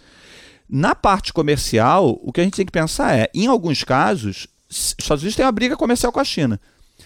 Na 0.68 0.94
parte 0.94 1.32
comercial, 1.32 2.18
o 2.22 2.32
que 2.32 2.40
a 2.40 2.44
gente 2.44 2.56
tem 2.56 2.66
que 2.66 2.72
pensar 2.72 3.16
é, 3.16 3.30
em 3.32 3.46
alguns 3.46 3.84
casos, 3.84 4.46
os 4.68 4.94
Estados 4.98 5.22
Unidos 5.22 5.36
têm 5.36 5.44
uma 5.44 5.52
briga 5.52 5.76
comercial 5.76 6.12
com 6.12 6.20
a 6.20 6.24
China. 6.24 6.60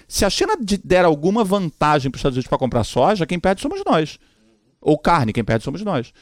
Se 0.08 0.24
a 0.24 0.30
China 0.30 0.54
der 0.82 1.04
alguma 1.04 1.44
vantagem 1.44 2.10
para 2.10 2.16
os 2.16 2.20
Estados 2.20 2.36
Unidos 2.36 2.48
para 2.48 2.58
comprar 2.58 2.84
soja, 2.84 3.26
quem 3.26 3.38
perde 3.38 3.60
somos 3.60 3.82
nós. 3.84 4.18
Ou 4.80 4.98
carne, 4.98 5.32
quem 5.32 5.44
perde 5.44 5.62
somos 5.62 5.82
nós. 5.82 6.12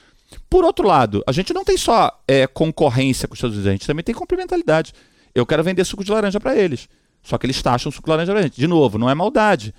Por 0.48 0.64
outro 0.64 0.86
lado, 0.86 1.22
a 1.26 1.32
gente 1.32 1.52
não 1.52 1.64
tem 1.64 1.76
só 1.76 2.10
é, 2.26 2.46
concorrência 2.46 3.26
com 3.26 3.34
os 3.34 3.38
Estados 3.38 3.56
Unidos, 3.56 3.68
a 3.68 3.72
gente 3.72 3.86
também 3.86 4.04
tem 4.04 4.14
complementaridade. 4.14 4.92
Eu 5.34 5.46
quero 5.46 5.62
vender 5.62 5.84
suco 5.84 6.04
de 6.04 6.10
laranja 6.10 6.40
para 6.40 6.56
eles. 6.56 6.88
Só 7.22 7.36
que 7.36 7.46
eles 7.46 7.60
taxam 7.62 7.92
suco 7.92 8.06
de 8.06 8.10
laranja 8.10 8.32
para 8.32 8.42
gente. 8.42 8.56
De 8.56 8.66
novo, 8.66 8.98
não 8.98 9.08
é 9.08 9.14
maldade. 9.14 9.74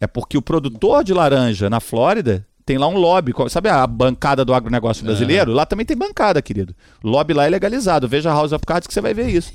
É 0.00 0.06
porque 0.06 0.36
o 0.36 0.42
produtor 0.42 1.04
de 1.04 1.14
laranja 1.14 1.70
na 1.70 1.80
Flórida 1.80 2.46
tem 2.64 2.78
lá 2.78 2.86
um 2.86 2.96
lobby. 2.96 3.32
Sabe 3.48 3.68
a 3.68 3.86
bancada 3.86 4.44
do 4.44 4.54
agronegócio 4.54 5.04
brasileiro? 5.04 5.52
Lá 5.52 5.64
também 5.64 5.86
tem 5.86 5.96
bancada, 5.96 6.40
querido. 6.42 6.74
Lobby 7.02 7.34
lá 7.34 7.46
é 7.46 7.48
legalizado. 7.48 8.08
Veja 8.08 8.30
a 8.30 8.34
House 8.34 8.52
of 8.52 8.64
Cards 8.66 8.86
que 8.86 8.94
você 8.94 9.00
vai 9.00 9.14
ver 9.14 9.28
isso. 9.28 9.52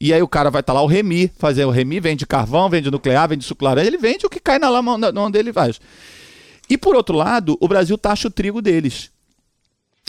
E 0.00 0.12
aí 0.12 0.20
o 0.20 0.28
cara 0.28 0.50
vai 0.50 0.60
estar 0.60 0.72
tá 0.72 0.80
lá, 0.80 0.84
o 0.84 0.88
Remi, 0.88 1.30
fazer 1.38 1.64
o 1.64 1.70
Remi, 1.70 2.00
vende 2.00 2.26
carvão, 2.26 2.68
vende 2.68 2.90
nuclear, 2.90 3.28
vende 3.28 3.44
suco 3.44 3.64
laranja, 3.64 3.86
ele 3.86 3.98
vende 3.98 4.26
o 4.26 4.28
que 4.28 4.40
cai 4.40 4.58
na 4.58 4.68
lama 4.68 4.98
onde 5.16 5.38
ele 5.38 5.52
faz. 5.52 5.80
E 6.72 6.78
por 6.78 6.96
outro 6.96 7.14
lado, 7.14 7.58
o 7.60 7.68
Brasil 7.68 7.98
taxa 7.98 8.28
o 8.28 8.30
trigo 8.30 8.62
deles. 8.62 9.10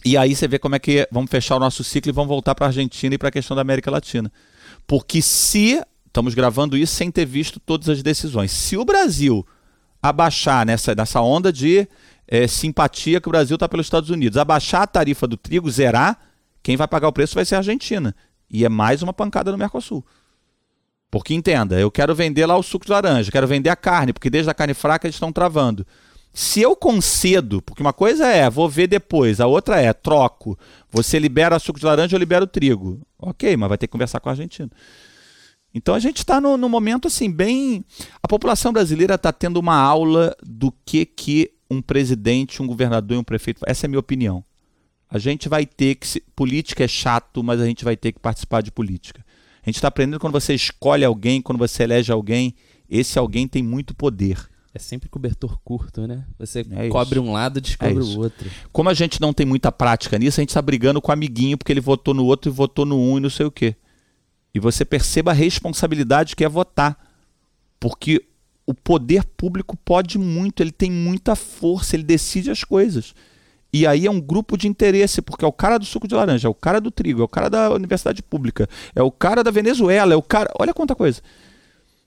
E 0.05 0.15
aí 0.15 0.33
você 0.33 0.47
vê 0.47 0.57
como 0.57 0.75
é 0.75 0.79
que 0.79 1.05
vamos 1.11 1.29
fechar 1.29 1.57
o 1.57 1.59
nosso 1.59 1.83
ciclo 1.83 2.09
e 2.09 2.13
vamos 2.13 2.29
voltar 2.29 2.55
para 2.55 2.67
a 2.67 2.69
Argentina 2.69 3.13
e 3.13 3.17
para 3.17 3.27
a 3.27 3.31
questão 3.33 3.53
da 3.53 3.61
América 3.61 3.91
Latina. 3.91 4.31
Porque 4.87 5.21
se 5.21 5.83
estamos 6.07 6.33
gravando 6.33 6.77
isso 6.77 6.95
sem 6.95 7.11
ter 7.11 7.25
visto 7.25 7.59
todas 7.59 7.89
as 7.89 8.01
decisões, 8.01 8.49
se 8.49 8.77
o 8.77 8.85
Brasil 8.85 9.45
abaixar 10.01 10.65
nessa, 10.65 10.95
nessa 10.95 11.19
onda 11.19 11.51
de 11.51 11.85
é, 12.25 12.47
simpatia 12.47 13.19
que 13.19 13.27
o 13.27 13.31
Brasil 13.31 13.55
está 13.55 13.67
pelos 13.67 13.85
Estados 13.85 14.09
Unidos, 14.09 14.37
abaixar 14.37 14.83
a 14.83 14.87
tarifa 14.87 15.27
do 15.27 15.35
trigo, 15.35 15.69
zerar, 15.69 16.17
quem 16.63 16.77
vai 16.77 16.87
pagar 16.87 17.09
o 17.09 17.13
preço 17.13 17.35
vai 17.35 17.43
ser 17.43 17.55
a 17.55 17.57
Argentina. 17.57 18.15
E 18.49 18.63
é 18.63 18.69
mais 18.69 19.01
uma 19.01 19.11
pancada 19.11 19.51
no 19.51 19.57
Mercosul. 19.57 20.01
Porque 21.11 21.33
entenda, 21.33 21.77
eu 21.77 21.91
quero 21.91 22.15
vender 22.15 22.45
lá 22.45 22.55
o 22.55 22.63
suco 22.63 22.85
de 22.85 22.91
laranja, 22.93 23.29
quero 23.29 23.47
vender 23.47 23.69
a 23.69 23.75
carne, 23.75 24.13
porque 24.13 24.29
desde 24.29 24.49
a 24.49 24.53
carne 24.53 24.73
fraca 24.73 25.05
eles 25.07 25.17
estão 25.17 25.29
travando. 25.29 25.85
Se 26.33 26.61
eu 26.61 26.75
concedo, 26.75 27.61
porque 27.61 27.83
uma 27.83 27.93
coisa 27.93 28.27
é, 28.27 28.49
vou 28.49 28.67
ver 28.67 28.87
depois, 28.87 29.39
a 29.39 29.45
outra 29.45 29.79
é, 29.79 29.93
troco. 29.93 30.57
Você 30.91 31.19
libera 31.19 31.59
suco 31.59 31.79
de 31.79 31.85
laranja, 31.85 32.15
eu 32.15 32.19
libero 32.19 32.47
trigo. 32.47 32.99
Ok, 33.19 33.55
mas 33.55 33.69
vai 33.69 33.77
ter 33.77 33.85
que 33.85 33.91
conversar 33.91 34.19
com 34.19 34.29
a 34.29 34.31
Argentina. 34.31 34.69
Então 35.73 35.93
a 35.93 35.99
gente 35.99 36.17
está 36.17 36.41
no, 36.41 36.57
no, 36.57 36.67
momento 36.67 37.07
assim, 37.07 37.31
bem. 37.31 37.85
A 38.21 38.27
população 38.27 38.73
brasileira 38.73 39.13
está 39.13 39.31
tendo 39.31 39.57
uma 39.57 39.75
aula 39.75 40.35
do 40.43 40.73
que, 40.83 41.05
que 41.05 41.51
um 41.69 41.81
presidente, 41.81 42.63
um 42.63 42.67
governador 42.67 43.15
e 43.15 43.19
um 43.19 43.23
prefeito. 43.23 43.61
Essa 43.67 43.85
é 43.85 43.87
a 43.87 43.89
minha 43.89 43.99
opinião. 43.99 44.43
A 45.09 45.19
gente 45.19 45.47
vai 45.47 45.67
ter 45.67 45.95
que. 45.95 46.19
Política 46.35 46.83
é 46.83 46.87
chato, 46.87 47.43
mas 47.43 47.61
a 47.61 47.65
gente 47.65 47.83
vai 47.83 47.95
ter 47.95 48.11
que 48.11 48.19
participar 48.19 48.61
de 48.61 48.71
política. 48.71 49.23
A 49.63 49.69
gente 49.69 49.75
está 49.75 49.87
aprendendo 49.87 50.19
quando 50.19 50.33
você 50.33 50.55
escolhe 50.55 51.05
alguém, 51.05 51.41
quando 51.41 51.59
você 51.59 51.83
elege 51.83 52.11
alguém, 52.11 52.55
esse 52.89 53.19
alguém 53.19 53.47
tem 53.47 53.61
muito 53.61 53.95
poder. 53.95 54.37
É 54.75 54.79
sempre 54.79 55.07
cobertor 55.07 55.59
curto, 55.63 56.07
né? 56.07 56.25
Você 56.39 56.65
é 56.71 56.89
cobre 56.89 57.19
um 57.19 57.31
lado 57.31 57.59
e 57.59 57.61
descobre 57.61 57.99
é 57.99 58.01
o 58.01 58.19
outro. 58.19 58.49
Como 58.71 58.89
a 58.89 58.93
gente 58.93 59.21
não 59.21 59.31
tem 59.31 59.45
muita 59.45 59.71
prática 59.71 60.17
nisso, 60.17 60.39
a 60.39 60.41
gente 60.41 60.49
está 60.49 60.61
brigando 60.61 60.99
com 60.99 61.11
o 61.11 61.13
amiguinho 61.13 61.57
porque 61.57 61.71
ele 61.71 61.79
votou 61.79 62.13
no 62.13 62.25
outro 62.25 62.49
e 62.49 62.53
votou 62.53 62.83
no 62.83 62.97
um 62.99 63.17
e 63.17 63.21
não 63.21 63.29
sei 63.29 63.45
o 63.45 63.51
quê. 63.51 63.75
E 64.51 64.59
você 64.59 64.83
perceba 64.83 65.29
a 65.29 65.33
responsabilidade 65.33 66.35
que 66.35 66.43
é 66.43 66.49
votar. 66.49 66.97
Porque 67.79 68.25
o 68.65 68.73
poder 68.73 69.25
público 69.25 69.77
pode 69.77 70.17
muito, 70.17 70.63
ele 70.63 70.71
tem 70.71 70.89
muita 70.89 71.35
força, 71.35 71.95
ele 71.95 72.03
decide 72.03 72.49
as 72.49 72.63
coisas. 72.63 73.13
E 73.71 73.85
aí 73.85 74.05
é 74.05 74.11
um 74.11 74.21
grupo 74.21 74.57
de 74.57 74.67
interesse, 74.67 75.21
porque 75.21 75.43
é 75.43 75.47
o 75.47 75.51
cara 75.51 75.77
do 75.77 75.85
suco 75.85 76.07
de 76.07 76.15
laranja, 76.15 76.47
é 76.47 76.49
o 76.51 76.53
cara 76.53 76.79
do 76.79 76.89
trigo, 76.89 77.21
é 77.21 77.25
o 77.25 77.27
cara 77.27 77.49
da 77.49 77.71
universidade 77.71 78.21
pública, 78.21 78.69
é 78.95 79.01
o 79.01 79.11
cara 79.11 79.43
da 79.43 79.51
Venezuela, 79.51 80.13
é 80.13 80.15
o 80.15 80.21
cara. 80.21 80.51
Olha 80.59 80.73
quanta 80.73 80.95
coisa. 80.95 81.21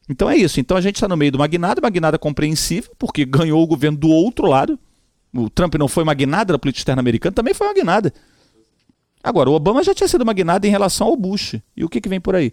Então 0.09 0.31
é 0.31 0.37
isso. 0.37 0.61
Então 0.61 0.77
a 0.77 0.81
gente 0.81 0.97
está 0.97 1.09
no 1.09 1.16
meio 1.16 1.33
do 1.33 1.38
magnata, 1.38 1.81
magnata 1.81 2.19
compreensível, 2.19 2.92
porque 2.99 3.25
ganhou 3.25 3.62
o 3.62 3.66
governo 3.66 3.99
do 3.99 4.09
outro 4.09 4.47
lado. 4.47 4.79
O 5.35 5.51
Trump 5.51 5.75
não 5.75 5.88
foi 5.88 6.05
magnata 6.05 6.53
da 6.53 6.59
política 6.59 6.81
externa 6.81 7.01
americana, 7.01 7.35
também 7.35 7.53
foi 7.53 7.66
magnata. 7.66 8.12
Agora, 9.23 9.51
o 9.51 9.55
Obama 9.55 9.83
já 9.83 9.92
tinha 9.92 10.09
sido 10.09 10.25
magnata 10.25 10.66
em 10.66 10.71
relação 10.71 11.09
ao 11.09 11.16
Bush. 11.16 11.57
E 11.77 11.85
o 11.85 11.88
que, 11.88 12.01
que 12.01 12.09
vem 12.09 12.21
por 12.21 12.37
aí? 12.37 12.53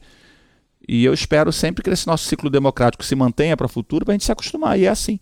E 0.87 1.05
eu 1.05 1.13
espero 1.13 1.51
sempre 1.53 1.83
que 1.83 1.89
esse 1.89 2.07
nosso 2.07 2.25
ciclo 2.25 2.49
democrático 2.49 3.05
se 3.05 3.15
mantenha 3.15 3.55
para 3.55 3.67
o 3.67 3.69
futuro, 3.69 4.03
para 4.03 4.13
a 4.13 4.15
gente 4.15 4.25
se 4.25 4.31
acostumar. 4.31 4.77
E 4.77 4.85
é 4.85 4.89
assim. 4.89 5.19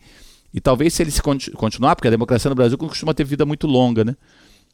E 0.54 0.60
talvez 0.60 0.94
se 0.94 1.04
ele 1.04 1.12
se 1.12 1.22
continuar, 1.22 1.96
porque 1.96 2.08
a 2.08 2.12
democracia 2.12 2.50
no 2.50 2.56
Brasil 2.56 2.78
costuma 2.78 3.14
ter 3.14 3.24
vida 3.24 3.46
muito 3.46 3.68
longa, 3.68 4.04
né? 4.04 4.16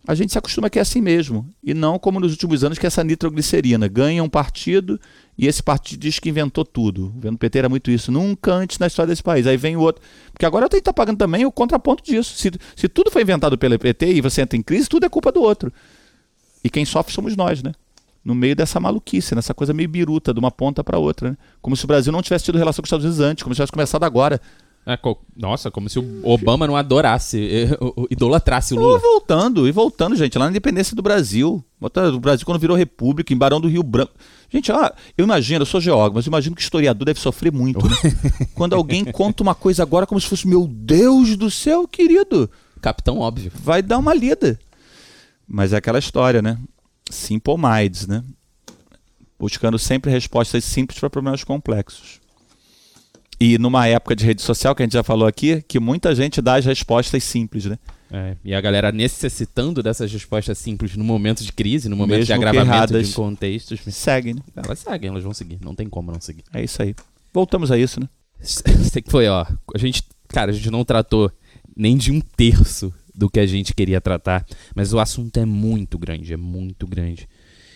A 0.07 0.15
gente 0.15 0.31
se 0.31 0.37
acostuma 0.37 0.69
que 0.69 0.79
é 0.79 0.81
assim 0.81 1.01
mesmo. 1.01 1.53
E 1.61 1.73
não 1.73 1.99
como 1.99 2.17
nos 2.17 2.31
últimos 2.31 2.63
anos, 2.63 2.79
que 2.79 2.85
é 2.85 2.87
essa 2.87 3.03
nitroglicerina. 3.03 3.89
Ganha 3.89 4.23
um 4.23 4.29
partido 4.29 4.97
e 5.37 5.45
esse 5.45 5.61
partido 5.61 5.99
diz 5.99 6.17
que 6.17 6.29
inventou 6.29 6.63
tudo. 6.63 7.13
O 7.21 7.37
PT 7.37 7.59
era 7.59 7.67
muito 7.67 7.91
isso. 7.91 8.09
Nunca 8.09 8.53
antes 8.53 8.79
na 8.79 8.87
história 8.87 9.09
desse 9.09 9.21
país. 9.21 9.45
Aí 9.45 9.57
vem 9.57 9.75
o 9.75 9.81
outro. 9.81 10.01
Porque 10.31 10.45
agora 10.45 10.69
tem 10.69 10.77
que 10.77 10.81
estar 10.81 10.93
tá 10.93 10.95
pagando 10.95 11.17
também 11.17 11.45
o 11.45 11.51
contraponto 11.51 12.01
disso. 12.01 12.37
Se, 12.37 12.49
se 12.73 12.87
tudo 12.87 13.11
foi 13.11 13.21
inventado 13.21 13.57
pelo 13.57 13.77
PT 13.77 14.13
e 14.13 14.21
você 14.21 14.41
entra 14.41 14.57
em 14.57 14.63
crise, 14.63 14.87
tudo 14.87 15.05
é 15.05 15.09
culpa 15.09 15.29
do 15.29 15.41
outro. 15.41 15.73
E 16.63 16.69
quem 16.69 16.85
sofre 16.85 17.13
somos 17.13 17.35
nós, 17.35 17.61
né? 17.61 17.73
No 18.23 18.33
meio 18.33 18.55
dessa 18.55 18.79
maluquice, 18.79 19.35
nessa 19.35 19.53
coisa 19.53 19.73
meio 19.73 19.89
biruta, 19.89 20.33
de 20.33 20.39
uma 20.39 20.51
ponta 20.51 20.85
para 20.85 20.97
outra. 20.97 21.31
Né? 21.31 21.37
Como 21.61 21.75
se 21.75 21.83
o 21.83 21.87
Brasil 21.87 22.13
não 22.13 22.21
tivesse 22.21 22.45
tido 22.45 22.57
relação 22.57 22.81
com 22.81 22.85
os 22.85 22.87
Estados 22.87 23.05
Unidos 23.05 23.19
antes, 23.19 23.43
como 23.43 23.53
se 23.53 23.57
tivesse 23.57 23.73
começado 23.73 24.05
agora. 24.05 24.39
É, 24.89 24.97
nossa, 25.35 25.69
como 25.69 25.89
se 25.89 25.99
o 25.99 26.21
Obama 26.23 26.65
não 26.65 26.77
adorasse, 26.77 27.37
eh, 27.45 27.77
idolatrasse 28.09 28.73
o 28.73 28.79
Lula. 28.79 28.97
E 28.97 29.01
voltando, 29.01 29.67
e 29.67 29.71
voltando, 29.71 30.15
gente, 30.15 30.37
lá 30.37 30.45
na 30.45 30.51
independência 30.51 30.95
do 30.95 31.01
Brasil. 31.01 31.61
O 31.81 32.19
Brasil 32.21 32.45
quando 32.45 32.57
virou 32.57 32.77
república, 32.77 33.33
em 33.33 33.37
Barão 33.37 33.59
do 33.59 33.67
Rio 33.67 33.83
Branco. 33.83 34.13
Gente, 34.49 34.71
ó, 34.71 34.89
eu 35.17 35.25
imagino, 35.25 35.63
eu 35.63 35.65
sou 35.65 35.81
geógrafo, 35.81 36.15
mas 36.15 36.25
eu 36.25 36.29
imagino 36.29 36.55
que 36.55 36.61
o 36.61 36.63
historiador 36.63 37.05
deve 37.05 37.19
sofrer 37.19 37.51
muito. 37.51 37.85
Né? 37.85 37.95
quando 38.55 38.75
alguém 38.75 39.03
conta 39.03 39.43
uma 39.43 39.53
coisa 39.53 39.83
agora 39.83 40.07
como 40.07 40.21
se 40.21 40.27
fosse, 40.27 40.47
meu 40.47 40.65
Deus 40.65 41.35
do 41.35 41.51
céu, 41.51 41.85
querido. 41.85 42.49
Capitão 42.79 43.19
óbvio. 43.19 43.51
Vai 43.53 43.81
dar 43.81 43.97
uma 43.97 44.13
lida. 44.13 44.57
Mas 45.45 45.73
é 45.73 45.77
aquela 45.77 45.99
história, 45.99 46.41
né? 46.41 46.57
Simple 47.11 47.55
minds, 47.57 48.07
né? 48.07 48.23
Buscando 49.37 49.77
sempre 49.77 50.09
respostas 50.09 50.63
simples 50.63 50.97
para 50.97 51.09
problemas 51.09 51.43
complexos. 51.43 52.21
E 53.39 53.57
numa 53.57 53.87
época 53.87 54.15
de 54.15 54.25
rede 54.25 54.41
social, 54.41 54.73
que 54.73 54.81
a 54.81 54.85
gente 54.85 54.93
já 54.93 55.03
falou 55.03 55.27
aqui, 55.27 55.61
que 55.67 55.79
muita 55.79 56.13
gente 56.15 56.41
dá 56.41 56.55
as 56.55 56.65
respostas 56.65 57.23
simples, 57.23 57.65
né? 57.65 57.77
É, 58.11 58.37
e 58.43 58.55
a 58.55 58.61
galera 58.61 58.91
necessitando 58.91 59.83
dessas 59.83 60.11
respostas 60.11 60.57
simples 60.57 60.95
no 60.95 61.03
momento 61.03 61.43
de 61.43 61.51
crise, 61.51 61.89
no 61.89 61.95
momento 61.95 62.19
Mesmo 62.19 62.25
de 62.25 62.33
agravamento 62.33 63.03
de 63.03 63.13
contextos. 63.13 63.79
Seguem, 63.93 64.35
né? 64.35 64.41
Elas 64.55 64.79
seguem, 64.79 65.09
elas 65.09 65.23
vão 65.23 65.33
seguir. 65.33 65.59
Não 65.61 65.75
tem 65.75 65.87
como 65.87 66.11
não 66.11 66.21
seguir. 66.21 66.43
É 66.53 66.63
isso 66.63 66.81
aí. 66.81 66.95
Voltamos 67.33 67.69
a 67.69 67.77
isso, 67.77 67.99
né? 67.99 68.07
Sei 68.39 69.01
que 69.01 69.11
foi, 69.11 69.27
ó. 69.27 69.45
A 69.75 69.77
gente, 69.77 70.03
cara, 70.29 70.51
a 70.51 70.53
gente 70.53 70.71
não 70.71 70.85
tratou 70.85 71.31
nem 71.75 71.97
de 71.97 72.11
um 72.11 72.21
terço 72.21 72.93
do 73.13 73.29
que 73.29 73.39
a 73.39 73.45
gente 73.45 73.73
queria 73.73 73.99
tratar, 73.99 74.45
mas 74.75 74.93
o 74.93 74.99
assunto 74.99 75.37
é 75.37 75.45
muito 75.45 75.97
grande, 75.97 76.33
é 76.33 76.37
muito 76.37 76.87
grande. 76.87 77.27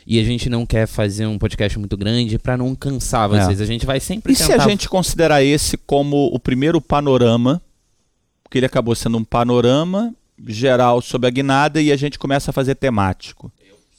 E 0.06 0.20
a 0.20 0.24
gente 0.24 0.50
não 0.50 0.66
quer 0.66 0.88
fazer 0.88 1.26
um 1.26 1.38
podcast 1.38 1.78
muito 1.78 1.96
grande 1.96 2.40
para 2.40 2.58
não 2.58 2.76
cansar 2.76 3.30
vocês. 3.30 3.60
É. 3.60 3.64
A 3.64 3.68
gente 3.68 3.86
vai 3.86 4.00
sempre 4.00 4.34
E 4.34 4.36
tentar... 4.36 4.46
se 4.46 4.54
a 4.54 4.68
gente 4.68 4.90
considerar 4.90 5.44
esse 5.44 5.78
como 5.78 6.28
o 6.34 6.40
primeiro 6.40 6.82
panorama, 6.82 7.62
porque 8.44 8.58
ele 8.58 8.66
acabou 8.66 8.96
sendo 8.96 9.18
um 9.18 9.24
panorama 9.24 10.14
geral 10.48 11.02
sobre 11.02 11.28
a 11.28 11.32
guinada 11.32 11.82
e 11.82 11.92
a 11.92 11.96
gente 11.96 12.18
começa 12.18 12.52
a 12.52 12.54
fazer 12.54 12.76
temático. 12.76 13.52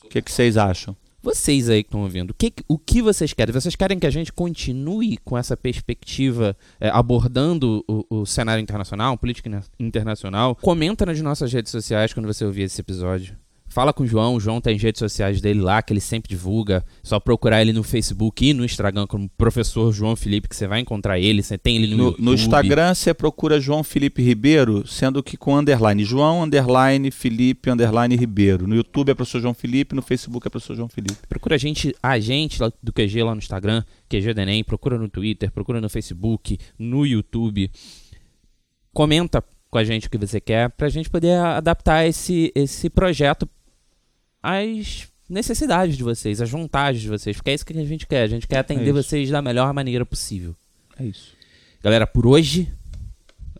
O 0.05 0.09
que, 0.09 0.21
que 0.21 0.31
vocês 0.31 0.57
acham? 0.57 0.97
vocês 1.23 1.71
aí 1.71 1.83
que 1.83 1.89
estão 1.89 2.03
ouvindo, 2.03 2.31
o 2.31 2.35
que, 2.35 2.53
o 2.67 2.77
que 2.77 3.01
vocês 3.01 3.33
querem? 3.33 3.53
Vocês 3.53 3.77
querem 3.77 3.99
que 3.99 4.07
a 4.07 4.11
gente 4.11 4.33
continue 4.33 5.17
com 5.19 5.39
essa 5.39 5.57
perspectiva, 5.57 6.57
é, 6.81 6.89
abordando 6.89 7.85
o, 7.87 8.05
o, 8.11 8.27
cenário 8.27 8.61
internacional, 8.61 9.17
política 9.17 9.63
internacional? 9.79 10.57
Comenta 10.57 11.07
nas 11.07 11.21
nossas 11.21 11.53
redes 11.53 11.71
sociais 11.71 12.13
quando 12.13 12.27
você 12.27 12.45
ouvir 12.45 12.63
esse 12.63 12.81
episódio. 12.81 13.37
Fala 13.73 13.91
com 13.91 14.03
o 14.03 14.07
João, 14.07 14.35
o 14.35 14.41
João 14.41 14.61
tem 14.61 14.77
as 14.77 14.83
redes 14.83 14.99
sociais 14.99 15.41
dele 15.41 15.63
lá, 15.63 15.81
que 15.81 15.95
ele 15.95 16.01
sempre 16.01 16.29
divulga. 16.29 16.85
Só 17.03 17.19
procurar 17.19 17.63
ele 17.63 17.73
no 17.73 17.83
Facebook 17.83 18.47
e 18.47 18.53
no 18.53 18.67
Instagram 18.67 19.07
como 19.07 19.31
Professor 19.31 19.91
João 19.91 20.15
Felipe, 20.15 20.47
que 20.47 20.55
você 20.55 20.67
vai 20.67 20.81
encontrar 20.81 21.19
ele. 21.19 21.43
Você 21.43 21.57
tem 21.57 21.77
ele 21.77 21.87
no, 21.87 21.97
no 21.97 22.05
YouTube. 22.05 22.23
No 22.23 22.35
Instagram 22.35 22.95
você 22.95 23.15
procura 23.15 23.59
João 23.59 23.83
Felipe 23.83 24.21
Ribeiro, 24.21 24.87
sendo 24.87 25.23
que 25.23 25.39
com 25.39 25.57
underline. 25.57 26.05
João, 26.05 26.43
underline, 26.43 27.11
Felipe, 27.11 27.71
underline 27.71 28.15
Ribeiro. 28.15 28.67
No 28.67 28.75
YouTube 28.77 29.09
é 29.09 29.15
Professor 29.15 29.41
João 29.41 29.55
Felipe, 29.55 29.95
no 29.95 30.03
Facebook 30.03 30.47
é 30.47 30.51
Professor 30.51 30.77
João 30.77 30.91
Felipe. 30.91 31.27
Procura 31.27 31.55
a 31.55 31.59
gente, 31.59 31.97
a 32.03 32.21
gente 32.21 32.59
do 32.83 32.93
QG 32.93 33.23
lá 33.23 33.35
no 33.35 33.39
Instagram, 33.39 33.83
QG 34.07 34.35
Denem, 34.35 34.63
procura 34.63 34.99
no 34.99 35.09
Twitter, 35.09 35.51
procura 35.51 35.81
no 35.81 35.89
Facebook, 35.89 36.59
no 36.79 37.07
YouTube. 37.07 37.71
Comenta 38.93 39.43
com 39.71 39.79
a 39.79 39.85
gente 39.85 40.09
o 40.09 40.11
que 40.11 40.19
você 40.19 40.39
quer, 40.39 40.69
para 40.69 40.89
a 40.89 40.91
gente 40.91 41.09
poder 41.09 41.39
adaptar 41.39 42.07
esse, 42.07 42.53
esse 42.55 42.91
projeto 42.91 43.49
as 44.43 45.09
necessidades 45.29 45.97
de 45.97 46.03
vocês, 46.03 46.41
as 46.41 46.51
vontades 46.51 47.01
de 47.01 47.09
vocês, 47.09 47.37
porque 47.37 47.51
é 47.51 47.55
isso 47.55 47.65
que 47.65 47.79
a 47.79 47.85
gente 47.85 48.07
quer. 48.07 48.23
A 48.23 48.27
gente 48.27 48.47
quer 48.47 48.59
atender 48.59 48.91
é 48.91 48.93
vocês 48.93 49.31
da 49.31 49.41
melhor 49.41 49.73
maneira 49.73 50.05
possível. 50.05 50.55
É 50.99 51.05
isso. 51.05 51.33
Galera, 51.83 52.07
por 52.07 52.27
hoje 52.27 52.71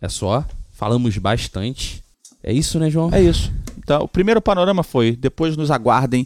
é 0.01 0.09
só. 0.09 0.45
Falamos 0.71 1.17
bastante. 1.17 2.03
É 2.43 2.51
isso, 2.51 2.77
né, 2.77 2.89
João? 2.89 3.09
É 3.13 3.21
isso. 3.21 3.51
Então, 3.77 4.01
o 4.01 4.07
primeiro 4.07 4.41
panorama 4.41 4.83
foi, 4.83 5.15
depois 5.15 5.55
nos 5.55 5.71
aguardem 5.71 6.25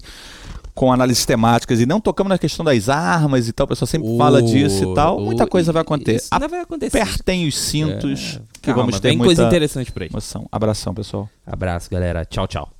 com 0.73 0.93
análises 0.93 1.25
temáticas 1.25 1.79
e 1.79 1.87
não 1.87 1.99
tocamos 1.99 2.29
na 2.29 2.37
questão 2.37 2.63
das 2.63 2.87
armas 2.87 3.47
e 3.47 3.51
tal, 3.51 3.65
o 3.65 3.67
pessoal 3.67 3.87
sempre 3.87 4.09
oh, 4.09 4.17
fala 4.17 4.43
disso 4.43 4.91
e 4.91 4.93
tal. 4.93 5.19
Muita 5.19 5.43
oh, 5.43 5.47
coisa 5.47 5.71
vai 5.71 5.81
acontecer. 5.81 6.27
Isso 6.31 6.49
vai 6.49 6.59
acontecer. 6.59 6.99
Apertem 6.99 7.47
os 7.47 7.57
cintos 7.57 8.35
é, 8.35 8.41
que 8.61 8.67
calma, 8.67 8.83
vamos 8.83 8.99
ter 8.99 9.09
tem 9.09 9.17
muita 9.17 9.35
coisa 9.35 9.47
interessante 9.47 9.91
por 9.91 10.03
aí. 10.03 10.09
Emoção. 10.09 10.47
Abração, 10.51 10.93
pessoal. 10.93 11.27
Abraço, 11.45 11.89
galera. 11.89 12.23
Tchau, 12.25 12.47
tchau. 12.47 12.76